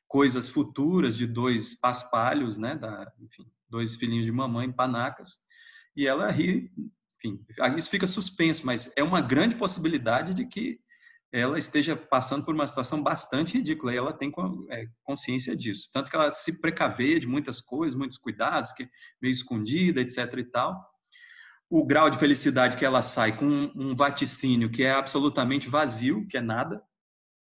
coisas 0.07 0.49
futuras 0.49 1.15
de 1.15 1.27
dois 1.27 1.79
paspalhos, 1.79 2.57
né? 2.57 2.75
Da, 2.75 3.11
enfim, 3.21 3.45
dois 3.69 3.95
filhinhos 3.95 4.25
de 4.25 4.31
mamãe, 4.31 4.71
panacas, 4.71 5.37
e 5.95 6.07
ela 6.07 6.29
ri, 6.31 6.71
enfim, 7.17 7.45
isso 7.77 7.89
fica 7.89 8.07
suspenso, 8.07 8.65
mas 8.65 8.91
é 8.97 9.03
uma 9.03 9.21
grande 9.21 9.55
possibilidade 9.55 10.33
de 10.33 10.45
que 10.45 10.79
ela 11.31 11.59
esteja 11.59 11.95
passando 11.95 12.45
por 12.45 12.55
uma 12.55 12.65
situação 12.65 13.03
bastante 13.03 13.57
ridícula 13.57 13.93
e 13.93 13.97
ela 13.97 14.13
tem 14.13 14.31
é, 14.69 14.87
consciência 15.03 15.55
disso. 15.55 15.89
Tanto 15.93 16.09
que 16.09 16.15
ela 16.15 16.33
se 16.33 16.61
precaveia 16.61 17.19
de 17.19 17.27
muitas 17.27 17.59
coisas, 17.59 17.97
muitos 17.97 18.17
cuidados, 18.17 18.71
que 18.71 18.87
meio 19.21 19.33
escondida, 19.33 20.01
etc 20.01 20.33
e 20.37 20.45
tal. 20.45 20.94
O 21.75 21.83
grau 21.83 22.09
de 22.09 22.17
felicidade 22.17 22.77
que 22.77 22.85
ela 22.85 23.01
sai 23.01 23.35
com 23.35 23.69
um 23.75 23.93
vaticínio 23.93 24.71
que 24.71 24.81
é 24.81 24.91
absolutamente 24.91 25.67
vazio, 25.67 26.25
que 26.25 26.37
é 26.37 26.41
nada, 26.41 26.81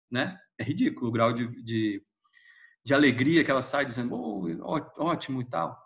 né? 0.09 0.39
É 0.57 0.63
ridículo 0.63 1.09
o 1.09 1.11
grau 1.11 1.33
de, 1.33 1.47
de, 1.61 2.01
de 2.81 2.93
alegria 2.93 3.43
que 3.43 3.51
ela 3.51 3.61
sai 3.61 3.85
dizendo, 3.85 4.15
oh, 4.15 4.45
ótimo 5.03 5.41
e 5.41 5.43
tal. 5.43 5.77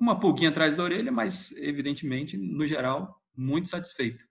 Uma 0.00 0.18
pulguinha 0.18 0.48
atrás 0.48 0.74
da 0.74 0.82
orelha, 0.82 1.12
mas 1.12 1.52
evidentemente, 1.58 2.38
no 2.38 2.66
geral, 2.66 3.20
muito 3.36 3.68
satisfeita. 3.68 4.24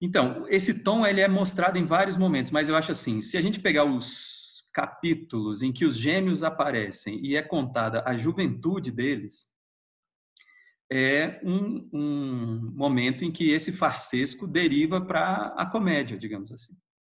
Então, 0.00 0.46
esse 0.48 0.84
tom 0.84 1.04
ele 1.04 1.20
é 1.20 1.26
mostrado 1.26 1.76
em 1.76 1.84
vários 1.84 2.16
momentos, 2.16 2.52
mas 2.52 2.68
eu 2.68 2.76
acho 2.76 2.92
assim, 2.92 3.20
se 3.20 3.36
a 3.36 3.42
gente 3.42 3.58
pegar 3.58 3.84
os 3.84 4.70
capítulos 4.72 5.60
em 5.60 5.72
que 5.72 5.84
os 5.84 5.96
gêmeos 5.96 6.44
aparecem 6.44 7.18
e 7.20 7.34
é 7.34 7.42
contada 7.42 8.04
a 8.06 8.16
juventude 8.16 8.92
deles, 8.92 9.48
é 10.90 11.40
um, 11.44 11.88
um 11.92 12.72
momento 12.74 13.24
em 13.24 13.30
que 13.30 13.50
esse 13.50 13.72
farsesco 13.72 14.46
deriva 14.46 15.00
para 15.00 15.54
a 15.56 15.66
comédia, 15.66 16.16
digamos 16.16 16.50
assim, 16.50 16.74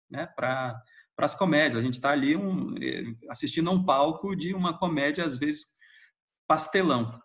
né? 0.10 0.28
Para 0.28 0.82
as 1.18 1.36
comédias. 1.36 1.80
A 1.80 1.84
gente 1.84 1.96
está 1.96 2.12
ali 2.12 2.36
um, 2.36 2.76
eh, 2.78 3.16
assistindo 3.30 3.70
a 3.70 3.74
um 3.74 3.84
palco 3.84 4.36
de 4.36 4.54
uma 4.54 4.78
comédia, 4.78 5.26
às 5.26 5.38
vezes, 5.38 5.66
pastelão. 6.48 7.20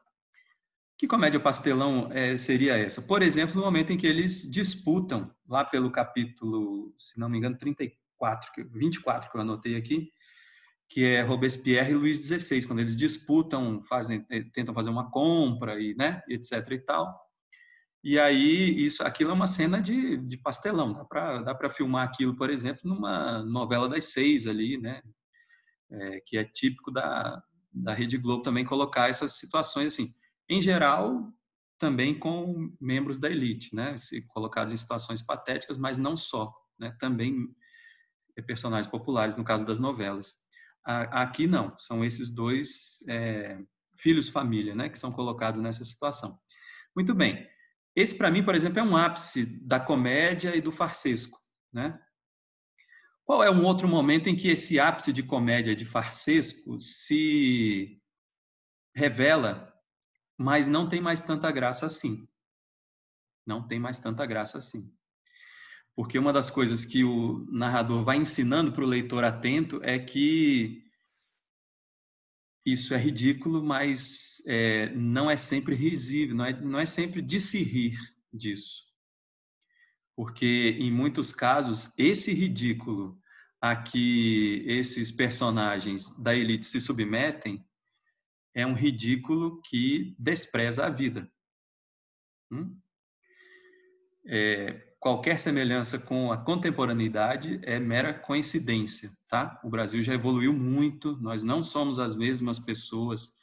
Que 0.96 1.06
comédia 1.06 1.38
pastelão 1.38 2.10
é, 2.12 2.36
seria 2.36 2.76
essa? 2.76 3.00
Por 3.02 3.22
exemplo, 3.22 3.54
no 3.54 3.62
momento 3.62 3.92
em 3.92 3.96
que 3.96 4.06
eles 4.06 4.50
disputam, 4.50 5.32
lá 5.46 5.64
pelo 5.64 5.92
capítulo, 5.92 6.92
se 6.98 7.20
não 7.20 7.28
me 7.28 7.38
engano, 7.38 7.56
34, 7.56 8.50
24 8.72 9.30
que 9.30 9.36
eu 9.36 9.40
anotei 9.40 9.76
aqui, 9.76 10.10
que 10.88 11.04
é 11.04 11.22
Robespierre 11.22 11.92
e 11.92 11.94
Luís 11.94 12.26
XVI, 12.26 12.66
quando 12.66 12.80
eles 12.80 12.96
disputam, 12.96 13.82
fazem, 13.82 14.24
eh, 14.30 14.44
tentam 14.54 14.74
fazer 14.74 14.90
uma 14.90 15.10
compra 15.10 15.80
e, 15.80 15.94
né, 15.94 16.22
etc 16.28 16.66
e 16.70 16.78
tal. 16.78 17.28
E 18.02 18.18
aí 18.18 18.86
isso, 18.86 19.02
aquilo 19.02 19.30
é 19.30 19.34
uma 19.34 19.46
cena 19.46 19.80
de, 19.80 20.16
de 20.16 20.36
pastelão. 20.38 20.92
Dá 20.92 21.04
para 21.04 21.42
dá 21.42 21.54
para 21.54 21.70
filmar 21.70 22.06
aquilo, 22.06 22.36
por 22.36 22.48
exemplo, 22.50 22.82
numa 22.84 23.42
novela 23.44 23.88
das 23.88 24.12
seis 24.12 24.46
ali, 24.46 24.78
né? 24.78 25.02
É, 25.90 26.20
que 26.24 26.38
é 26.38 26.44
típico 26.44 26.90
da 26.90 27.42
da 27.72 27.94
Rede 27.94 28.16
Globo 28.18 28.42
também 28.42 28.64
colocar 28.64 29.10
essas 29.10 29.38
situações 29.38 29.88
assim 29.88 30.12
em 30.48 30.62
geral, 30.62 31.30
também 31.78 32.18
com 32.18 32.74
membros 32.80 33.18
da 33.18 33.30
elite, 33.30 33.74
né? 33.74 33.96
Se 33.96 34.22
colocados 34.28 34.72
em 34.72 34.76
situações 34.76 35.20
patéticas, 35.22 35.76
mas 35.76 35.98
não 35.98 36.16
só, 36.16 36.52
né? 36.78 36.96
Também 36.98 37.48
personagens 38.46 38.90
populares, 38.90 39.36
no 39.36 39.44
caso 39.44 39.66
das 39.66 39.78
novelas. 39.78 40.34
Aqui 40.88 41.46
não, 41.46 41.76
são 41.78 42.04
esses 42.04 42.30
dois 42.30 43.04
é, 43.08 43.58
filhos 43.98 44.28
família, 44.28 44.74
né? 44.74 44.88
Que 44.88 44.98
são 44.98 45.12
colocados 45.12 45.60
nessa 45.60 45.84
situação. 45.84 46.38
Muito 46.96 47.14
bem. 47.14 47.46
Esse, 47.94 48.16
para 48.16 48.30
mim, 48.30 48.42
por 48.42 48.54
exemplo, 48.54 48.78
é 48.78 48.82
um 48.82 48.96
ápice 48.96 49.44
da 49.66 49.78
comédia 49.78 50.56
e 50.56 50.60
do 50.60 50.72
farsesco, 50.72 51.38
né? 51.72 51.98
Qual 53.24 53.42
é 53.42 53.50
um 53.50 53.64
outro 53.64 53.86
momento 53.86 54.28
em 54.28 54.36
que 54.36 54.48
esse 54.48 54.80
ápice 54.80 55.12
de 55.12 55.22
comédia 55.22 55.76
de 55.76 55.84
farsesco 55.84 56.80
se 56.80 58.00
revela 58.94 59.68
mas 60.38 60.68
não 60.68 60.88
tem 60.88 61.00
mais 61.00 61.20
tanta 61.20 61.50
graça 61.50 61.84
assim. 61.84 62.28
Não 63.44 63.66
tem 63.66 63.80
mais 63.80 63.98
tanta 63.98 64.24
graça 64.24 64.58
assim. 64.58 64.96
Porque 65.98 66.16
uma 66.16 66.32
das 66.32 66.48
coisas 66.48 66.84
que 66.84 67.02
o 67.02 67.44
narrador 67.50 68.04
vai 68.04 68.18
ensinando 68.18 68.70
para 68.70 68.84
o 68.84 68.86
leitor 68.86 69.24
atento 69.24 69.80
é 69.82 69.98
que 69.98 70.84
isso 72.64 72.94
é 72.94 72.96
ridículo, 72.96 73.64
mas 73.64 74.40
é, 74.46 74.94
não 74.94 75.28
é 75.28 75.36
sempre 75.36 75.74
risível, 75.74 76.36
não 76.36 76.44
é, 76.44 76.52
não 76.60 76.78
é 76.78 76.86
sempre 76.86 77.20
de 77.20 77.40
se 77.40 77.64
rir 77.64 77.98
disso. 78.32 78.84
Porque, 80.14 80.76
em 80.78 80.88
muitos 80.88 81.32
casos, 81.32 81.92
esse 81.98 82.32
ridículo 82.32 83.20
a 83.60 83.74
que 83.74 84.62
esses 84.68 85.10
personagens 85.10 86.16
da 86.16 86.32
elite 86.32 86.66
se 86.66 86.80
submetem 86.80 87.66
é 88.54 88.64
um 88.64 88.74
ridículo 88.74 89.60
que 89.62 90.14
despreza 90.16 90.86
a 90.86 90.90
vida. 90.90 91.28
Hum? 92.52 92.78
É, 94.24 94.87
qualquer 95.00 95.38
semelhança 95.38 95.98
com 95.98 96.32
a 96.32 96.36
contemporaneidade 96.36 97.60
é 97.62 97.78
mera 97.78 98.12
coincidência, 98.12 99.10
tá? 99.28 99.60
O 99.62 99.70
Brasil 99.70 100.02
já 100.02 100.14
evoluiu 100.14 100.52
muito, 100.52 101.16
nós 101.20 101.42
não 101.42 101.62
somos 101.62 101.98
as 101.98 102.14
mesmas 102.14 102.58
pessoas 102.58 103.38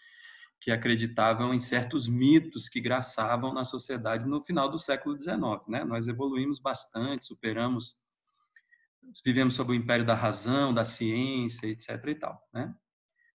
que 0.59 0.71
acreditavam 0.71 1.53
em 1.53 1.59
certos 1.59 2.07
mitos 2.07 2.67
que 2.67 2.81
graçavam 2.81 3.53
na 3.53 3.63
sociedade 3.63 4.25
no 4.25 4.43
final 4.43 4.69
do 4.69 4.79
século 4.79 5.19
XIX, 5.19 5.37
né? 5.67 5.83
Nós 5.83 6.07
evoluímos 6.07 6.59
bastante, 6.59 7.25
superamos, 7.25 7.95
vivemos 9.23 9.55
sob 9.55 9.71
o 9.71 9.75
império 9.75 10.05
da 10.05 10.15
razão, 10.15 10.73
da 10.73 10.83
ciência, 10.83 11.67
etc. 11.67 11.89
e 12.07 12.15
tal, 12.15 12.41
né? 12.53 12.73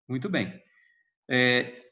Muito 0.09 0.29
bem. 0.29 0.61
É, 1.29 1.91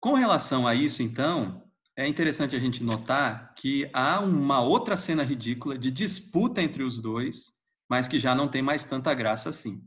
com 0.00 0.14
relação 0.14 0.66
a 0.66 0.74
isso, 0.74 1.02
então, 1.02 1.64
é 1.96 2.08
interessante 2.08 2.56
a 2.56 2.58
gente 2.58 2.82
notar 2.82 3.54
que 3.54 3.88
há 3.92 4.20
uma 4.20 4.60
outra 4.60 4.96
cena 4.96 5.22
ridícula 5.22 5.78
de 5.78 5.90
disputa 5.90 6.60
entre 6.60 6.82
os 6.82 6.98
dois, 6.98 7.52
mas 7.88 8.08
que 8.08 8.18
já 8.18 8.34
não 8.34 8.48
tem 8.48 8.62
mais 8.62 8.84
tanta 8.84 9.14
graça 9.14 9.48
assim, 9.48 9.80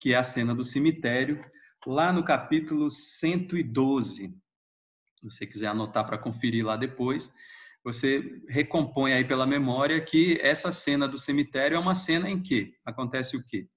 que 0.00 0.12
é 0.12 0.16
a 0.16 0.22
cena 0.22 0.54
do 0.54 0.64
cemitério, 0.64 1.40
lá 1.86 2.12
no 2.12 2.22
capítulo 2.22 2.90
112. 2.90 4.28
Se 4.28 5.24
você 5.24 5.46
quiser 5.46 5.66
anotar 5.66 6.06
para 6.06 6.18
conferir 6.18 6.64
lá 6.64 6.76
depois, 6.76 7.34
você 7.82 8.40
recompõe 8.48 9.12
aí 9.12 9.24
pela 9.24 9.46
memória 9.46 10.00
que 10.00 10.38
essa 10.40 10.70
cena 10.70 11.08
do 11.08 11.18
cemitério 11.18 11.76
é 11.76 11.78
uma 11.78 11.94
cena 11.94 12.30
em 12.30 12.40
que 12.40 12.74
acontece 12.84 13.36
o 13.36 13.44
quê? 13.46 13.68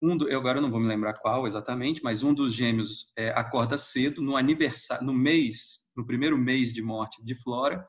Um 0.00 0.16
do, 0.16 0.28
eu 0.28 0.38
agora 0.38 0.60
não 0.60 0.70
vou 0.70 0.80
me 0.80 0.86
lembrar 0.86 1.14
qual 1.14 1.46
exatamente, 1.46 2.02
mas 2.02 2.22
um 2.22 2.32
dos 2.32 2.54
gêmeos 2.54 3.12
é, 3.16 3.30
acorda 3.30 3.78
cedo 3.78 4.22
no 4.22 4.36
aniversário, 4.36 5.04
no 5.04 5.12
mês, 5.12 5.83
no 5.96 6.06
primeiro 6.06 6.36
mês 6.38 6.72
de 6.72 6.82
morte 6.82 7.24
de 7.24 7.34
Flora. 7.34 7.86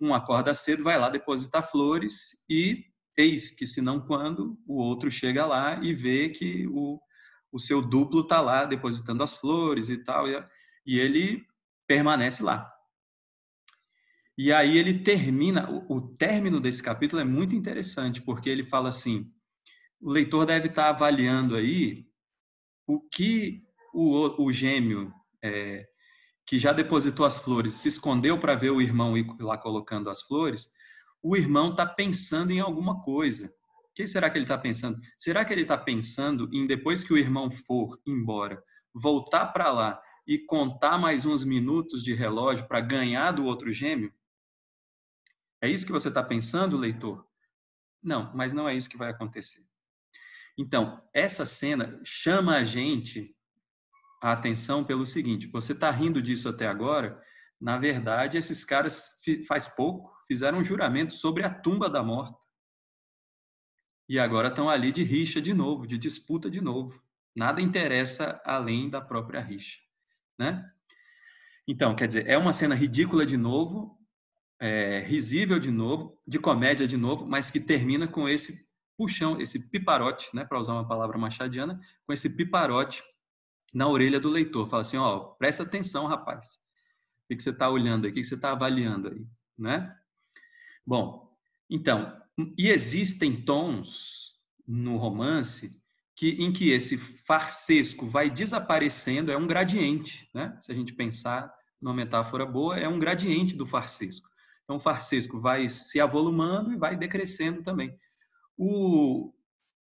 Um 0.00 0.14
acorda 0.14 0.54
cedo, 0.54 0.84
vai 0.84 0.98
lá 0.98 1.08
depositar 1.08 1.70
flores 1.70 2.44
e 2.48 2.84
eis 3.16 3.50
que, 3.50 3.66
se 3.66 3.80
não 3.80 3.98
quando, 3.98 4.58
o 4.66 4.76
outro 4.76 5.10
chega 5.10 5.46
lá 5.46 5.82
e 5.82 5.94
vê 5.94 6.28
que 6.28 6.66
o, 6.68 7.00
o 7.50 7.58
seu 7.58 7.80
duplo 7.80 8.20
está 8.20 8.40
lá 8.40 8.64
depositando 8.64 9.22
as 9.22 9.36
flores 9.38 9.88
e 9.88 9.96
tal, 9.96 10.28
e, 10.28 10.44
e 10.86 10.98
ele 10.98 11.46
permanece 11.86 12.42
lá. 12.42 12.70
E 14.38 14.52
aí 14.52 14.76
ele 14.76 15.02
termina, 15.02 15.70
o, 15.70 15.96
o 15.96 16.00
término 16.16 16.60
desse 16.60 16.82
capítulo 16.82 17.22
é 17.22 17.24
muito 17.24 17.54
interessante, 17.54 18.20
porque 18.20 18.50
ele 18.50 18.62
fala 18.62 18.90
assim: 18.90 19.32
o 19.98 20.10
leitor 20.10 20.44
deve 20.44 20.68
estar 20.68 20.90
avaliando 20.90 21.56
aí 21.56 22.06
o 22.86 23.00
que 23.00 23.62
o, 23.94 24.44
o 24.44 24.52
gêmeo 24.52 25.10
é, 25.42 25.86
que 26.46 26.58
já 26.58 26.72
depositou 26.72 27.26
as 27.26 27.36
flores 27.36 27.72
se 27.72 27.88
escondeu 27.88 28.38
para 28.38 28.54
ver 28.54 28.70
o 28.70 28.80
irmão 28.80 29.16
ir 29.16 29.26
lá 29.40 29.58
colocando 29.58 30.08
as 30.08 30.22
flores, 30.22 30.70
o 31.22 31.36
irmão 31.36 31.70
está 31.70 31.84
pensando 31.84 32.52
em 32.52 32.60
alguma 32.60 33.02
coisa. 33.02 33.52
O 33.90 33.94
que 33.94 34.06
será 34.06 34.30
que 34.30 34.38
ele 34.38 34.44
está 34.44 34.56
pensando? 34.56 35.00
Será 35.18 35.44
que 35.44 35.52
ele 35.52 35.62
está 35.62 35.76
pensando 35.76 36.48
em, 36.52 36.66
depois 36.66 37.02
que 37.02 37.12
o 37.12 37.18
irmão 37.18 37.50
for 37.50 38.00
embora, 38.06 38.62
voltar 38.94 39.46
para 39.46 39.72
lá 39.72 40.00
e 40.26 40.38
contar 40.38 40.98
mais 40.98 41.24
uns 41.24 41.42
minutos 41.42 42.02
de 42.02 42.14
relógio 42.14 42.68
para 42.68 42.80
ganhar 42.80 43.32
do 43.32 43.44
outro 43.44 43.72
gêmeo? 43.72 44.12
É 45.60 45.68
isso 45.68 45.84
que 45.84 45.92
você 45.92 46.08
está 46.08 46.22
pensando, 46.22 46.76
leitor? 46.76 47.26
Não, 48.00 48.32
mas 48.36 48.52
não 48.52 48.68
é 48.68 48.76
isso 48.76 48.88
que 48.88 48.96
vai 48.96 49.10
acontecer. 49.10 49.64
Então, 50.56 51.02
essa 51.12 51.44
cena 51.44 52.00
chama 52.04 52.56
a 52.56 52.64
gente 52.64 53.35
a 54.20 54.32
atenção 54.32 54.84
pelo 54.84 55.06
seguinte: 55.06 55.46
você 55.46 55.72
está 55.72 55.90
rindo 55.90 56.20
disso 56.22 56.48
até 56.48 56.66
agora? 56.66 57.20
Na 57.60 57.78
verdade, 57.78 58.36
esses 58.36 58.64
caras, 58.64 59.20
faz 59.46 59.66
pouco, 59.66 60.12
fizeram 60.28 60.58
um 60.58 60.64
juramento 60.64 61.14
sobre 61.14 61.42
a 61.42 61.50
tumba 61.50 61.88
da 61.88 62.02
morta. 62.02 62.38
E 64.08 64.18
agora 64.18 64.48
estão 64.48 64.68
ali 64.68 64.92
de 64.92 65.02
rixa 65.02 65.40
de 65.40 65.52
novo, 65.52 65.86
de 65.86 65.98
disputa 65.98 66.50
de 66.50 66.60
novo. 66.60 67.00
Nada 67.34 67.60
interessa 67.60 68.40
além 68.44 68.88
da 68.88 69.00
própria 69.00 69.40
rixa. 69.40 69.76
Né? 70.38 70.64
Então, 71.66 71.96
quer 71.96 72.06
dizer, 72.06 72.26
é 72.28 72.38
uma 72.38 72.52
cena 72.52 72.74
ridícula 72.74 73.26
de 73.26 73.36
novo, 73.36 73.98
é, 74.60 75.00
risível 75.00 75.58
de 75.58 75.70
novo, 75.70 76.20
de 76.26 76.38
comédia 76.38 76.86
de 76.86 76.96
novo, 76.96 77.26
mas 77.26 77.50
que 77.50 77.58
termina 77.58 78.06
com 78.06 78.28
esse 78.28 78.66
puxão, 78.96 79.40
esse 79.40 79.68
piparote, 79.68 80.28
né, 80.34 80.44
para 80.44 80.58
usar 80.58 80.72
uma 80.72 80.86
palavra 80.86 81.18
machadiana, 81.18 81.78
com 82.06 82.12
esse 82.12 82.34
piparote 82.36 83.02
na 83.72 83.88
orelha 83.88 84.20
do 84.20 84.28
leitor. 84.28 84.68
Fala 84.68 84.82
assim, 84.82 84.96
ó, 84.96 85.18
presta 85.18 85.62
atenção, 85.62 86.06
rapaz. 86.06 86.58
O 87.24 87.34
que 87.34 87.42
você 87.42 87.50
está 87.50 87.68
olhando 87.68 88.04
aí? 88.04 88.10
O 88.10 88.14
que 88.14 88.22
você 88.22 88.34
está 88.34 88.52
avaliando 88.52 89.08
aí? 89.08 89.26
Né? 89.58 89.94
Bom, 90.86 91.36
então, 91.68 92.16
e 92.56 92.68
existem 92.68 93.40
tons 93.42 94.34
no 94.66 94.96
romance 94.96 95.82
que, 96.14 96.30
em 96.30 96.52
que 96.52 96.70
esse 96.70 96.96
farsesco 96.96 98.06
vai 98.06 98.30
desaparecendo, 98.30 99.30
é 99.30 99.36
um 99.36 99.46
gradiente, 99.46 100.28
né? 100.32 100.58
Se 100.62 100.72
a 100.72 100.74
gente 100.74 100.92
pensar 100.92 101.52
numa 101.80 101.94
metáfora 101.94 102.46
boa, 102.46 102.78
é 102.78 102.88
um 102.88 102.98
gradiente 102.98 103.54
do 103.54 103.66
farsesco. 103.66 104.28
Então, 104.64 104.76
o 104.76 104.80
farsesco 104.80 105.40
vai 105.40 105.68
se 105.68 106.00
avolumando 106.00 106.72
e 106.72 106.76
vai 106.76 106.96
decrescendo 106.96 107.62
também. 107.62 107.96
O, 108.56 109.32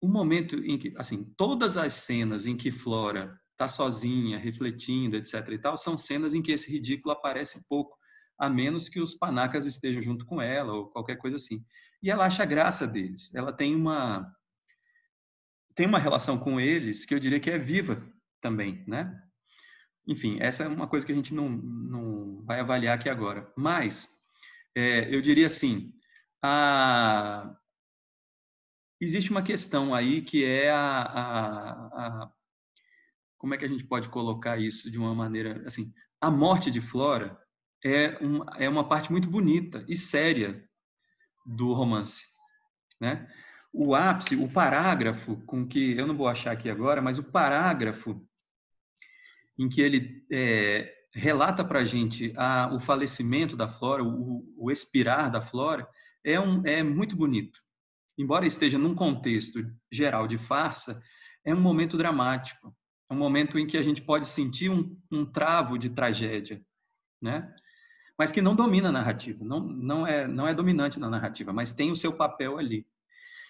o 0.02 0.08
momento 0.08 0.56
em 0.56 0.78
que, 0.78 0.94
assim, 0.98 1.34
todas 1.38 1.76
as 1.76 1.94
cenas 1.94 2.48
em 2.48 2.56
que 2.56 2.72
Flora 2.72 3.40
está 3.54 3.68
sozinha, 3.68 4.38
refletindo, 4.38 5.16
etc. 5.16 5.34
e 5.50 5.58
tal, 5.58 5.78
são 5.78 5.98
cenas 5.98 6.34
em 6.34 6.42
que 6.42 6.52
esse 6.52 6.72
ridículo 6.72 7.14
aparece 7.14 7.66
pouco, 7.68 7.98
a 8.38 8.50
menos 8.50 8.90
que 8.90 9.00
os 9.00 9.16
panacas 9.16 9.66
estejam 9.66 10.02
junto 10.02 10.26
com 10.26 10.42
ela 10.42 10.74
ou 10.74 10.88
qualquer 10.88 11.18
coisa 11.18 11.38
assim. 11.38 11.64
e 12.02 12.10
ela 12.12 12.26
acha 12.26 12.46
graça 12.46 12.86
deles. 12.88 13.34
Ela 13.34 13.54
tem 13.54 13.76
uma 13.76 14.30
tem 15.76 15.88
uma 15.88 16.00
relação 16.00 16.38
com 16.38 16.60
eles 16.60 17.06
que 17.06 17.14
eu 17.16 17.20
diria 17.20 17.40
que 17.40 17.50
é 17.50 17.58
viva 17.58 18.04
também, 18.42 18.84
né? 18.88 19.20
Enfim, 20.08 20.38
essa 20.42 20.64
é 20.64 20.68
uma 20.68 20.88
coisa 20.88 21.06
que 21.06 21.12
a 21.12 21.16
gente 21.16 21.34
não, 21.34 21.50
não 21.50 22.44
vai 22.46 22.60
avaliar 22.60 22.98
aqui 22.98 23.10
agora. 23.10 23.52
Mas, 23.56 24.08
é, 24.76 25.14
eu 25.14 25.22
diria 25.22 25.48
assim, 25.48 25.94
a... 26.44 27.56
existe 29.00 29.32
uma 29.32 29.42
questão 29.42 29.96
aí 29.96 30.22
que 30.22 30.44
é 30.44 30.70
a, 30.70 31.02
a, 31.02 32.24
a, 32.24 32.32
Como 33.44 33.54
é 33.54 33.58
que 33.58 33.66
a 33.66 33.68
gente 33.68 33.84
pode 33.84 34.08
colocar 34.08 34.58
isso 34.58 34.90
de 34.90 34.98
uma 34.98 35.14
maneira... 35.14 35.62
assim 35.68 35.92
A 36.22 36.32
morte 36.32 36.72
de 36.72 36.80
Flora 36.80 37.38
é, 37.84 38.18
um, 38.24 38.40
é 38.56 38.70
uma 38.70 38.88
parte 38.88 39.12
muito 39.12 39.30
bonita 39.30 39.84
e 39.86 39.98
séria 39.98 40.64
do 41.46 41.74
romance, 41.74 42.24
né? 43.02 43.30
O 43.74 43.94
ápice, 43.94 44.38
o 44.38 44.50
parágrafo 44.50 45.36
com 45.46 45.68
que... 45.68 45.92
Eu 45.92 46.08
não 46.08 46.16
vou 46.16 46.30
achar 46.30 46.54
aqui 46.54 46.70
agora, 46.70 47.02
mas 47.02 47.18
o 47.18 47.24
parágrafo 47.34 48.26
em 49.60 49.68
que 49.68 49.82
ele 49.82 50.26
é, 50.32 50.90
relata 51.14 51.66
para 51.66 51.80
a 51.80 51.86
gente 51.86 52.32
o 52.72 52.80
falecimento 52.80 53.58
da 53.58 53.68
Flora, 53.68 54.06
o, 54.06 54.56
o, 54.56 54.72
expirar 54.72 55.30
da 55.30 55.42
Flora, 55.42 55.86
é, 56.24 56.40
um, 56.40 56.66
é 56.66 56.82
muito 56.82 57.14
bonito. 57.14 57.60
Embora 58.18 58.46
esteja 58.46 58.78
num 58.78 58.96
contexto 58.96 59.60
geral 59.92 60.30
de 60.30 60.38
farsa, 60.38 60.98
é 61.44 61.54
um 61.54 61.60
momento 61.60 61.98
dramático. 61.98 62.74
Um 63.14 63.18
momento 63.18 63.60
em 63.60 63.68
que 63.68 63.78
a 63.78 63.84
gente 63.84 64.02
pode 64.02 64.28
sentir 64.28 64.70
um, 64.70 64.98
um 65.12 65.26
travo 65.26 65.78
de 65.78 65.90
tragédia, 65.90 66.62
né? 67.22 67.54
Mas 68.18 68.32
que 68.32 68.42
não 68.42 68.56
domina 68.56 68.90
a 68.90 68.92
narrativa, 68.92 69.44
não, 69.44 69.60
não, 69.62 70.06
é, 70.06 70.28
não 70.28 70.48
é 70.48 70.54
dominante 70.54 71.00
na 71.00 71.10
narrativa, 71.10 71.54
mas 71.54 71.72
tem 71.72 71.92
o 71.92 71.96
seu 71.96 72.18
papel 72.18 72.58
ali. 72.58 72.86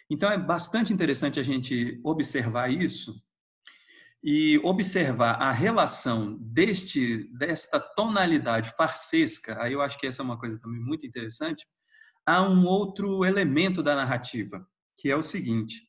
Então 0.09 0.31
é 0.31 0.37
bastante 0.37 0.93
interessante 0.93 1.39
a 1.39 1.43
gente 1.43 1.99
observar 2.03 2.69
isso 2.71 3.21
e 4.23 4.57
observar 4.63 5.33
a 5.33 5.51
relação 5.51 6.37
deste 6.39 7.29
desta 7.37 7.79
tonalidade 7.79 8.71
farsesca, 8.77 9.61
aí 9.61 9.73
eu 9.73 9.81
acho 9.81 9.99
que 9.99 10.07
essa 10.07 10.21
é 10.21 10.25
uma 10.25 10.39
coisa 10.39 10.57
também 10.59 10.79
muito 10.79 11.05
interessante, 11.05 11.67
a 12.25 12.41
um 12.41 12.65
outro 12.65 13.25
elemento 13.25 13.83
da 13.83 13.95
narrativa, 13.95 14.65
que 14.97 15.09
é 15.09 15.15
o 15.15 15.21
seguinte: 15.21 15.81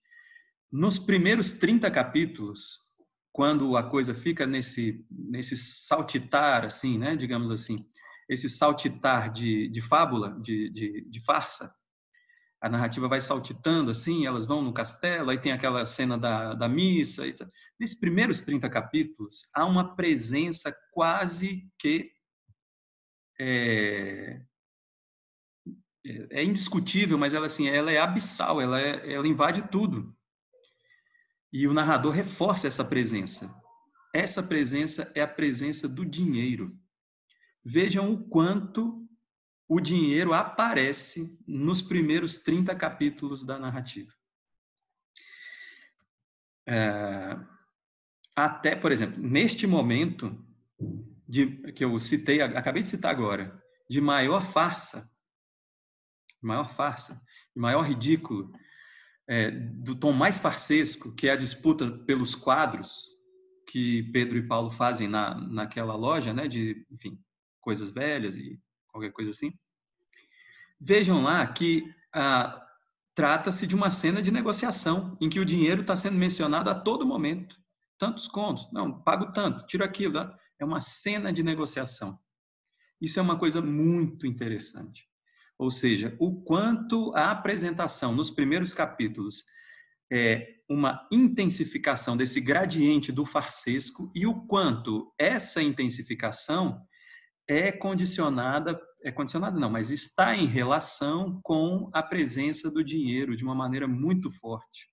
nos 0.70 0.98
primeiros 0.98 1.52
30 1.52 1.88
capítulos, 1.90 2.83
quando 3.34 3.76
a 3.76 3.82
coisa 3.82 4.14
fica 4.14 4.46
nesse 4.46 5.04
nesse 5.10 5.56
saltitar 5.56 6.64
assim, 6.64 6.96
né, 6.96 7.16
digamos 7.16 7.50
assim, 7.50 7.84
esse 8.28 8.48
saltitar 8.48 9.32
de, 9.32 9.68
de 9.68 9.82
fábula, 9.82 10.40
de, 10.40 10.70
de, 10.70 11.04
de 11.10 11.24
farsa, 11.24 11.74
a 12.62 12.68
narrativa 12.68 13.08
vai 13.08 13.20
saltitando 13.20 13.90
assim, 13.90 14.24
elas 14.24 14.46
vão 14.46 14.62
no 14.62 14.72
castelo, 14.72 15.30
aí 15.30 15.38
tem 15.38 15.50
aquela 15.50 15.84
cena 15.84 16.16
da, 16.16 16.54
da 16.54 16.68
missa. 16.68 17.26
Etc. 17.26 17.46
Nesses 17.78 17.98
primeiros 17.98 18.40
30 18.42 18.70
capítulos, 18.70 19.50
há 19.52 19.66
uma 19.66 19.96
presença 19.96 20.74
quase 20.92 21.68
que. 21.78 22.12
É, 23.38 24.40
é 26.30 26.44
indiscutível, 26.44 27.18
mas 27.18 27.34
ela, 27.34 27.46
assim, 27.46 27.68
ela 27.68 27.90
é 27.90 27.98
abissal, 27.98 28.60
ela, 28.60 28.80
é, 28.80 29.12
ela 29.12 29.26
invade 29.26 29.68
tudo. 29.70 30.16
E 31.54 31.68
o 31.68 31.72
narrador 31.72 32.12
reforça 32.12 32.66
essa 32.66 32.84
presença. 32.84 33.48
Essa 34.12 34.42
presença 34.42 35.12
é 35.14 35.22
a 35.22 35.28
presença 35.28 35.88
do 35.88 36.04
dinheiro. 36.04 36.76
Vejam 37.64 38.12
o 38.12 38.28
quanto 38.28 39.08
o 39.68 39.78
dinheiro 39.78 40.34
aparece 40.34 41.38
nos 41.46 41.80
primeiros 41.80 42.38
30 42.38 42.74
capítulos 42.74 43.44
da 43.44 43.56
narrativa. 43.56 44.12
É, 46.66 47.38
até, 48.34 48.74
por 48.74 48.90
exemplo, 48.90 49.22
neste 49.22 49.64
momento 49.64 50.36
de, 51.28 51.72
que 51.72 51.84
eu 51.84 51.96
citei, 52.00 52.40
acabei 52.40 52.82
de 52.82 52.88
citar 52.88 53.12
agora, 53.12 53.62
de 53.88 54.00
maior 54.00 54.44
farsa, 54.50 55.08
maior 56.42 56.74
farsa, 56.74 57.14
de 57.54 57.62
maior 57.62 57.82
ridículo, 57.82 58.52
é, 59.28 59.50
do 59.50 59.94
tom 59.94 60.12
mais 60.12 60.38
farsesco, 60.38 61.14
que 61.14 61.28
é 61.28 61.32
a 61.32 61.36
disputa 61.36 61.90
pelos 61.90 62.34
quadros 62.34 63.14
que 63.66 64.04
Pedro 64.12 64.38
e 64.38 64.46
Paulo 64.46 64.70
fazem 64.70 65.08
na, 65.08 65.34
naquela 65.34 65.96
loja, 65.96 66.32
né, 66.32 66.46
de, 66.46 66.86
enfim, 66.90 67.18
coisas 67.60 67.90
velhas 67.90 68.36
e 68.36 68.60
qualquer 68.88 69.10
coisa 69.12 69.30
assim. 69.30 69.52
Vejam 70.80 71.22
lá 71.22 71.46
que 71.46 71.82
ah, 72.14 72.64
trata-se 73.14 73.66
de 73.66 73.74
uma 73.74 73.90
cena 73.90 74.22
de 74.22 74.30
negociação 74.30 75.16
em 75.20 75.28
que 75.28 75.40
o 75.40 75.44
dinheiro 75.44 75.80
está 75.80 75.96
sendo 75.96 76.16
mencionado 76.16 76.68
a 76.70 76.74
todo 76.74 77.06
momento. 77.06 77.56
Tantos 77.98 78.28
contos, 78.28 78.70
não, 78.72 79.02
pago 79.02 79.32
tanto, 79.32 79.66
tiro 79.66 79.84
aquilo. 79.84 80.14
Tá? 80.14 80.38
É 80.58 80.64
uma 80.64 80.80
cena 80.80 81.32
de 81.32 81.42
negociação. 81.42 82.18
Isso 83.00 83.18
é 83.18 83.22
uma 83.22 83.38
coisa 83.38 83.60
muito 83.60 84.26
interessante. 84.26 85.08
Ou 85.58 85.70
seja, 85.70 86.16
o 86.18 86.42
quanto 86.42 87.14
a 87.14 87.30
apresentação 87.30 88.14
nos 88.14 88.30
primeiros 88.30 88.72
capítulos 88.72 89.44
é 90.12 90.54
uma 90.68 91.06
intensificação 91.10 92.16
desse 92.16 92.40
gradiente 92.40 93.12
do 93.12 93.24
farsesco 93.24 94.10
e 94.14 94.26
o 94.26 94.46
quanto 94.46 95.12
essa 95.18 95.62
intensificação 95.62 96.80
é 97.46 97.70
condicionada, 97.70 98.80
é 99.02 99.12
condicionada 99.12 99.58
não, 99.58 99.70
mas 99.70 99.90
está 99.90 100.34
em 100.34 100.46
relação 100.46 101.40
com 101.42 101.90
a 101.92 102.02
presença 102.02 102.70
do 102.70 102.82
dinheiro 102.82 103.36
de 103.36 103.44
uma 103.44 103.54
maneira 103.54 103.86
muito 103.86 104.30
forte, 104.30 104.88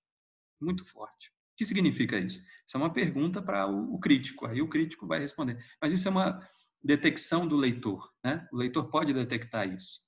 muito 0.60 0.86
forte. 0.86 1.30
O 1.54 1.58
que 1.58 1.66
significa 1.66 2.18
isso? 2.18 2.40
Isso 2.40 2.76
é 2.76 2.78
uma 2.78 2.92
pergunta 2.92 3.42
para 3.42 3.68
o, 3.68 4.00
crítico, 4.00 4.46
aí 4.48 4.62
o 4.62 4.68
crítico 4.68 5.08
vai 5.08 5.20
responder. 5.20 5.64
Mas 5.82 5.94
isso 5.94 6.08
é 6.08 6.12
uma 6.12 6.46
detecção 6.84 7.48
do 7.48 7.56
leitor, 7.56 8.10
né? 8.24 8.48
O 8.52 8.58
leitor 8.58 8.90
pode 8.90 9.14
detectar 9.14 9.68
isso. 9.68 10.00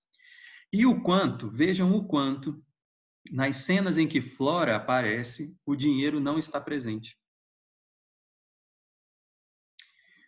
E 0.74 0.88
o 0.88 1.04
quanto, 1.04 1.52
vejam 1.52 1.96
o 1.96 2.04
quanto, 2.04 2.60
nas 3.32 3.58
cenas 3.58 4.00
em 4.00 4.08
que 4.08 4.20
Flora 4.20 4.76
aparece, 4.76 5.56
o 5.64 5.76
dinheiro 5.76 6.20
não 6.20 6.40
está 6.40 6.60
presente. 6.60 7.16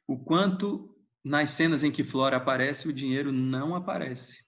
O 0.08 0.24
quanto 0.24 0.96
nas 1.24 1.50
cenas 1.50 1.84
em 1.84 1.92
que 1.92 2.04
Flora 2.04 2.38
aparece, 2.38 2.88
o 2.88 2.94
dinheiro 2.94 3.32
não 3.32 3.76
aparece. 3.76 4.46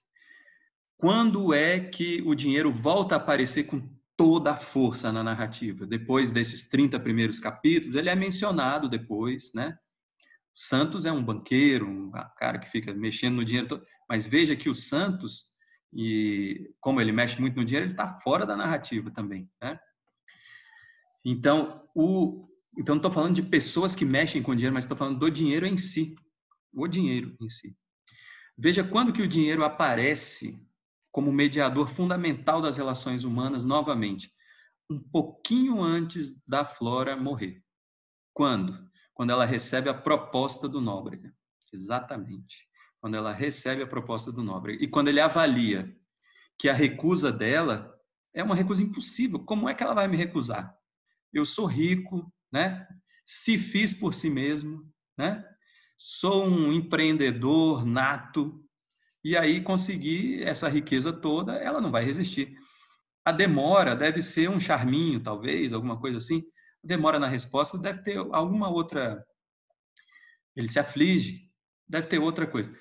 Quando 0.96 1.52
é 1.52 1.80
que 1.80 2.22
o 2.22 2.32
dinheiro 2.32 2.72
volta 2.72 3.16
a 3.16 3.18
aparecer 3.18 3.64
com 3.64 3.92
toda 4.16 4.52
a 4.52 4.56
força 4.56 5.10
na 5.10 5.24
narrativa? 5.24 5.84
Depois 5.84 6.30
desses 6.30 6.68
30 6.68 7.00
primeiros 7.00 7.40
capítulos, 7.40 7.96
ele 7.96 8.08
é 8.08 8.14
mencionado 8.14 8.88
depois, 8.88 9.52
né? 9.52 9.76
Santos 10.54 11.04
é 11.04 11.10
um 11.10 11.24
banqueiro, 11.24 11.88
um 11.88 12.12
cara 12.36 12.58
que 12.58 12.70
fica 12.70 12.94
mexendo 12.94 13.36
no 13.36 13.44
dinheiro 13.44 13.68
todo. 13.68 13.86
Mas 14.08 14.26
veja 14.26 14.56
que 14.56 14.68
o 14.68 14.74
Santos, 14.74 15.47
e 15.92 16.74
como 16.80 17.00
ele 17.00 17.12
mexe 17.12 17.40
muito 17.40 17.56
no 17.56 17.64
dinheiro, 17.64 17.86
ele 17.86 17.92
está 17.92 18.18
fora 18.20 18.44
da 18.44 18.56
narrativa 18.56 19.10
também, 19.10 19.50
né? 19.60 19.78
Então, 21.24 21.88
o, 21.94 22.48
então 22.76 22.94
não 22.94 23.00
estou 23.00 23.10
falando 23.10 23.34
de 23.34 23.42
pessoas 23.42 23.94
que 23.94 24.04
mexem 24.04 24.42
com 24.42 24.54
dinheiro, 24.54 24.74
mas 24.74 24.84
estou 24.84 24.96
falando 24.96 25.18
do 25.18 25.30
dinheiro 25.30 25.66
em 25.66 25.76
si 25.76 26.14
o 26.72 26.86
dinheiro 26.86 27.36
em 27.40 27.48
si. 27.48 27.76
Veja 28.56 28.84
quando 28.84 29.12
que 29.12 29.22
o 29.22 29.28
dinheiro 29.28 29.64
aparece 29.64 30.64
como 31.10 31.32
mediador 31.32 31.88
fundamental 31.88 32.60
das 32.60 32.76
relações 32.76 33.24
humanas 33.24 33.64
novamente, 33.64 34.32
um 34.90 34.98
pouquinho 34.98 35.82
antes 35.82 36.40
da 36.46 36.64
Flora 36.64 37.16
morrer. 37.16 37.62
Quando? 38.32 38.88
Quando 39.14 39.30
ela 39.30 39.44
recebe 39.44 39.88
a 39.88 39.94
proposta 39.94 40.68
do 40.68 40.80
Nóbrega. 40.80 41.34
Exatamente. 41.72 42.67
Quando 43.00 43.16
ela 43.16 43.32
recebe 43.32 43.82
a 43.82 43.86
proposta 43.86 44.32
do 44.32 44.42
Nóbrega. 44.42 44.82
E 44.82 44.88
quando 44.88 45.08
ele 45.08 45.20
avalia 45.20 45.94
que 46.58 46.68
a 46.68 46.74
recusa 46.74 47.30
dela 47.32 47.94
é 48.34 48.42
uma 48.42 48.54
recusa 48.54 48.82
impossível. 48.82 49.38
Como 49.40 49.68
é 49.68 49.74
que 49.74 49.82
ela 49.82 49.94
vai 49.94 50.08
me 50.08 50.16
recusar? 50.16 50.74
Eu 51.32 51.44
sou 51.44 51.66
rico, 51.66 52.32
né? 52.50 52.86
Se 53.24 53.58
fiz 53.58 53.92
por 53.92 54.14
si 54.14 54.28
mesmo, 54.28 54.90
né? 55.16 55.44
sou 55.98 56.46
um 56.46 56.72
empreendedor 56.72 57.84
nato, 57.84 58.64
e 59.24 59.36
aí 59.36 59.60
conseguir 59.60 60.44
essa 60.44 60.68
riqueza 60.68 61.12
toda, 61.12 61.54
ela 61.56 61.80
não 61.80 61.90
vai 61.90 62.04
resistir. 62.04 62.56
A 63.24 63.32
demora 63.32 63.96
deve 63.96 64.22
ser 64.22 64.48
um 64.48 64.60
charminho, 64.60 65.20
talvez, 65.20 65.72
alguma 65.72 65.98
coisa 66.00 66.18
assim. 66.18 66.40
A 66.84 66.86
demora 66.86 67.18
na 67.18 67.26
resposta 67.26 67.76
deve 67.76 68.02
ter 68.02 68.16
alguma 68.16 68.70
outra. 68.70 69.22
Ele 70.54 70.68
se 70.68 70.78
aflige, 70.78 71.50
deve 71.86 72.06
ter 72.06 72.20
outra 72.20 72.46
coisa. 72.46 72.72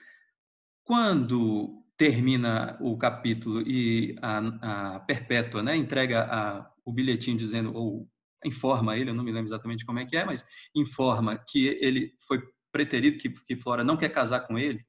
Quando 0.87 1.83
termina 1.97 2.77
o 2.79 2.97
capítulo 2.97 3.61
e 3.61 4.15
a, 4.21 4.95
a 4.95 4.99
Perpétua 5.01 5.61
né, 5.61 5.75
entrega 5.75 6.23
a, 6.23 6.73
o 6.85 6.93
bilhetinho 6.93 7.35
dizendo, 7.35 7.75
ou 7.75 8.09
informa 8.45 8.97
ele, 8.97 9.09
eu 9.09 9.13
não 9.13 9.25
me 9.25 9.33
lembro 9.33 9.49
exatamente 9.49 9.85
como 9.85 9.99
é 9.99 10.05
que 10.05 10.15
é, 10.15 10.23
mas 10.23 10.47
informa 10.73 11.37
que 11.37 11.67
ele 11.81 12.15
foi 12.25 12.41
preterido 12.71 13.17
que, 13.17 13.29
que 13.29 13.57
Flora 13.57 13.83
não 13.83 13.97
quer 13.97 14.07
casar 14.07 14.47
com 14.47 14.57
ele, 14.57 14.81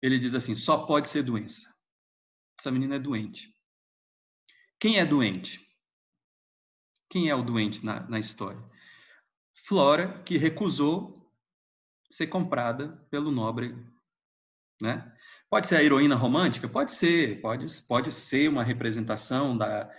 ele 0.00 0.18
diz 0.18 0.34
assim: 0.34 0.54
só 0.54 0.86
pode 0.86 1.10
ser 1.10 1.24
doença. 1.24 1.68
Essa 2.58 2.70
menina 2.70 2.96
é 2.96 2.98
doente. 2.98 3.52
Quem 4.80 4.98
é 4.98 5.04
doente? 5.04 5.60
Quem 7.10 7.28
é 7.28 7.34
o 7.34 7.42
doente 7.42 7.84
na, 7.84 8.00
na 8.08 8.18
história? 8.18 8.64
Flora, 9.66 10.22
que 10.22 10.38
recusou 10.38 11.30
ser 12.10 12.28
comprada 12.28 12.96
pelo 13.10 13.30
nobre, 13.30 13.76
né? 14.80 15.12
Pode 15.50 15.66
ser 15.66 15.76
a 15.76 15.82
heroína 15.82 16.14
romântica? 16.14 16.68
Pode 16.68 16.92
ser, 16.92 17.40
pode, 17.40 17.66
pode 17.88 18.12
ser 18.12 18.48
uma 18.48 18.62
representação 18.62 19.56
da, 19.56 19.90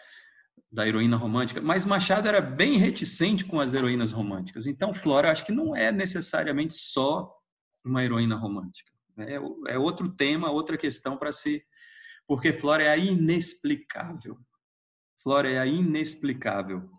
da 0.72 0.88
heroína 0.88 1.18
romântica, 1.18 1.60
mas 1.60 1.86
Machado 1.86 2.28
era 2.28 2.40
bem 2.40 2.78
reticente 2.78 3.44
com 3.44 3.60
as 3.60 3.74
heroínas 3.74 4.12
românticas. 4.12 4.68
Então, 4.68 4.94
Flora, 4.94 5.32
acho 5.32 5.46
que 5.46 5.52
não 5.52 5.76
é 5.76 5.92
necessariamente 5.92 6.76
só 6.76 7.36
uma 7.84 8.04
heroína 8.04 8.36
romântica. 8.36 8.92
É, 9.18 9.74
é 9.74 9.78
outro 9.78 10.10
tema, 10.10 10.52
outra 10.52 10.78
questão 10.78 11.18
para 11.18 11.32
se. 11.32 11.64
Porque 12.28 12.54
Flora 12.54 12.84
é 12.84 12.90
a 12.90 12.98
inexplicável. 12.98 14.38
Flora 15.22 15.50
é 15.50 15.58
a 15.58 15.66
inexplicável. 15.66 16.90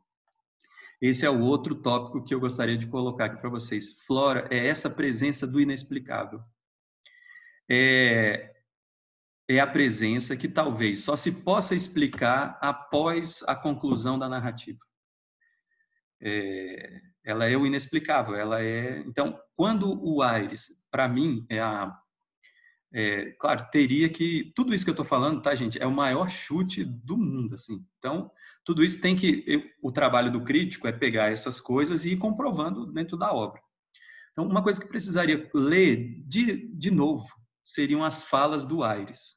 Esse 1.00 1.24
é 1.24 1.30
o 1.30 1.40
outro 1.40 1.74
tópico 1.76 2.22
que 2.22 2.34
eu 2.34 2.40
gostaria 2.40 2.76
de 2.76 2.86
colocar 2.86 3.26
aqui 3.26 3.40
para 3.40 3.48
vocês. 3.48 4.02
Flora 4.04 4.46
é 4.50 4.66
essa 4.66 4.90
presença 4.90 5.46
do 5.46 5.60
inexplicável. 5.60 6.42
É, 7.70 8.52
é 9.48 9.60
a 9.60 9.66
presença 9.66 10.36
que 10.36 10.48
talvez 10.48 11.04
só 11.04 11.14
se 11.14 11.44
possa 11.44 11.74
explicar 11.74 12.58
após 12.60 13.42
a 13.46 13.54
conclusão 13.54 14.18
da 14.18 14.28
narrativa. 14.28 14.78
É, 16.20 17.00
ela 17.24 17.48
é 17.48 17.56
o 17.56 17.66
inexplicável. 17.66 18.34
Ela 18.34 18.62
é. 18.62 18.98
Então, 19.00 19.40
quando 19.56 20.02
o 20.02 20.22
Aires, 20.22 20.68
para 20.90 21.08
mim, 21.08 21.46
é 21.48 21.60
a 21.60 21.96
é, 22.92 23.30
claro, 23.38 23.68
teria 23.70 24.08
que. 24.08 24.52
Tudo 24.54 24.74
isso 24.74 24.84
que 24.84 24.90
eu 24.90 24.94
estou 24.94 25.06
falando, 25.06 25.40
tá, 25.40 25.54
gente? 25.54 25.80
É 25.80 25.86
o 25.86 25.92
maior 25.92 26.28
chute 26.28 26.84
do 26.84 27.16
mundo, 27.16 27.54
assim. 27.54 27.84
Então, 27.98 28.30
tudo 28.64 28.82
isso 28.84 29.00
tem 29.00 29.14
que. 29.14 29.44
Eu, 29.46 29.62
o 29.80 29.92
trabalho 29.92 30.32
do 30.32 30.42
crítico 30.42 30.88
é 30.88 30.92
pegar 30.92 31.30
essas 31.30 31.60
coisas 31.60 32.04
e 32.04 32.12
ir 32.12 32.18
comprovando 32.18 32.86
dentro 32.92 33.16
da 33.16 33.32
obra. 33.32 33.60
Então, 34.32 34.46
uma 34.46 34.62
coisa 34.62 34.80
que 34.80 34.88
precisaria 34.88 35.48
ler 35.54 36.20
de, 36.26 36.68
de 36.74 36.90
novo 36.90 37.28
seriam 37.72 38.04
as 38.04 38.22
falas 38.22 38.64
do 38.64 38.82
Aires. 38.82 39.36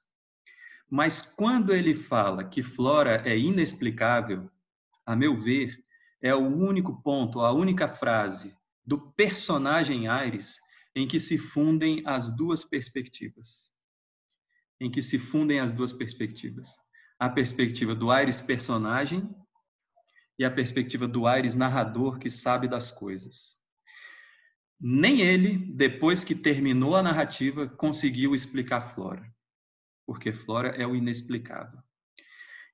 Mas 0.89 1.21
quando 1.21 1.73
ele 1.73 1.95
fala 1.95 2.43
que 2.43 2.61
Flora 2.61 3.21
é 3.25 3.37
inexplicável, 3.37 4.49
a 5.05 5.15
meu 5.15 5.39
ver, 5.39 5.83
é 6.21 6.33
o 6.33 6.45
único 6.47 7.01
ponto, 7.01 7.41
a 7.41 7.51
única 7.51 7.87
frase 7.87 8.55
do 8.85 9.11
personagem 9.11 10.07
Aires 10.07 10.57
em 10.95 11.07
que 11.07 11.19
se 11.19 11.37
fundem 11.37 12.03
as 12.05 12.35
duas 12.35 12.63
perspectivas. 12.63 13.71
Em 14.79 14.91
que 14.91 15.01
se 15.01 15.17
fundem 15.17 15.59
as 15.59 15.73
duas 15.73 15.91
perspectivas. 15.91 16.69
A 17.19 17.29
perspectiva 17.29 17.95
do 17.95 18.11
Aires 18.11 18.41
personagem 18.41 19.29
e 20.37 20.45
a 20.45 20.51
perspectiva 20.51 21.07
do 21.07 21.27
Aires 21.27 21.55
narrador 21.55 22.19
que 22.19 22.29
sabe 22.29 22.67
das 22.67 22.91
coisas. 22.91 23.57
Nem 24.85 25.21
ele, 25.21 25.57
depois 25.57 26.25
que 26.25 26.35
terminou 26.35 26.97
a 26.97 27.01
narrativa, 27.01 27.69
conseguiu 27.69 28.35
explicar 28.35 28.81
Flora. 28.81 29.33
Porque 30.05 30.33
Flora 30.33 30.71
é 30.71 30.85
o 30.85 30.93
inexplicável. 30.93 31.79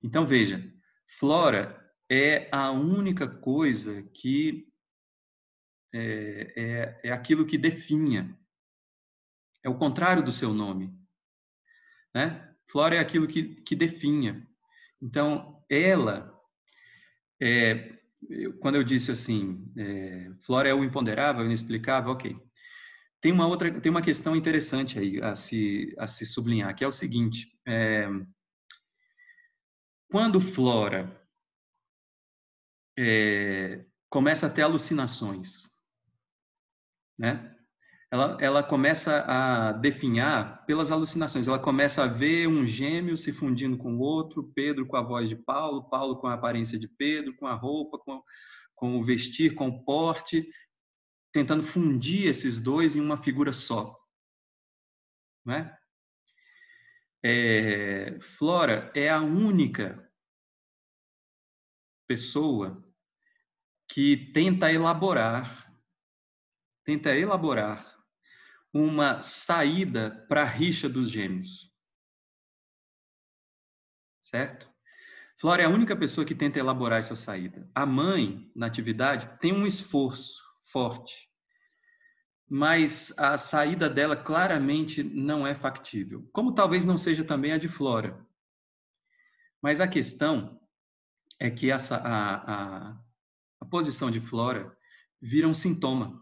Então 0.01 0.25
veja, 0.25 0.73
Flora 1.19 1.79
é 2.09 2.49
a 2.51 2.71
única 2.71 3.27
coisa 3.27 4.01
que 4.11 4.67
é, 5.93 6.53
é, 6.57 7.01
é 7.09 7.11
aquilo 7.11 7.45
que 7.45 7.59
definha. 7.59 8.35
É 9.63 9.69
o 9.69 9.77
contrário 9.77 10.23
do 10.23 10.31
seu 10.31 10.51
nome. 10.51 10.91
Né? 12.11 12.55
Flora 12.71 12.95
é 12.95 12.99
aquilo 12.99 13.27
que, 13.27 13.61
que 13.61 13.75
definha. 13.75 14.49
Então, 14.99 15.63
ela, 15.69 16.35
é, 17.39 17.98
quando 18.59 18.75
eu 18.75 18.83
disse 18.83 19.11
assim, 19.11 19.71
é, 19.77 20.31
Flora 20.41 20.69
é 20.69 20.73
o 20.73 20.83
imponderável, 20.83 21.43
o 21.43 21.45
inexplicável, 21.45 22.11
ok. 22.11 22.37
Tem 23.21 23.31
uma 23.31 23.47
outra, 23.47 23.79
tem 23.81 23.89
uma 23.89 24.01
questão 24.01 24.35
interessante 24.35 24.97
aí 24.97 25.21
a 25.21 25.35
se, 25.35 25.93
a 25.97 26.07
se 26.07 26.25
sublinhar, 26.25 26.73
que 26.75 26.83
é 26.83 26.87
o 26.87 26.91
seguinte: 26.91 27.51
é, 27.67 28.07
quando 30.09 30.39
Flora 30.39 31.21
é, 32.97 33.85
começa 34.09 34.47
a 34.47 34.49
ter 34.49 34.61
alucinações, 34.61 35.63
né? 37.17 37.58
Ela, 38.11 38.37
ela 38.41 38.63
começa 38.63 39.23
a 39.27 39.71
definhar 39.71 40.65
pelas 40.65 40.89
alucinações. 40.89 41.47
Ela 41.47 41.59
começa 41.59 42.03
a 42.03 42.07
ver 42.07 42.47
um 42.47 42.65
gêmeo 42.65 43.15
se 43.15 43.31
fundindo 43.31 43.77
com 43.77 43.93
o 43.93 43.99
outro, 43.99 44.51
Pedro 44.55 44.87
com 44.87 44.97
a 44.97 45.01
voz 45.01 45.29
de 45.29 45.35
Paulo, 45.35 45.87
Paulo 45.89 46.17
com 46.17 46.25
a 46.27 46.33
aparência 46.33 46.79
de 46.79 46.87
Pedro, 46.87 47.35
com 47.35 47.45
a 47.45 47.53
roupa, 47.53 47.99
com, 47.99 48.23
com 48.73 48.99
o 48.99 49.05
vestir, 49.05 49.53
com 49.53 49.67
o 49.67 49.83
porte, 49.83 50.51
tentando 51.31 51.61
fundir 51.61 52.27
esses 52.27 52.59
dois 52.59 52.95
em 52.95 53.01
uma 53.01 53.21
figura 53.21 53.53
só. 53.53 53.95
Né? 55.45 55.77
É, 57.23 58.17
Flora 58.19 58.91
é 58.95 59.07
a 59.07 59.21
única 59.21 60.09
pessoa 62.07 62.83
que 63.87 64.31
tenta 64.33 64.71
elaborar 64.71 65.69
tenta 66.85 67.15
elaborar 67.15 67.98
uma 68.73 69.21
saída 69.21 70.25
para 70.27 70.43
a 70.43 70.45
rixa 70.45 70.87
dos 70.87 71.09
gêmeos. 71.09 71.71
Certo? 74.21 74.69
Flora 75.37 75.63
é 75.63 75.65
a 75.65 75.69
única 75.69 75.95
pessoa 75.95 76.25
que 76.25 76.35
tenta 76.35 76.59
elaborar 76.59 76.99
essa 76.99 77.15
saída. 77.15 77.69
A 77.73 77.85
mãe, 77.85 78.51
na 78.55 78.67
atividade, 78.67 79.29
tem 79.39 79.53
um 79.53 79.65
esforço 79.65 80.43
forte, 80.65 81.29
mas 82.47 83.17
a 83.17 83.37
saída 83.37 83.89
dela 83.89 84.15
claramente 84.15 85.01
não 85.03 85.47
é 85.47 85.55
factível, 85.55 86.27
como 86.33 86.53
talvez 86.53 86.83
não 86.83 86.97
seja 86.97 87.23
também 87.23 87.53
a 87.53 87.57
de 87.57 87.69
Flora. 87.69 88.23
Mas 89.61 89.79
a 89.79 89.87
questão 89.87 90.59
é 91.39 91.49
que 91.49 91.71
essa, 91.71 91.97
a, 91.97 92.35
a, 92.89 92.99
a 93.61 93.65
posição 93.65 94.11
de 94.11 94.19
Flora 94.19 94.75
vira 95.21 95.47
um 95.47 95.53
sintoma 95.53 96.21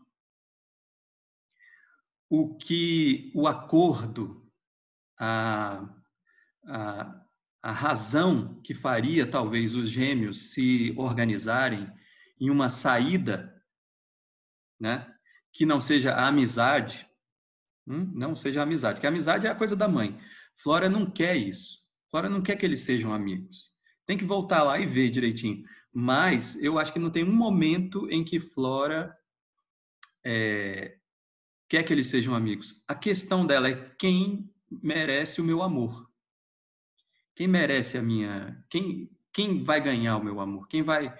o 2.29 2.55
que 2.55 3.31
o 3.33 3.47
acordo, 3.47 4.45
a, 5.19 5.87
a, 6.65 7.25
a 7.61 7.71
razão 7.71 8.61
que 8.61 8.73
faria 8.73 9.29
talvez 9.29 9.73
os 9.73 9.89
gêmeos 9.89 10.53
se 10.53 10.93
organizarem 10.97 11.91
em 12.39 12.49
uma 12.49 12.69
saída, 12.69 13.53
né, 14.79 15.11
que 15.51 15.65
não 15.65 15.79
seja 15.79 16.13
a 16.13 16.27
amizade, 16.27 17.07
hum, 17.87 18.11
não 18.13 18.35
seja 18.35 18.59
a 18.59 18.63
amizade, 18.63 18.95
porque 18.95 19.07
a 19.07 19.09
amizade 19.09 19.47
é 19.47 19.49
a 19.49 19.55
coisa 19.55 19.75
da 19.75 19.87
mãe. 19.87 20.19
Flora 20.55 20.89
não 20.89 21.09
quer 21.09 21.35
isso. 21.35 21.79
Flora 22.09 22.29
não 22.29 22.41
quer 22.41 22.55
que 22.55 22.65
eles 22.65 22.81
sejam 22.81 23.13
amigos. 23.13 23.71
Tem 24.05 24.17
que 24.17 24.25
voltar 24.25 24.63
lá 24.63 24.79
e 24.79 24.85
ver 24.85 25.09
direitinho. 25.09 25.63
Mas 25.91 26.61
eu 26.61 26.77
acho 26.77 26.93
que 26.93 26.99
não 26.99 27.09
tem 27.09 27.23
um 27.23 27.35
momento 27.35 28.09
em 28.09 28.23
que 28.23 28.39
Flora 28.39 29.15
é, 30.23 30.97
quer 31.69 31.83
que 31.83 31.93
eles 31.93 32.07
sejam 32.07 32.33
amigos. 32.33 32.83
A 32.87 32.95
questão 32.95 33.45
dela 33.45 33.69
é 33.69 33.89
quem 33.97 34.49
merece 34.69 35.41
o 35.41 35.43
meu 35.43 35.61
amor. 35.61 36.09
Quem 37.35 37.47
merece 37.47 37.97
a 37.97 38.01
minha, 38.01 38.65
quem 38.69 39.09
quem 39.37 39.63
vai 39.63 39.79
ganhar 39.79 40.17
o 40.17 40.23
meu 40.23 40.39
amor? 40.39 40.67
Quem 40.67 40.81
vai 40.81 41.15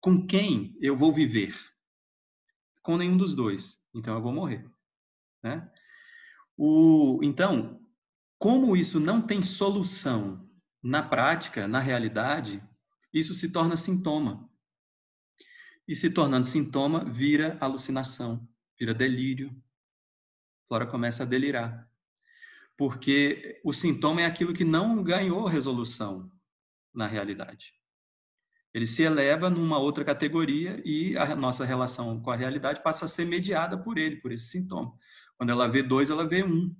com 0.00 0.26
quem 0.26 0.76
eu 0.80 0.96
vou 0.96 1.12
viver? 1.12 1.54
Com 2.82 2.96
nenhum 2.96 3.16
dos 3.16 3.34
dois. 3.34 3.80
Então 3.94 4.16
eu 4.16 4.20
vou 4.20 4.32
morrer, 4.32 4.68
né? 5.42 5.70
O 6.56 7.20
então, 7.22 7.80
como 8.36 8.76
isso 8.76 8.98
não 8.98 9.22
tem 9.22 9.40
solução 9.42 10.50
na 10.82 11.02
prática, 11.02 11.68
na 11.68 11.78
realidade, 11.78 12.62
isso 13.12 13.32
se 13.32 13.52
torna 13.52 13.76
sintoma. 13.76 14.50
E 15.86 15.94
se 15.94 16.10
tornando 16.10 16.46
sintoma, 16.46 17.04
vira 17.04 17.56
alucinação, 17.60 18.48
vira 18.78 18.92
delírio, 18.92 19.54
Flora 20.68 20.86
começa 20.86 21.22
a 21.22 21.26
delirar. 21.26 21.88
Porque 22.76 23.60
o 23.64 23.72
sintoma 23.72 24.22
é 24.22 24.24
aquilo 24.26 24.52
que 24.52 24.64
não 24.64 25.02
ganhou 25.02 25.46
resolução 25.46 26.30
na 26.92 27.06
realidade. 27.06 27.72
Ele 28.74 28.86
se 28.86 29.02
eleva 29.02 29.48
numa 29.48 29.78
outra 29.78 30.04
categoria 30.04 30.82
e 30.84 31.16
a 31.16 31.34
nossa 31.34 31.64
relação 31.64 32.20
com 32.20 32.30
a 32.30 32.36
realidade 32.36 32.82
passa 32.82 33.06
a 33.06 33.08
ser 33.08 33.24
mediada 33.24 33.78
por 33.78 33.96
ele, 33.96 34.16
por 34.16 34.32
esse 34.32 34.48
sintoma. 34.48 34.92
Quando 35.38 35.50
ela 35.50 35.66
vê 35.66 35.82
dois, 35.82 36.10
ela 36.10 36.28
vê 36.28 36.44
um, 36.44 36.74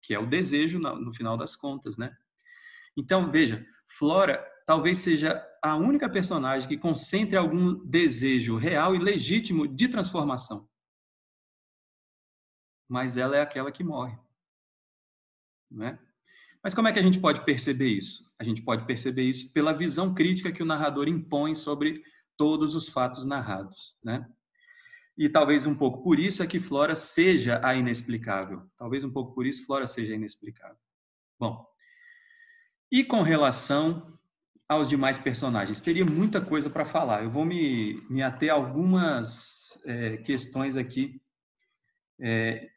que 0.00 0.14
é 0.14 0.18
o 0.18 0.26
desejo 0.26 0.80
no 0.80 1.14
final 1.14 1.36
das 1.36 1.54
contas, 1.54 1.96
né? 1.96 2.16
Então, 2.96 3.30
veja, 3.30 3.64
Flora 3.86 4.44
talvez 4.66 4.98
seja 4.98 5.40
a 5.62 5.76
única 5.76 6.08
personagem 6.08 6.68
que 6.68 6.76
concentre 6.76 7.36
algum 7.36 7.74
desejo 7.84 8.56
real 8.56 8.94
e 8.96 8.98
legítimo 8.98 9.68
de 9.68 9.86
transformação 9.86 10.68
mas 12.92 13.16
ela 13.16 13.34
é 13.34 13.40
aquela 13.40 13.72
que 13.72 13.82
morre. 13.82 14.14
Né? 15.70 15.98
Mas 16.62 16.74
como 16.74 16.88
é 16.88 16.92
que 16.92 16.98
a 16.98 17.02
gente 17.02 17.18
pode 17.18 17.42
perceber 17.42 17.88
isso? 17.88 18.30
A 18.38 18.44
gente 18.44 18.60
pode 18.60 18.86
perceber 18.86 19.22
isso 19.22 19.50
pela 19.54 19.72
visão 19.72 20.12
crítica 20.12 20.52
que 20.52 20.62
o 20.62 20.66
narrador 20.66 21.08
impõe 21.08 21.54
sobre 21.54 22.04
todos 22.36 22.74
os 22.74 22.90
fatos 22.90 23.24
narrados, 23.24 23.96
né? 24.04 24.28
E 25.16 25.26
talvez 25.26 25.66
um 25.66 25.74
pouco 25.74 26.02
por 26.02 26.20
isso 26.20 26.42
é 26.42 26.46
que 26.46 26.60
Flora 26.60 26.94
seja 26.94 27.62
a 27.64 27.74
inexplicável. 27.74 28.62
Talvez 28.76 29.04
um 29.04 29.10
pouco 29.10 29.34
por 29.34 29.46
isso 29.46 29.64
Flora 29.64 29.86
seja 29.86 30.14
inexplicável. 30.14 30.76
Bom, 31.40 31.66
e 32.90 33.02
com 33.02 33.22
relação 33.22 34.18
aos 34.68 34.86
demais 34.86 35.16
personagens, 35.16 35.80
teria 35.80 36.04
muita 36.04 36.42
coisa 36.42 36.68
para 36.68 36.84
falar. 36.84 37.24
Eu 37.24 37.30
vou 37.30 37.44
me, 37.46 38.02
me 38.10 38.22
ater 38.22 38.50
a 38.50 38.54
algumas 38.54 39.82
é, 39.86 40.18
questões 40.18 40.76
aqui 40.76 41.22
é, 42.20 42.70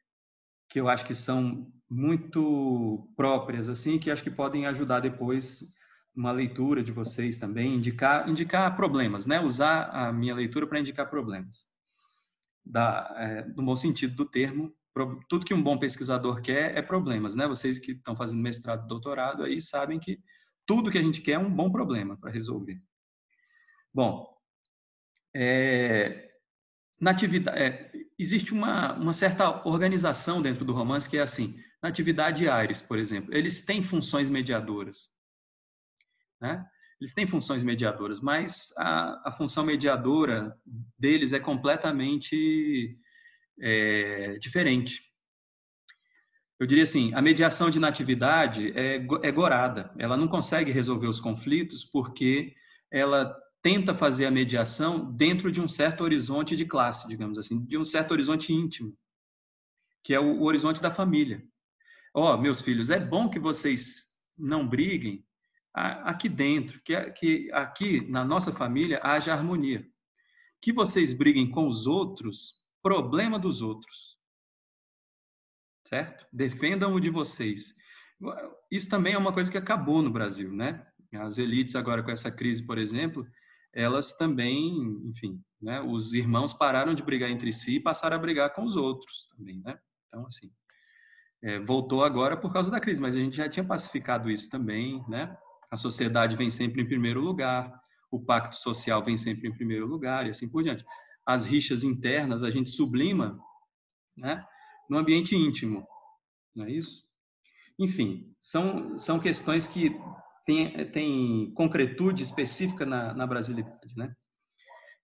que 0.76 0.80
eu 0.82 0.90
acho 0.90 1.06
que 1.06 1.16
são 1.16 1.72
muito 1.90 3.10
próprias, 3.16 3.70
assim, 3.70 3.98
que 3.98 4.12
acho 4.12 4.22
que 4.22 4.30
podem 4.30 4.66
ajudar 4.66 5.00
depois 5.00 5.74
uma 6.14 6.34
leitura 6.34 6.84
de 6.84 6.92
vocês 6.92 7.38
também, 7.38 7.76
indicar, 7.76 8.28
indicar 8.28 8.76
problemas, 8.76 9.26
né? 9.26 9.40
Usar 9.40 9.84
a 9.86 10.12
minha 10.12 10.36
leitura 10.36 10.68
para 10.68 10.78
indicar 10.78 11.10
problemas. 11.10 11.64
Da, 12.66 13.10
é, 13.18 13.46
no 13.56 13.64
bom 13.64 13.76
sentido 13.78 14.18
do 14.18 14.26
termo, 14.26 14.76
tudo 15.30 15.46
que 15.46 15.54
um 15.54 15.64
bom 15.64 15.78
pesquisador 15.78 16.42
quer 16.42 16.78
é 16.78 16.82
problemas, 16.82 17.38
né? 17.38 17.48
Vocês 17.48 17.80
que 17.80 17.94
estão 17.94 18.14
fazendo 18.14 18.42
mestrado, 18.42 18.86
doutorado, 18.86 19.44
aí 19.44 19.62
sabem 19.62 19.98
que 19.98 20.20
tudo 20.66 20.92
que 20.92 20.98
a 20.98 21.04
gente 21.04 21.22
quer 21.22 21.34
é 21.34 21.40
um 21.40 21.56
bom 21.56 21.72
problema 21.72 22.18
para 22.18 22.32
resolver. 22.32 22.82
Bom, 23.94 24.28
é, 25.34 26.34
natividade, 27.00 27.58
é, 27.58 28.05
existe 28.18 28.54
uma, 28.54 28.94
uma 28.94 29.14
certa 29.14 29.68
organização 29.68 30.42
dentro 30.42 30.64
do 30.64 30.74
romance 30.74 31.10
que 31.10 31.18
é 31.18 31.22
assim, 31.22 31.60
Natividade 31.82 32.44
e 32.44 32.50
Ares, 32.50 32.82
por 32.82 32.98
exemplo, 32.98 33.36
eles 33.36 33.64
têm 33.64 33.84
funções 33.84 34.30
mediadoras. 34.30 35.10
Né? 36.42 36.66
Eles 37.00 37.14
têm 37.14 37.28
funções 37.28 37.62
mediadoras, 37.62 38.22
mas 38.22 38.74
a, 38.78 39.30
a 39.30 39.32
função 39.32 39.66
mediadora 39.66 40.58
deles 40.98 41.34
é 41.34 41.40
completamente 41.40 42.98
é, 43.62 44.38
diferente. 44.40 45.02
Eu 46.58 46.66
diria 46.66 46.84
assim, 46.84 47.14
a 47.14 47.22
mediação 47.22 47.70
de 47.70 47.80
natividade 47.80 48.72
é, 48.78 48.96
é 48.96 49.32
gorada. 49.32 49.94
Ela 50.00 50.16
não 50.16 50.28
consegue 50.28 50.72
resolver 50.72 51.08
os 51.08 51.20
conflitos 51.20 51.84
porque 51.84 52.56
ela 52.90 53.38
tenta 53.66 53.96
fazer 53.96 54.28
a 54.28 54.32
mediação 54.32 55.12
dentro 55.12 55.52
de 55.52 55.60
um 55.60 55.68
certo 55.68 56.04
horizonte 56.04 56.56
de 56.56 56.66
classe, 56.66 57.08
digamos 57.08 57.36
assim, 57.36 57.66
de 57.66 57.80
um 57.80 57.84
certo 57.84 58.12
horizonte 58.12 58.54
íntimo, 58.54 58.96
que 60.04 60.14
é 60.14 60.20
o, 60.20 60.44
horizonte 60.44 60.80
da 60.80 60.92
família. 60.92 61.44
Ó, 62.14 62.32
oh, 62.32 62.38
meus 62.38 62.62
filhos, 62.62 62.92
é 62.92 63.00
bom 63.00 63.28
que 63.28 63.40
vocês 63.40 64.12
não 64.38 64.68
briguem 64.68 65.26
aqui 65.74 66.30
dentro, 66.30 66.80
que, 66.84 66.96
que 67.14 67.52
aqui 67.54 68.08
na 68.08 68.24
nossa 68.24 68.52
família 68.52 69.00
haja 69.02 69.34
harmonia. 69.34 69.84
Que 70.62 70.72
vocês 70.72 71.12
briguem 71.12 71.50
com 71.50 71.68
os 71.68 71.88
outros, 71.88 72.64
problema 72.84 73.40
dos 73.40 73.64
outros. 73.64 74.16
Certo? 75.88 76.28
Defendam 76.32 76.94
o 76.94 77.00
de 77.00 77.10
vocês. 77.10 77.74
Isso 78.70 78.88
também 78.92 79.14
é 79.16 79.18
uma 79.18 79.34
coisa 79.34 79.52
que 79.52 79.58
acabou 79.58 80.04
no 80.04 80.12
Brasil, 80.12 80.54
né? 80.54 80.86
As 81.14 81.40
elites 81.40 81.76
agora 81.76 82.04
com 82.04 82.12
essa 82.12 82.32
crise, 82.32 82.64
por 82.64 82.78
exemplo, 82.78 83.28
elas 83.76 84.14
também, 84.14 84.74
enfim, 85.06 85.44
né? 85.62 85.82
Os 85.82 86.14
irmãos 86.14 86.54
pararam 86.54 86.96
de 86.96 87.04
brigar 87.04 87.30
entre 87.30 87.52
si 87.52 87.76
e 87.76 87.80
passaram 87.80 88.16
a 88.16 88.20
brigar 88.20 88.54
com 88.54 88.64
os 88.64 88.78
outros 88.78 89.28
também, 89.36 89.62
né? 89.66 89.78
Então, 90.08 90.26
assim, 90.26 90.50
é, 91.44 91.60
voltou 91.60 92.04
agora 92.04 92.38
por 92.38 92.54
causa 92.54 92.72
da 92.72 92.80
crise, 92.80 93.02
mas 93.02 93.16
a 93.16 93.20
gente 93.20 93.36
já 93.36 93.50
tinha 93.50 93.66
pacificado 93.66 94.32
isso 94.32 94.50
também, 94.50 95.04
né? 95.10 95.38
A 95.70 95.76
sociedade 95.76 96.38
vem 96.38 96.50
sempre 96.50 96.82
em 96.82 96.88
primeiro 96.88 97.20
lugar, 97.20 97.78
o 98.10 98.24
pacto 98.24 98.56
social 98.56 99.04
vem 99.04 99.18
sempre 99.18 99.50
em 99.50 99.54
primeiro 99.54 99.86
lugar 99.86 100.26
e 100.26 100.30
assim 100.30 100.48
por 100.48 100.64
diante. 100.64 100.86
As 101.26 101.44
rixas 101.44 101.84
internas 101.84 102.44
a 102.44 102.50
gente 102.50 102.70
sublima, 102.70 103.38
né? 104.16 104.46
No 104.90 104.98
ambiente 104.98 105.36
íntimo, 105.36 105.86
não 106.56 106.66
é 106.66 106.72
isso? 106.72 107.04
Enfim, 107.78 108.34
são, 108.40 108.98
são 108.98 109.20
questões 109.20 109.68
que 109.68 110.00
têm, 110.46 110.92
têm 110.92 111.54
concretude 111.54 112.24
específica 112.24 112.86
na, 112.86 113.14
na 113.14 113.28
brasilidade, 113.28 113.96
né? 113.96 114.14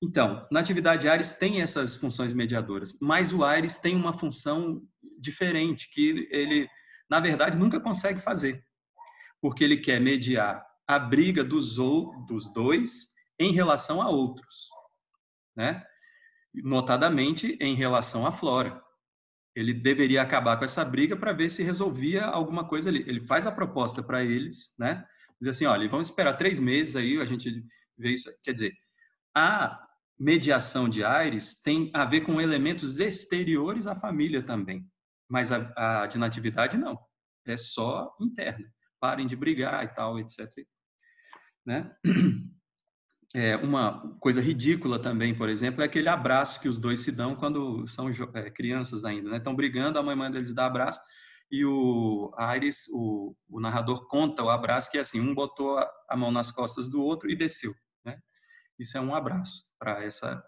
Então, 0.03 0.47
na 0.51 0.59
atividade 0.59 1.07
Ares 1.07 1.33
tem 1.33 1.61
essas 1.61 1.95
funções 1.95 2.33
mediadoras, 2.33 2.97
mas 2.99 3.31
o 3.31 3.43
Ares 3.43 3.77
tem 3.77 3.95
uma 3.95 4.17
função 4.17 4.81
diferente 5.19 5.89
que 5.91 6.27
ele, 6.31 6.67
na 7.09 7.19
verdade, 7.19 7.57
nunca 7.57 7.79
consegue 7.79 8.19
fazer 8.19 8.65
porque 9.41 9.63
ele 9.63 9.77
quer 9.77 9.99
mediar 9.99 10.63
a 10.87 10.99
briga 10.99 11.43
dos, 11.43 11.79
ou, 11.79 12.23
dos 12.25 12.51
dois 12.53 13.09
em 13.39 13.51
relação 13.51 14.01
a 14.01 14.09
outros, 14.09 14.69
né? 15.55 15.83
notadamente 16.53 17.57
em 17.59 17.73
relação 17.73 18.25
à 18.27 18.31
Flora. 18.31 18.81
Ele 19.55 19.73
deveria 19.73 20.21
acabar 20.21 20.57
com 20.57 20.63
essa 20.63 20.85
briga 20.85 21.17
para 21.17 21.33
ver 21.33 21.49
se 21.49 21.63
resolvia 21.63 22.25
alguma 22.25 22.67
coisa 22.67 22.89
ali. 22.89 23.03
Ele 23.07 23.25
faz 23.25 23.47
a 23.47 23.51
proposta 23.51 24.03
para 24.03 24.23
eles, 24.23 24.73
né? 24.77 25.05
Diz 25.41 25.55
assim, 25.55 25.65
olha, 25.65 25.89
vamos 25.89 26.09
esperar 26.09 26.37
três 26.37 26.59
meses 26.59 26.95
aí, 26.95 27.19
a 27.19 27.25
gente 27.25 27.65
vê 27.97 28.11
isso. 28.11 28.29
Quer 28.43 28.53
dizer, 28.53 28.73
a 29.35 29.87
mediação 30.19 30.87
de 30.87 31.03
Aires 31.03 31.59
tem 31.61 31.89
a 31.93 32.05
ver 32.05 32.21
com 32.21 32.39
elementos 32.39 32.99
exteriores 32.99 33.87
à 33.87 33.95
família 33.95 34.43
também, 34.43 34.85
mas 35.27 35.51
a, 35.51 36.03
a 36.03 36.07
de 36.07 36.17
natividade 36.17 36.77
não, 36.77 36.99
é 37.45 37.57
só 37.57 38.15
interna 38.21 38.71
parem 39.01 39.25
de 39.25 39.35
brigar 39.35 39.83
e 39.83 39.87
tal, 39.87 40.19
etc. 40.19 40.47
Né? 41.65 41.91
É, 43.33 43.55
uma 43.55 44.13
coisa 44.19 44.41
ridícula 44.41 44.99
também, 44.99 45.33
por 45.33 45.47
exemplo, 45.47 45.81
é 45.81 45.85
aquele 45.85 46.09
abraço 46.09 46.59
que 46.59 46.67
os 46.67 46.77
dois 46.77 46.99
se 46.99 47.13
dão 47.13 47.33
quando 47.33 47.87
são 47.87 48.09
é, 48.09 48.49
crianças 48.49 49.05
ainda, 49.05 49.29
né? 49.29 49.37
Estão 49.37 49.55
brigando, 49.55 49.97
a 49.97 50.03
mãe 50.03 50.13
manda 50.17 50.37
eles 50.37 50.53
dar 50.53 50.65
abraço 50.65 50.99
e 51.51 51.65
o 51.65 52.33
Aires, 52.37 52.87
o, 52.93 53.35
o, 53.49 53.59
narrador, 53.59 54.07
conta 54.07 54.41
o 54.41 54.49
abraço 54.49 54.89
que 54.89 54.97
é 54.97 55.01
assim, 55.01 55.19
um 55.19 55.35
botou 55.35 55.77
a 55.77 56.15
mão 56.15 56.31
nas 56.31 56.49
costas 56.49 56.87
do 56.87 57.03
outro 57.03 57.29
e 57.29 57.35
desceu, 57.35 57.75
né? 58.05 58.17
Isso 58.79 58.97
é 58.97 59.01
um 59.01 59.13
abraço 59.13 59.65
para 59.77 60.03
essa 60.03 60.43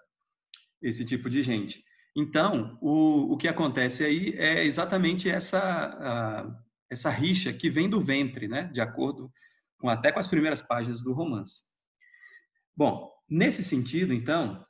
esse 0.81 1.05
tipo 1.05 1.29
de 1.29 1.43
gente. 1.43 1.83
Então, 2.15 2.77
o, 2.81 3.33
o 3.33 3.37
que 3.37 3.47
acontece 3.47 4.03
aí 4.03 4.33
é 4.37 4.63
exatamente 4.63 5.29
essa 5.29 6.57
essa 6.89 7.09
rixa 7.09 7.51
que 7.51 7.69
vem 7.69 7.89
do 7.89 7.99
ventre, 7.99 8.47
né? 8.47 8.65
De 8.65 8.79
acordo 8.79 9.31
com 9.79 9.89
até 9.89 10.11
com 10.11 10.19
as 10.19 10.27
primeiras 10.27 10.61
páginas 10.61 11.01
do 11.01 11.11
romance. 11.11 11.63
Bom, 12.75 13.11
nesse 13.29 13.63
sentido, 13.63 14.13
então, 14.13 14.65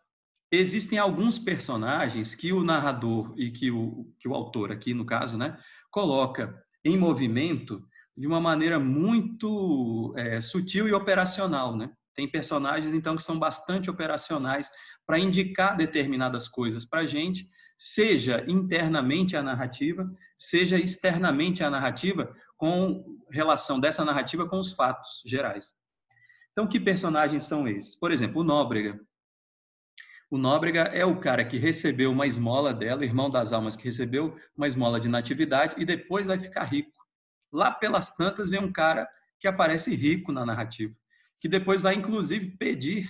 existem 0.52 0.98
alguns 0.98 1.38
personagens 1.38 2.34
que 2.34 2.52
o 2.52 2.64
narrador 2.64 3.34
e 3.38 3.52
que 3.52 3.70
o, 3.72 4.12
que 4.20 4.28
o 4.28 4.34
autor 4.34 4.72
aqui, 4.72 4.94
no 4.94 5.06
caso, 5.06 5.38
né, 5.38 5.58
coloca 5.94 6.60
em 6.84 6.98
movimento 6.98 7.88
de 8.18 8.28
uma 8.28 8.42
maneira 8.42 8.80
muito 8.80 10.14
é, 10.18 10.42
sutil 10.42 10.88
e 10.88 10.94
operacional, 10.94 11.78
né? 11.78 11.92
Tem 12.16 12.30
personagens, 12.30 12.94
então, 12.94 13.16
que 13.16 13.24
são 13.24 13.40
bastante 13.40 13.90
operacionais 13.90 14.70
para 15.06 15.20
indicar 15.20 15.78
determinadas 15.78 16.48
coisas 16.48 16.84
para 16.84 17.02
a 17.02 17.06
gente, 17.06 17.48
seja 17.78 18.44
internamente 18.48 19.36
a 19.38 19.44
narrativa, 19.44 20.12
seja 20.36 20.78
externamente 20.78 21.64
a 21.64 21.70
narrativa, 21.70 22.36
com 22.58 23.20
relação 23.32 23.80
dessa 23.80 24.04
narrativa 24.04 24.48
com 24.48 24.60
os 24.60 24.74
fatos 24.74 25.22
gerais. 25.26 25.74
Então, 26.52 26.68
que 26.68 26.80
personagens 26.80 27.44
são 27.44 27.68
esses? 27.68 27.96
Por 28.00 28.12
exemplo, 28.12 28.42
o 28.42 28.44
Nóbrega. 28.44 29.00
O 30.34 30.38
Nóbrega 30.40 30.86
é 30.86 31.06
o 31.06 31.20
cara 31.20 31.46
que 31.46 31.60
recebeu 31.60 32.12
uma 32.12 32.26
esmola 32.26 32.74
dela, 32.74 33.06
irmão 33.06 33.30
das 33.30 33.54
almas 33.54 33.76
que 33.76 33.84
recebeu 33.84 34.36
uma 34.58 34.68
esmola 34.68 35.00
de 35.00 35.08
natividade 35.08 35.76
e 35.78 35.86
depois 35.86 36.26
vai 36.26 36.40
ficar 36.40 36.64
rico. 36.64 37.06
Lá 37.52 37.70
pelas 37.70 38.16
tantas 38.16 38.50
vem 38.50 38.60
um 38.60 38.72
cara 38.72 39.08
que 39.40 39.48
aparece 39.48 39.94
rico 39.94 40.32
na 40.32 40.44
narrativa, 40.44 40.92
que 41.40 41.48
depois 41.48 41.82
vai 41.82 41.94
inclusive 41.94 42.58
pedir 42.58 43.08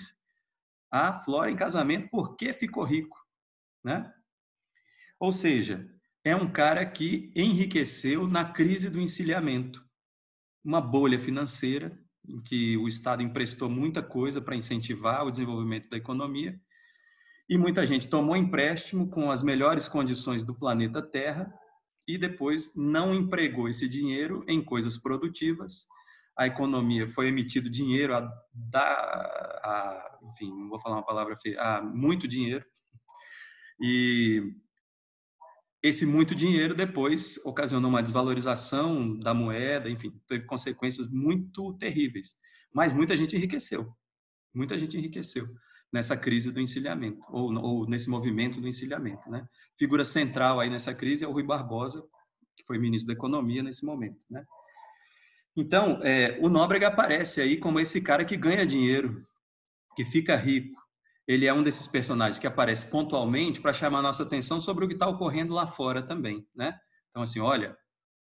a 0.91 1.21
Flora 1.21 1.49
em 1.49 1.55
casamento 1.55 2.09
porque 2.11 2.51
ficou 2.51 2.83
rico, 2.83 3.17
né? 3.81 4.13
Ou 5.17 5.31
seja, 5.31 5.89
é 6.25 6.35
um 6.35 6.51
cara 6.51 6.85
que 6.85 7.31
enriqueceu 7.37 8.27
na 8.27 8.51
crise 8.51 8.89
do 8.89 8.99
encilhamento, 8.99 9.81
uma 10.61 10.81
bolha 10.81 11.17
financeira 11.17 11.97
em 12.27 12.41
que 12.41 12.75
o 12.75 12.85
Estado 12.85 13.23
emprestou 13.23 13.69
muita 13.69 14.03
coisa 14.03 14.41
para 14.41 14.57
incentivar 14.57 15.25
o 15.25 15.31
desenvolvimento 15.31 15.89
da 15.89 15.95
economia 15.95 16.61
e 17.49 17.57
muita 17.57 17.85
gente 17.85 18.07
tomou 18.07 18.35
empréstimo 18.35 19.09
com 19.09 19.29
as 19.29 19.43
melhores 19.43 19.87
condições 19.87 20.43
do 20.43 20.55
planeta 20.55 21.01
Terra 21.01 21.53
e 22.07 22.17
depois 22.17 22.75
não 22.75 23.13
empregou 23.13 23.67
esse 23.67 23.87
dinheiro 23.87 24.43
em 24.47 24.63
coisas 24.63 24.97
produtivas. 24.97 25.85
A 26.37 26.47
economia 26.47 27.07
foi 27.11 27.27
emitido 27.27 27.69
dinheiro 27.69 28.15
a, 28.15 28.19
a 28.75 30.19
enfim, 30.31 30.49
não 30.49 30.69
vou 30.69 30.79
falar 30.79 30.95
uma 30.97 31.05
palavra 31.05 31.37
feia, 31.37 31.61
a 31.61 31.81
muito 31.81 32.27
dinheiro. 32.27 32.65
E 33.79 34.41
esse 35.81 36.05
muito 36.05 36.33
dinheiro 36.33 36.73
depois 36.73 37.37
ocasionou 37.45 37.89
uma 37.89 38.01
desvalorização 38.01 39.17
da 39.19 39.33
moeda, 39.33 39.89
enfim, 39.89 40.11
teve 40.27 40.45
consequências 40.45 41.11
muito 41.11 41.73
terríveis. 41.77 42.33
Mas 42.73 42.93
muita 42.93 43.15
gente 43.17 43.35
enriqueceu, 43.35 43.93
muita 44.53 44.79
gente 44.79 44.97
enriqueceu 44.97 45.45
nessa 45.93 46.17
crise 46.17 46.51
do 46.51 46.59
encilhamento, 46.59 47.25
ou, 47.29 47.53
ou 47.53 47.87
nesse 47.87 48.09
movimento 48.09 48.59
do 48.59 48.67
encilhamento. 48.67 49.29
Né? 49.29 49.47
Figura 49.77 50.03
central 50.03 50.59
aí 50.59 50.69
nessa 50.69 50.93
crise 50.93 51.23
é 51.23 51.27
o 51.27 51.31
Rui 51.31 51.43
Barbosa, 51.43 52.03
que 52.57 52.65
foi 52.65 52.79
ministro 52.79 53.07
da 53.07 53.13
Economia 53.13 53.61
nesse 53.61 53.85
momento. 53.85 54.19
Né? 54.27 54.43
Então, 55.55 55.99
é, 56.01 56.39
o 56.41 56.49
Nóbrega 56.49 56.87
aparece 56.87 57.39
aí 57.39 57.57
como 57.57 57.79
esse 57.79 58.01
cara 58.01 58.25
que 58.25 58.35
ganha 58.35 58.65
dinheiro, 58.65 59.23
que 59.95 60.03
fica 60.03 60.35
rico, 60.35 60.81
ele 61.27 61.45
é 61.45 61.53
um 61.53 61.63
desses 61.63 61.87
personagens 61.87 62.39
que 62.39 62.47
aparece 62.47 62.89
pontualmente 62.89 63.61
para 63.61 63.71
chamar 63.71 64.01
nossa 64.01 64.23
atenção 64.23 64.59
sobre 64.59 64.83
o 64.83 64.87
que 64.87 64.95
está 64.95 65.07
ocorrendo 65.07 65.53
lá 65.53 65.67
fora 65.67 66.01
também, 66.01 66.45
né? 66.53 66.77
Então, 67.11 67.21
assim, 67.21 67.39
olha, 67.39 67.77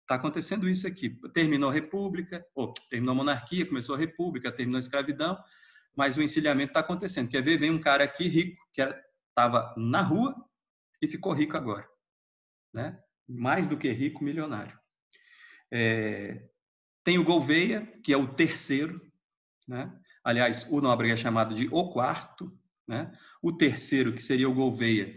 está 0.02 0.16
acontecendo 0.16 0.70
isso 0.70 0.86
aqui. 0.86 1.18
Terminou 1.34 1.70
a 1.70 1.74
república, 1.74 2.46
ou 2.54 2.74
terminou 2.90 3.14
a 3.14 3.16
monarquia, 3.16 3.66
começou 3.66 3.96
a 3.96 3.98
república, 3.98 4.52
terminou 4.52 4.76
a 4.76 4.80
escravidão, 4.80 5.38
mas 5.96 6.18
o 6.18 6.22
encilhamento 6.22 6.72
está 6.72 6.80
acontecendo. 6.80 7.30
Quer 7.30 7.44
ver? 7.44 7.58
Vem 7.58 7.72
um 7.72 7.82
cara 7.82 8.04
aqui 8.04 8.28
rico, 8.28 8.62
que 8.74 8.82
estava 9.30 9.74
na 9.78 10.02
rua 10.02 10.36
e 11.02 11.08
ficou 11.08 11.34
rico 11.34 11.58
agora, 11.58 11.88
né? 12.74 13.00
Mais 13.28 13.68
do 13.68 13.78
que 13.78 13.92
rico, 13.92 14.24
milionário. 14.24 14.78
É, 15.72 16.48
tem 17.04 17.18
o 17.18 17.24
Gouveia, 17.24 17.86
que 18.04 18.14
é 18.14 18.18
o 18.18 18.28
terceiro, 18.28 19.02
né? 19.68 19.92
Aliás, 20.24 20.66
o 20.70 20.80
Nóbrega 20.80 21.14
é 21.14 21.18
chamado 21.18 21.54
de 21.54 21.68
o 21.72 21.92
quarto, 21.92 22.58
né? 22.88 23.12
O 23.42 23.52
terceiro, 23.52 24.14
que 24.14 24.24
seria 24.24 24.50
o 24.50 24.54
Gouveia, 24.54 25.14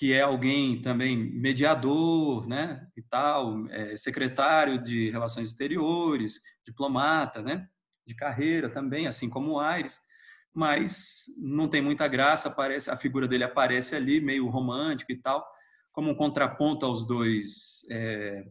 que 0.00 0.12
é 0.14 0.22
alguém 0.22 0.80
também 0.80 1.14
mediador, 1.14 2.46
né, 2.48 2.86
e 2.96 3.02
tal, 3.02 3.68
é, 3.68 3.98
secretário 3.98 4.80
de 4.80 5.10
Relações 5.10 5.48
Exteriores, 5.48 6.40
diplomata, 6.64 7.42
né, 7.42 7.68
de 8.06 8.14
carreira 8.14 8.70
também, 8.70 9.06
assim 9.06 9.28
como 9.28 9.52
o 9.52 9.60
Aires, 9.60 10.00
mas 10.54 11.26
não 11.38 11.68
tem 11.68 11.80
muita 11.80 12.08
graça, 12.08 12.48
aparece, 12.48 12.90
a 12.90 12.96
figura 12.96 13.28
dele 13.28 13.44
aparece 13.44 13.94
ali, 13.94 14.20
meio 14.20 14.48
romântico 14.48 15.12
e 15.12 15.16
tal, 15.16 15.46
como 15.92 16.10
um 16.10 16.14
contraponto 16.14 16.84
aos 16.86 17.06
dois 17.06 17.86
é, 17.90 18.44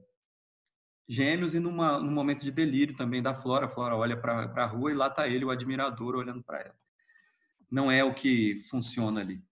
gêmeos 1.08 1.54
e 1.54 1.60
numa, 1.60 2.00
num 2.00 2.12
momento 2.12 2.44
de 2.44 2.52
delírio 2.52 2.96
também 2.96 3.22
da 3.22 3.34
Flora, 3.34 3.66
a 3.66 3.70
Flora 3.70 3.96
olha 3.96 4.16
para 4.16 4.64
a 4.64 4.66
rua 4.66 4.92
e 4.92 4.96
lá 4.96 5.08
está 5.08 5.28
ele, 5.28 5.46
o 5.46 5.52
admirador, 5.52 6.16
olhando 6.16 6.44
para 6.44 6.60
ela 6.60 6.76
não 7.72 7.92
é 7.92 8.04
o 8.04 8.14
que 8.14 8.64
funciona 8.70 9.22
ali. 9.22 9.44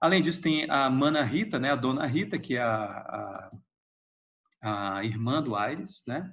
Além 0.00 0.20
disso, 0.20 0.42
tem 0.42 0.68
a 0.68 0.88
Mana 0.90 1.22
Rita, 1.22 1.58
né, 1.58 1.70
a 1.70 1.76
Dona 1.76 2.06
Rita, 2.06 2.38
que 2.38 2.56
é 2.56 2.62
a, 2.62 3.50
a, 4.60 4.96
a 4.96 5.04
irmã 5.04 5.42
do 5.42 5.54
Aires, 5.54 6.02
né? 6.06 6.32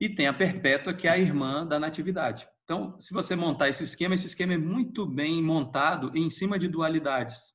E 0.00 0.08
tem 0.08 0.26
a 0.26 0.34
Perpétua, 0.34 0.94
que 0.94 1.06
é 1.06 1.10
a 1.10 1.18
irmã 1.18 1.66
da 1.66 1.78
Natividade. 1.78 2.48
Então, 2.64 2.98
se 2.98 3.12
você 3.12 3.36
montar 3.36 3.68
esse 3.68 3.82
esquema, 3.82 4.14
esse 4.14 4.26
esquema 4.26 4.54
é 4.54 4.58
muito 4.58 5.06
bem 5.06 5.42
montado 5.42 6.16
em 6.16 6.30
cima 6.30 6.58
de 6.58 6.66
dualidades. 6.66 7.52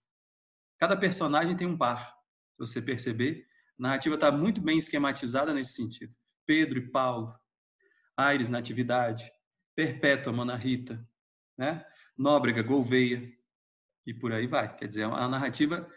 Cada 0.78 0.96
personagem 0.96 1.58
tem 1.58 1.68
um 1.68 1.78
par. 1.78 2.16
Se 2.54 2.60
você 2.60 2.82
perceber, 2.82 3.46
a 3.80 3.84
narrativa 3.84 4.16
está 4.16 4.32
muito 4.32 4.62
bem 4.62 4.78
esquematizada 4.78 5.54
nesse 5.54 5.74
sentido. 5.74 6.14
Pedro 6.46 6.78
e 6.78 6.92
Paulo, 6.92 7.34
Aires, 8.16 8.50
Natividade, 8.50 9.32
Perpétua, 9.76 10.32
Mana 10.32 10.56
Rita, 10.56 11.04
né? 11.58 11.86
Nóbrega, 12.18 12.62
Gouveia, 12.62 13.32
e 14.06 14.14
por 14.14 14.34
aí 14.34 14.46
vai. 14.48 14.76
Quer 14.76 14.88
dizer, 14.88 15.02
é 15.04 15.08
uma 15.08 15.28
narrativa 15.28 15.90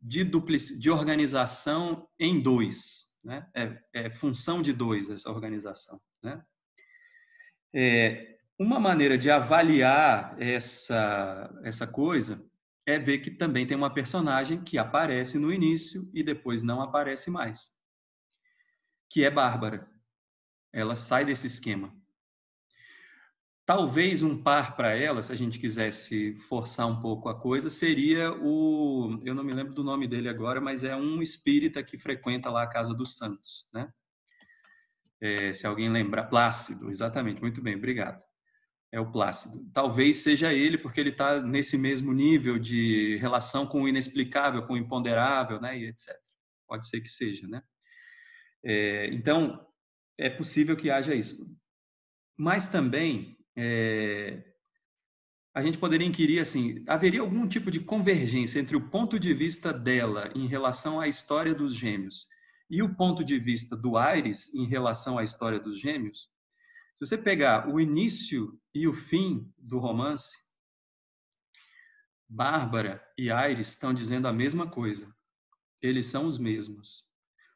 de, 0.00 0.24
duplic... 0.24 0.78
de 0.78 0.90
organização 0.90 2.08
em 2.18 2.40
dois. 2.40 3.06
Né? 3.22 3.48
É, 3.54 3.82
é, 3.94 4.10
função 4.10 4.62
de 4.62 4.72
dois 4.72 5.08
essa 5.10 5.30
organização. 5.30 6.00
Né? 6.22 6.42
É, 7.74 8.37
uma 8.58 8.80
maneira 8.80 9.16
de 9.16 9.30
avaliar 9.30 10.34
essa, 10.40 11.48
essa 11.62 11.86
coisa 11.86 12.44
é 12.84 12.98
ver 12.98 13.18
que 13.18 13.30
também 13.30 13.66
tem 13.66 13.76
uma 13.76 13.92
personagem 13.92 14.64
que 14.64 14.76
aparece 14.78 15.38
no 15.38 15.52
início 15.52 16.10
e 16.12 16.22
depois 16.22 16.62
não 16.62 16.82
aparece 16.82 17.30
mais, 17.30 17.70
que 19.08 19.24
é 19.24 19.30
Bárbara. 19.30 19.88
Ela 20.72 20.96
sai 20.96 21.24
desse 21.24 21.46
esquema. 21.46 21.94
Talvez 23.64 24.22
um 24.22 24.42
par 24.42 24.74
para 24.74 24.96
ela, 24.96 25.20
se 25.20 25.30
a 25.30 25.36
gente 25.36 25.58
quisesse 25.58 26.34
forçar 26.48 26.86
um 26.86 27.00
pouco 27.00 27.28
a 27.28 27.38
coisa, 27.38 27.68
seria 27.68 28.32
o. 28.32 29.20
Eu 29.22 29.34
não 29.34 29.44
me 29.44 29.52
lembro 29.52 29.74
do 29.74 29.84
nome 29.84 30.08
dele 30.08 30.26
agora, 30.26 30.58
mas 30.58 30.84
é 30.84 30.96
um 30.96 31.20
espírita 31.20 31.82
que 31.82 31.98
frequenta 31.98 32.50
lá 32.50 32.62
a 32.62 32.66
Casa 32.66 32.94
dos 32.94 33.18
Santos, 33.18 33.68
né? 33.72 33.92
É, 35.20 35.52
se 35.52 35.66
alguém 35.66 35.90
lembrar, 35.90 36.24
Plácido, 36.24 36.88
exatamente, 36.88 37.42
muito 37.42 37.60
bem, 37.60 37.76
obrigado. 37.76 38.27
É 38.90 38.98
o 38.98 39.10
Plácido. 39.10 39.68
Talvez 39.72 40.18
seja 40.18 40.52
ele, 40.52 40.78
porque 40.78 41.00
ele 41.00 41.10
está 41.10 41.40
nesse 41.42 41.76
mesmo 41.76 42.12
nível 42.12 42.58
de 42.58 43.16
relação 43.18 43.66
com 43.66 43.82
o 43.82 43.88
inexplicável, 43.88 44.66
com 44.66 44.72
o 44.72 44.78
imponderável, 44.78 45.60
né? 45.60 45.78
E 45.78 45.86
etc. 45.86 46.16
Pode 46.66 46.88
ser 46.88 47.00
que 47.00 47.08
seja, 47.08 47.46
né? 47.46 47.62
É, 48.64 49.06
então, 49.12 49.66
é 50.18 50.30
possível 50.30 50.76
que 50.76 50.90
haja 50.90 51.14
isso. 51.14 51.54
Mas 52.36 52.66
também 52.66 53.36
é, 53.56 54.42
a 55.54 55.62
gente 55.62 55.78
poderia 55.78 56.06
inquirir 56.06 56.38
assim, 56.38 56.84
haveria 56.86 57.20
algum 57.20 57.46
tipo 57.48 57.70
de 57.70 57.80
convergência 57.80 58.60
entre 58.60 58.76
o 58.76 58.88
ponto 58.88 59.18
de 59.18 59.34
vista 59.34 59.72
dela 59.72 60.30
em 60.34 60.46
relação 60.46 61.00
à 61.00 61.08
história 61.08 61.54
dos 61.54 61.74
gêmeos 61.74 62.26
e 62.70 62.82
o 62.82 62.94
ponto 62.94 63.24
de 63.24 63.38
vista 63.38 63.76
do 63.76 63.96
Aires 63.96 64.54
em 64.54 64.66
relação 64.66 65.18
à 65.18 65.24
história 65.24 65.58
dos 65.58 65.80
gêmeos? 65.80 66.28
Se 66.98 67.06
você 67.06 67.18
pegar 67.18 67.68
o 67.68 67.80
início 67.80 68.60
e 68.74 68.88
o 68.88 68.92
fim 68.92 69.52
do 69.56 69.78
romance, 69.78 70.36
Bárbara 72.28 73.02
e 73.16 73.30
Aires 73.30 73.68
estão 73.68 73.94
dizendo 73.94 74.26
a 74.26 74.32
mesma 74.32 74.68
coisa. 74.68 75.14
Eles 75.80 76.08
são 76.08 76.26
os 76.26 76.38
mesmos. 76.38 77.04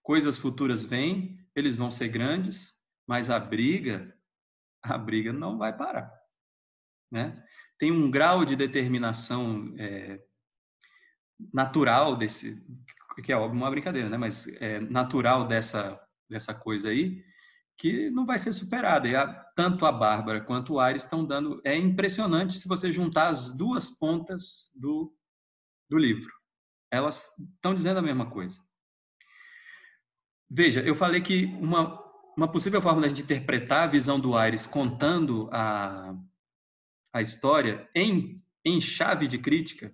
Coisas 0.03 0.39
futuras 0.39 0.85
vêm, 0.85 1.45
eles 1.57 1.75
vão 1.75 1.91
ser 1.91 2.09
grandes, 2.09 2.73
mas 3.07 3.31
a 3.31 3.39
briga 3.39 4.17
a 4.83 4.99
briga 4.99 5.33
não 5.33 5.57
vai 5.57 5.77
parar. 5.77 6.13
Né? 7.11 7.43
Tem 7.79 7.93
um 7.93 8.11
grau 8.11 8.45
de 8.45 8.57
determinação 8.57 9.75
é, 9.79 10.21
natural 11.53 12.17
desse, 12.17 12.65
que 13.25 13.33
é 13.33 13.37
uma 13.37 13.71
brincadeira, 13.71 14.09
né? 14.09 14.17
mas 14.17 14.49
é 14.61 14.81
natural 14.81 15.47
dessa, 15.47 16.01
dessa 16.29 16.55
coisa 16.55 16.89
aí, 16.89 17.25
que 17.79 18.11
não 18.11 18.25
vai 18.25 18.39
ser 18.39 18.53
superada. 18.53 19.09
E 19.09 19.17
a, 19.17 19.27
tanto 19.57 19.85
a 19.87 19.93
Bárbara 19.93 20.41
quanto 20.41 20.75
o 20.75 20.81
Aires 20.81 21.05
estão 21.05 21.25
dando. 21.25 21.61
É 21.65 21.77
impressionante 21.77 22.59
se 22.59 22.69
você 22.69 22.93
juntar 22.93 23.29
as 23.29 23.57
duas 23.57 23.91
pontas 23.91 24.71
do, 24.75 25.15
do 25.89 25.99
livro. 25.99 26.33
Elas 26.91 27.25
estão 27.39 27.75
dizendo 27.75 27.99
a 27.99 28.03
mesma 28.03 28.31
coisa. 28.31 28.59
Veja, 30.51 30.81
eu 30.83 30.95
falei 30.95 31.21
que 31.21 31.47
uma, 31.61 31.99
uma 32.37 32.51
possível 32.51 32.83
forma 32.83 33.01
da 33.01 33.09
gente 33.09 33.23
interpretar 33.23 33.85
a 33.85 33.91
visão 33.91 34.21
do 34.21 34.37
Aires 34.37 34.67
contando 34.67 35.49
a, 35.51 36.15
a 37.13 37.23
história 37.23 37.89
em, 37.95 38.43
em 38.65 38.81
chave 38.81 39.27
de 39.27 39.39
crítica, 39.39 39.93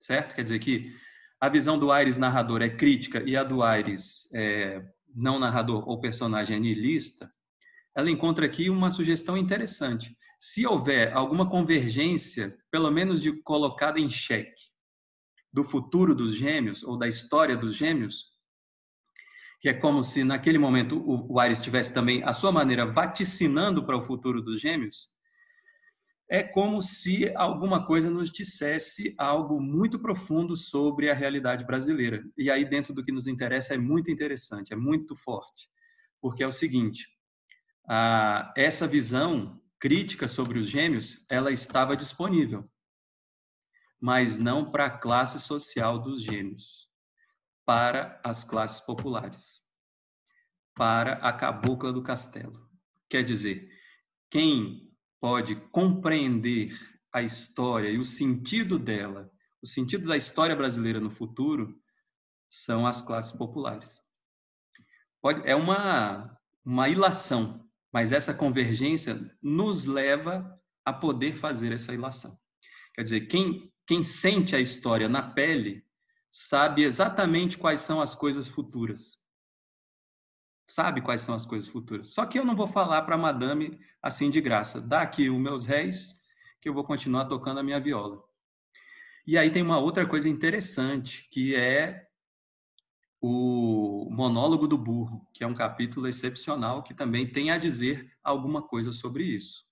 certo? 0.00 0.34
Quer 0.34 0.42
dizer 0.44 0.58
que 0.60 0.94
a 1.40 1.48
visão 1.48 1.78
do 1.78 1.90
Aires 1.90 2.18
narrador 2.18 2.62
é 2.62 2.68
crítica 2.68 3.22
e 3.24 3.36
a 3.36 3.44
do 3.44 3.62
Aires 3.62 4.32
é, 4.32 4.82
não 5.16 5.38
narrador 5.38 5.88
ou 5.88 6.00
personagem 6.00 6.60
niilista, 6.60 7.32
ela 7.96 8.10
encontra 8.10 8.44
aqui 8.44 8.68
uma 8.68 8.90
sugestão 8.90 9.36
interessante. 9.36 10.14
Se 10.38 10.66
houver 10.66 11.14
alguma 11.14 11.48
convergência, 11.48 12.54
pelo 12.70 12.90
menos 12.90 13.22
de 13.22 13.32
colocada 13.42 13.98
em 13.98 14.10
xeque, 14.10 14.62
do 15.50 15.64
futuro 15.64 16.14
dos 16.14 16.36
gêmeos 16.36 16.82
ou 16.82 16.98
da 16.98 17.08
história 17.08 17.56
dos 17.56 17.74
gêmeos, 17.74 18.36
que 19.58 19.70
é 19.70 19.72
como 19.72 20.04
se 20.04 20.22
naquele 20.22 20.58
momento 20.58 21.02
o, 21.02 21.40
Ares 21.40 21.58
estivesse 21.58 21.94
também, 21.94 22.22
à 22.22 22.34
sua 22.34 22.52
maneira, 22.52 22.84
vaticinando 22.84 23.84
para 23.84 23.96
o 23.96 24.04
futuro 24.04 24.42
dos 24.42 24.60
gêmeos, 24.60 25.08
é 26.28 26.42
como 26.42 26.82
se 26.82 27.32
alguma 27.36 27.86
coisa 27.86 28.10
nos 28.10 28.30
dissesse 28.30 29.14
algo 29.16 29.60
muito 29.60 29.98
profundo 29.98 30.56
sobre 30.56 31.08
a 31.08 31.14
realidade 31.14 31.64
brasileira. 31.64 32.24
E 32.36 32.50
aí, 32.50 32.64
dentro 32.64 32.92
do 32.92 33.02
que 33.02 33.12
nos 33.12 33.26
interessa, 33.26 33.74
é 33.74 33.78
muito 33.78 34.10
interessante, 34.10 34.72
é 34.72 34.76
muito 34.76 35.14
forte. 35.14 35.68
Porque 36.20 36.42
é 36.42 36.46
o 36.46 36.52
seguinte, 36.52 37.06
a, 37.88 38.52
essa 38.56 38.86
visão 38.86 39.62
crítica 39.78 40.26
sobre 40.26 40.58
os 40.58 40.68
gêmeos, 40.68 41.24
ela 41.30 41.52
estava 41.52 41.96
disponível, 41.96 42.68
mas 44.00 44.36
não 44.36 44.70
para 44.70 44.86
a 44.86 44.98
classe 44.98 45.38
social 45.38 45.98
dos 45.98 46.22
gêmeos 46.22 46.86
para 47.66 48.20
as 48.22 48.44
classes 48.44 48.80
populares, 48.80 49.60
para 50.72 51.14
a 51.14 51.32
cabocla 51.32 51.92
do 51.92 52.00
castelo. 52.00 52.64
Quer 53.10 53.24
dizer, 53.24 53.68
quem 54.30 54.85
pode 55.20 55.56
compreender 55.70 56.76
a 57.12 57.22
história 57.22 57.88
e 57.88 57.98
o 57.98 58.04
sentido 58.04 58.78
dela, 58.78 59.30
o 59.62 59.66
sentido 59.66 60.06
da 60.06 60.16
história 60.16 60.54
brasileira 60.54 61.00
no 61.00 61.10
futuro, 61.10 61.80
são 62.48 62.86
as 62.86 63.02
classes 63.02 63.32
populares. 63.32 64.00
Pode, 65.20 65.42
é 65.48 65.56
uma, 65.56 66.38
uma 66.64 66.88
ilação, 66.88 67.66
mas 67.92 68.12
essa 68.12 68.34
convergência 68.34 69.30
nos 69.42 69.84
leva 69.84 70.60
a 70.84 70.92
poder 70.92 71.34
fazer 71.34 71.72
essa 71.72 71.92
ilação. 71.92 72.36
Quer 72.94 73.02
dizer, 73.02 73.20
quem, 73.22 73.72
quem 73.86 74.02
sente 74.02 74.54
a 74.54 74.60
história 74.60 75.08
na 75.08 75.22
pele 75.22 75.84
sabe 76.30 76.82
exatamente 76.82 77.58
quais 77.58 77.80
são 77.80 78.00
as 78.00 78.14
coisas 78.14 78.48
futuras. 78.48 79.18
Sabe 80.66 81.00
quais 81.00 81.20
são 81.20 81.34
as 81.34 81.46
coisas 81.46 81.68
futuras. 81.68 82.08
Só 82.08 82.26
que 82.26 82.38
eu 82.38 82.44
não 82.44 82.56
vou 82.56 82.66
falar 82.66 83.02
para 83.02 83.14
a 83.14 83.18
madame 83.18 83.78
assim 84.02 84.30
de 84.30 84.40
graça. 84.40 84.80
Dá 84.80 85.02
aqui 85.02 85.30
os 85.30 85.40
meus 85.40 85.64
réis, 85.64 86.24
que 86.60 86.68
eu 86.68 86.74
vou 86.74 86.82
continuar 86.82 87.26
tocando 87.26 87.60
a 87.60 87.62
minha 87.62 87.78
viola. 87.78 88.22
E 89.26 89.36
aí 89.36 89.50
tem 89.50 89.62
uma 89.62 89.78
outra 89.78 90.06
coisa 90.06 90.28
interessante, 90.28 91.28
que 91.30 91.54
é 91.54 92.06
o 93.20 94.08
monólogo 94.10 94.68
do 94.68 94.78
burro, 94.78 95.26
que 95.32 95.42
é 95.42 95.46
um 95.46 95.54
capítulo 95.54 96.06
excepcional 96.06 96.82
que 96.82 96.94
também 96.94 97.26
tem 97.26 97.50
a 97.50 97.58
dizer 97.58 98.08
alguma 98.22 98.62
coisa 98.62 98.92
sobre 98.92 99.24
isso, 99.24 99.64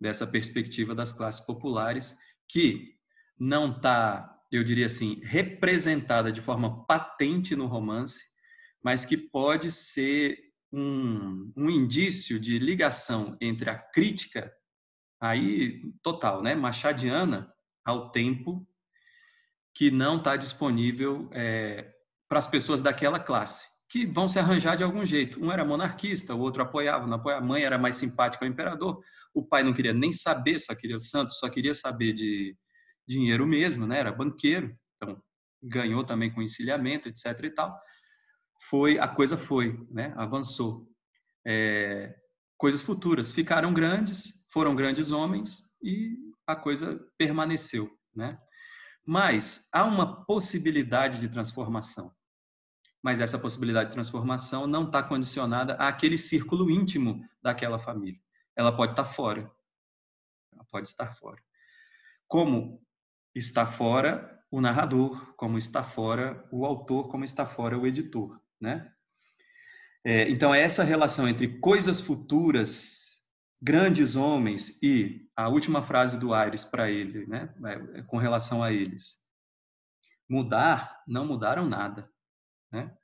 dessa 0.00 0.26
perspectiva 0.26 0.94
das 0.94 1.12
classes 1.12 1.40
populares, 1.40 2.16
que 2.46 2.96
não 3.38 3.72
está, 3.72 4.38
eu 4.52 4.62
diria 4.62 4.86
assim, 4.86 5.20
representada 5.24 6.30
de 6.30 6.40
forma 6.40 6.84
patente 6.86 7.56
no 7.56 7.66
romance, 7.66 8.29
mas 8.82 9.04
que 9.04 9.16
pode 9.16 9.70
ser 9.70 10.38
um, 10.72 11.52
um 11.56 11.68
indício 11.68 12.38
de 12.38 12.58
ligação 12.58 13.36
entre 13.40 13.70
a 13.70 13.76
crítica, 13.76 14.52
aí 15.20 15.82
total, 16.02 16.42
né, 16.42 16.54
machadiana, 16.54 17.52
ao 17.84 18.10
tempo 18.10 18.66
que 19.74 19.90
não 19.90 20.18
está 20.18 20.36
disponível 20.36 21.28
é, 21.32 21.92
para 22.28 22.38
as 22.38 22.46
pessoas 22.46 22.80
daquela 22.80 23.18
classe, 23.18 23.66
que 23.88 24.06
vão 24.06 24.28
se 24.28 24.38
arranjar 24.38 24.76
de 24.76 24.84
algum 24.84 25.04
jeito. 25.04 25.42
Um 25.42 25.50
era 25.50 25.64
monarquista, 25.64 26.34
o 26.34 26.40
outro 26.40 26.62
apoiava, 26.62 27.06
não 27.06 27.16
apoiava. 27.16 27.44
A 27.44 27.46
mãe 27.46 27.62
era 27.64 27.78
mais 27.78 27.96
simpática 27.96 28.44
ao 28.44 28.50
imperador, 28.50 29.02
o 29.34 29.44
pai 29.44 29.62
não 29.62 29.72
queria 29.72 29.92
nem 29.92 30.12
saber, 30.12 30.58
só 30.58 30.74
queria 30.74 30.96
o 30.96 31.00
santo, 31.00 31.32
só 31.32 31.48
queria 31.48 31.74
saber 31.74 32.12
de 32.12 32.56
dinheiro 33.06 33.46
mesmo, 33.46 33.86
né? 33.86 33.98
Era 33.98 34.12
banqueiro, 34.12 34.76
então 34.96 35.20
ganhou 35.62 36.04
também 36.04 36.32
com 36.32 36.42
encilhamento, 36.42 37.08
etc. 37.08 37.44
e 37.44 37.50
tal. 37.50 37.76
Foi 38.68 38.98
a 38.98 39.08
coisa 39.08 39.36
foi, 39.36 39.86
né? 39.90 40.12
Avançou. 40.16 40.86
É, 41.46 42.14
coisas 42.58 42.82
futuras 42.82 43.32
ficaram 43.32 43.72
grandes, 43.72 44.46
foram 44.52 44.76
grandes 44.76 45.10
homens 45.10 45.62
e 45.82 46.16
a 46.46 46.54
coisa 46.54 47.00
permaneceu, 47.16 47.90
né? 48.14 48.38
Mas 49.06 49.68
há 49.72 49.84
uma 49.84 50.24
possibilidade 50.24 51.20
de 51.20 51.28
transformação. 51.28 52.14
Mas 53.02 53.20
essa 53.20 53.38
possibilidade 53.38 53.88
de 53.88 53.94
transformação 53.94 54.66
não 54.66 54.84
está 54.84 55.02
condicionada 55.02 55.74
àquele 55.74 56.18
círculo 56.18 56.70
íntimo 56.70 57.26
daquela 57.42 57.78
família. 57.78 58.20
Ela 58.54 58.76
pode 58.76 58.92
estar 58.92 59.04
tá 59.04 59.10
fora. 59.10 59.50
Ela 60.52 60.64
pode 60.70 60.86
estar 60.86 61.14
fora. 61.14 61.42
Como 62.28 62.84
está 63.34 63.66
fora 63.66 64.38
o 64.50 64.60
narrador, 64.60 65.34
como 65.34 65.56
está 65.56 65.82
fora 65.82 66.46
o 66.52 66.66
autor, 66.66 67.08
como 67.08 67.24
está 67.24 67.46
fora 67.46 67.78
o 67.78 67.86
editor, 67.86 68.38
né? 68.60 68.92
É, 70.04 70.28
então, 70.28 70.54
é 70.54 70.60
essa 70.60 70.82
relação 70.82 71.28
entre 71.28 71.58
coisas 71.60 72.00
futuras 72.00 73.10
grandes 73.62 74.16
homens 74.16 74.82
e 74.82 75.28
a 75.36 75.48
última 75.48 75.82
frase 75.82 76.18
do 76.18 76.32
Aires 76.32 76.64
para 76.64 76.90
ele, 76.90 77.26
né, 77.26 77.54
é, 77.94 78.02
com 78.02 78.16
relação 78.16 78.62
a 78.62 78.72
eles. 78.72 79.16
Mudar, 80.28 81.02
não 81.06 81.26
mudaram 81.26 81.68
nada, 81.68 82.10
né? 82.72 82.96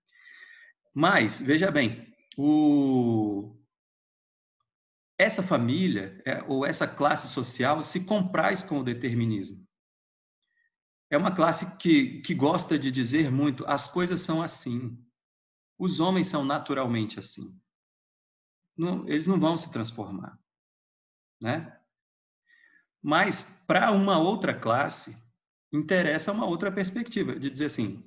Mas 0.94 1.40
veja 1.40 1.70
bem, 1.70 2.14
o 2.38 3.54
essa 5.18 5.42
família 5.42 6.20
é, 6.26 6.42
ou 6.42 6.64
essa 6.64 6.86
classe 6.86 7.28
social 7.28 7.82
se 7.82 8.04
compraz 8.04 8.62
com 8.62 8.78
o 8.78 8.84
determinismo. 8.84 9.66
É 11.10 11.16
uma 11.16 11.34
classe 11.34 11.78
que, 11.78 12.20
que 12.20 12.34
gosta 12.34 12.78
de 12.78 12.90
dizer 12.90 13.30
muito: 13.30 13.64
as 13.66 13.88
coisas 13.88 14.20
são 14.20 14.42
assim, 14.42 14.96
os 15.78 16.00
homens 16.00 16.28
são 16.28 16.44
naturalmente 16.44 17.18
assim. 17.18 17.60
Não, 18.76 19.08
eles 19.08 19.26
não 19.26 19.40
vão 19.40 19.56
se 19.56 19.72
transformar 19.72 20.38
né? 21.40 21.78
Mas 23.02 23.64
para 23.66 23.92
uma 23.92 24.18
outra 24.18 24.58
classe 24.58 25.16
interessa 25.72 26.32
uma 26.32 26.46
outra 26.46 26.72
perspectiva 26.72 27.38
de 27.38 27.50
dizer 27.50 27.66
assim: 27.66 28.04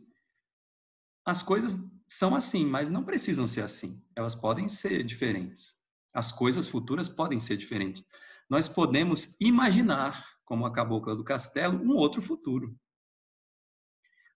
as 1.25 1.41
coisas 1.41 1.77
são 2.07 2.35
assim, 2.35 2.65
mas 2.65 2.89
não 2.89 3.03
precisam 3.03 3.47
ser 3.47 3.61
assim. 3.61 4.03
Elas 4.15 4.35
podem 4.35 4.67
ser 4.67 5.03
diferentes. 5.03 5.73
As 6.13 6.31
coisas 6.31 6.67
futuras 6.67 7.07
podem 7.07 7.39
ser 7.39 7.55
diferentes. 7.55 8.03
Nós 8.49 8.67
podemos 8.67 9.39
imaginar, 9.39 10.25
como 10.43 10.65
a 10.65 10.73
cabocla 10.73 11.15
do 11.15 11.23
castelo, 11.23 11.79
um 11.79 11.95
outro 11.95 12.21
futuro. 12.21 12.75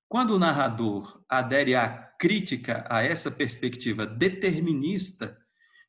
Quando 0.07 0.35
o 0.35 0.39
narrador 0.39 1.25
adere 1.27 1.73
à 1.73 2.12
crítica 2.23 2.87
a 2.89 3.03
essa 3.03 3.29
perspectiva 3.29 4.07
determinista, 4.07 5.37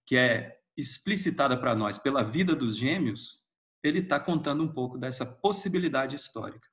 que 0.05 0.16
é 0.16 0.59
explicitada 0.77 1.56
para 1.56 1.77
nós 1.77 1.97
pela 1.97 2.24
vida 2.24 2.56
dos 2.56 2.77
gêmeos, 2.77 3.39
ele 3.85 4.01
está 4.01 4.19
contando 4.19 4.65
um 4.65 4.73
pouco 4.73 4.98
dessa 4.98 5.24
possibilidade 5.24 6.16
histórica. 6.16 6.69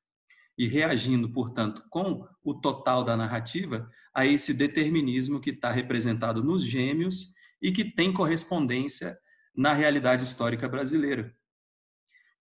E 0.57 0.67
reagindo, 0.67 1.31
portanto, 1.31 1.83
com 1.91 2.27
o 2.43 2.55
total 2.55 3.03
da 3.03 3.15
narrativa 3.15 3.88
a 4.11 4.25
esse 4.25 4.51
determinismo 4.51 5.39
que 5.39 5.51
está 5.51 5.71
representado 5.71 6.43
nos 6.43 6.63
gêmeos 6.63 7.35
e 7.61 7.71
que 7.71 7.85
tem 7.85 8.11
correspondência 8.11 9.15
na 9.55 9.73
realidade 9.73 10.23
histórica 10.23 10.67
brasileira, 10.67 11.31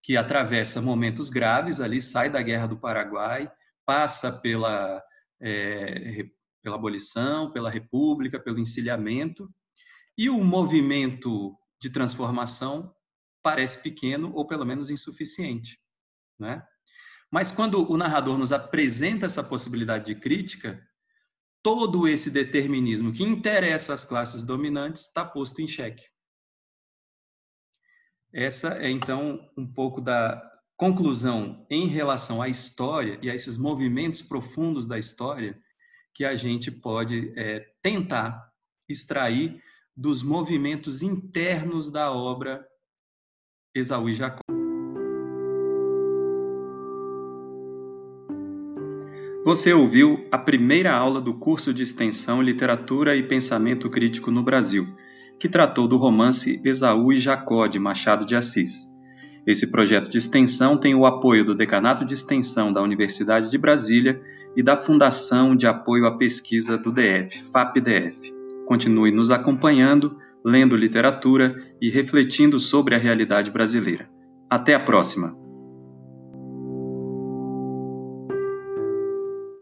que 0.02 0.16
atravessa 0.16 0.80
momentos 0.80 1.28
graves 1.28 1.80
ali, 1.80 2.00
sai 2.00 2.30
da 2.30 2.40
Guerra 2.40 2.68
do 2.68 2.78
Paraguai, 2.78 3.52
passa 3.84 4.32
pela, 4.32 5.02
é, 5.38 6.30
pela 6.62 6.76
abolição, 6.76 7.50
pela 7.50 7.70
República, 7.70 8.38
pelo 8.38 8.58
encilhamento, 8.58 9.48
e 10.16 10.28
o 10.28 10.42
movimento 10.42 11.56
de 11.80 11.90
transformação 11.90 12.94
parece 13.42 13.82
pequeno 13.82 14.32
ou 14.34 14.46
pelo 14.46 14.66
menos 14.66 14.90
insuficiente, 14.90 15.78
né? 16.38 16.62
Mas 17.30 17.52
quando 17.52 17.90
o 17.90 17.96
narrador 17.96 18.36
nos 18.36 18.52
apresenta 18.52 19.26
essa 19.26 19.42
possibilidade 19.42 20.06
de 20.06 20.20
crítica, 20.20 20.84
todo 21.62 22.08
esse 22.08 22.30
determinismo 22.30 23.12
que 23.12 23.22
interessa 23.22 23.94
às 23.94 24.04
classes 24.04 24.42
dominantes 24.42 25.06
está 25.06 25.24
posto 25.24 25.62
em 25.62 25.68
xeque. 25.68 26.04
Essa 28.32 28.74
é 28.78 28.90
então 28.90 29.48
um 29.56 29.66
pouco 29.66 30.00
da 30.00 30.42
conclusão 30.76 31.66
em 31.70 31.86
relação 31.86 32.40
à 32.40 32.48
história 32.48 33.18
e 33.22 33.30
a 33.30 33.34
esses 33.34 33.56
movimentos 33.56 34.22
profundos 34.22 34.86
da 34.86 34.98
história 34.98 35.60
que 36.14 36.24
a 36.24 36.34
gente 36.36 36.70
pode 36.70 37.32
é, 37.36 37.66
tentar 37.82 38.50
extrair 38.88 39.62
dos 39.96 40.22
movimentos 40.22 41.02
internos 41.02 41.90
da 41.90 42.12
obra 42.12 42.66
Esaú 43.74 44.08
e 44.08 44.14
Jacó. 44.14 44.40
Você 49.44 49.72
ouviu 49.72 50.28
a 50.30 50.38
primeira 50.38 50.92
aula 50.92 51.20
do 51.20 51.38
curso 51.38 51.72
de 51.72 51.82
extensão 51.82 52.42
Literatura 52.42 53.16
e 53.16 53.22
Pensamento 53.22 53.88
Crítico 53.88 54.30
no 54.30 54.42
Brasil, 54.42 54.86
que 55.40 55.48
tratou 55.48 55.88
do 55.88 55.96
romance 55.96 56.60
Esaú 56.64 57.12
e 57.12 57.18
Jacó 57.18 57.66
de 57.66 57.78
Machado 57.78 58.26
de 58.26 58.36
Assis. 58.36 58.89
Esse 59.46 59.70
projeto 59.70 60.10
de 60.10 60.18
extensão 60.18 60.76
tem 60.76 60.94
o 60.94 61.06
apoio 61.06 61.44
do 61.44 61.54
Decanato 61.54 62.04
de 62.04 62.14
Extensão 62.14 62.72
da 62.72 62.82
Universidade 62.82 63.50
de 63.50 63.58
Brasília 63.58 64.20
e 64.56 64.62
da 64.62 64.76
Fundação 64.76 65.56
de 65.56 65.66
Apoio 65.66 66.06
à 66.06 66.16
Pesquisa 66.16 66.76
do 66.76 66.92
DF, 66.92 67.44
FAPDF. 67.52 68.32
Continue 68.66 69.10
nos 69.10 69.30
acompanhando, 69.30 70.16
lendo 70.44 70.76
literatura 70.76 71.56
e 71.80 71.90
refletindo 71.90 72.60
sobre 72.60 72.94
a 72.94 72.98
realidade 72.98 73.50
brasileira. 73.50 74.08
Até 74.48 74.74
a 74.74 74.80
próxima! 74.80 75.49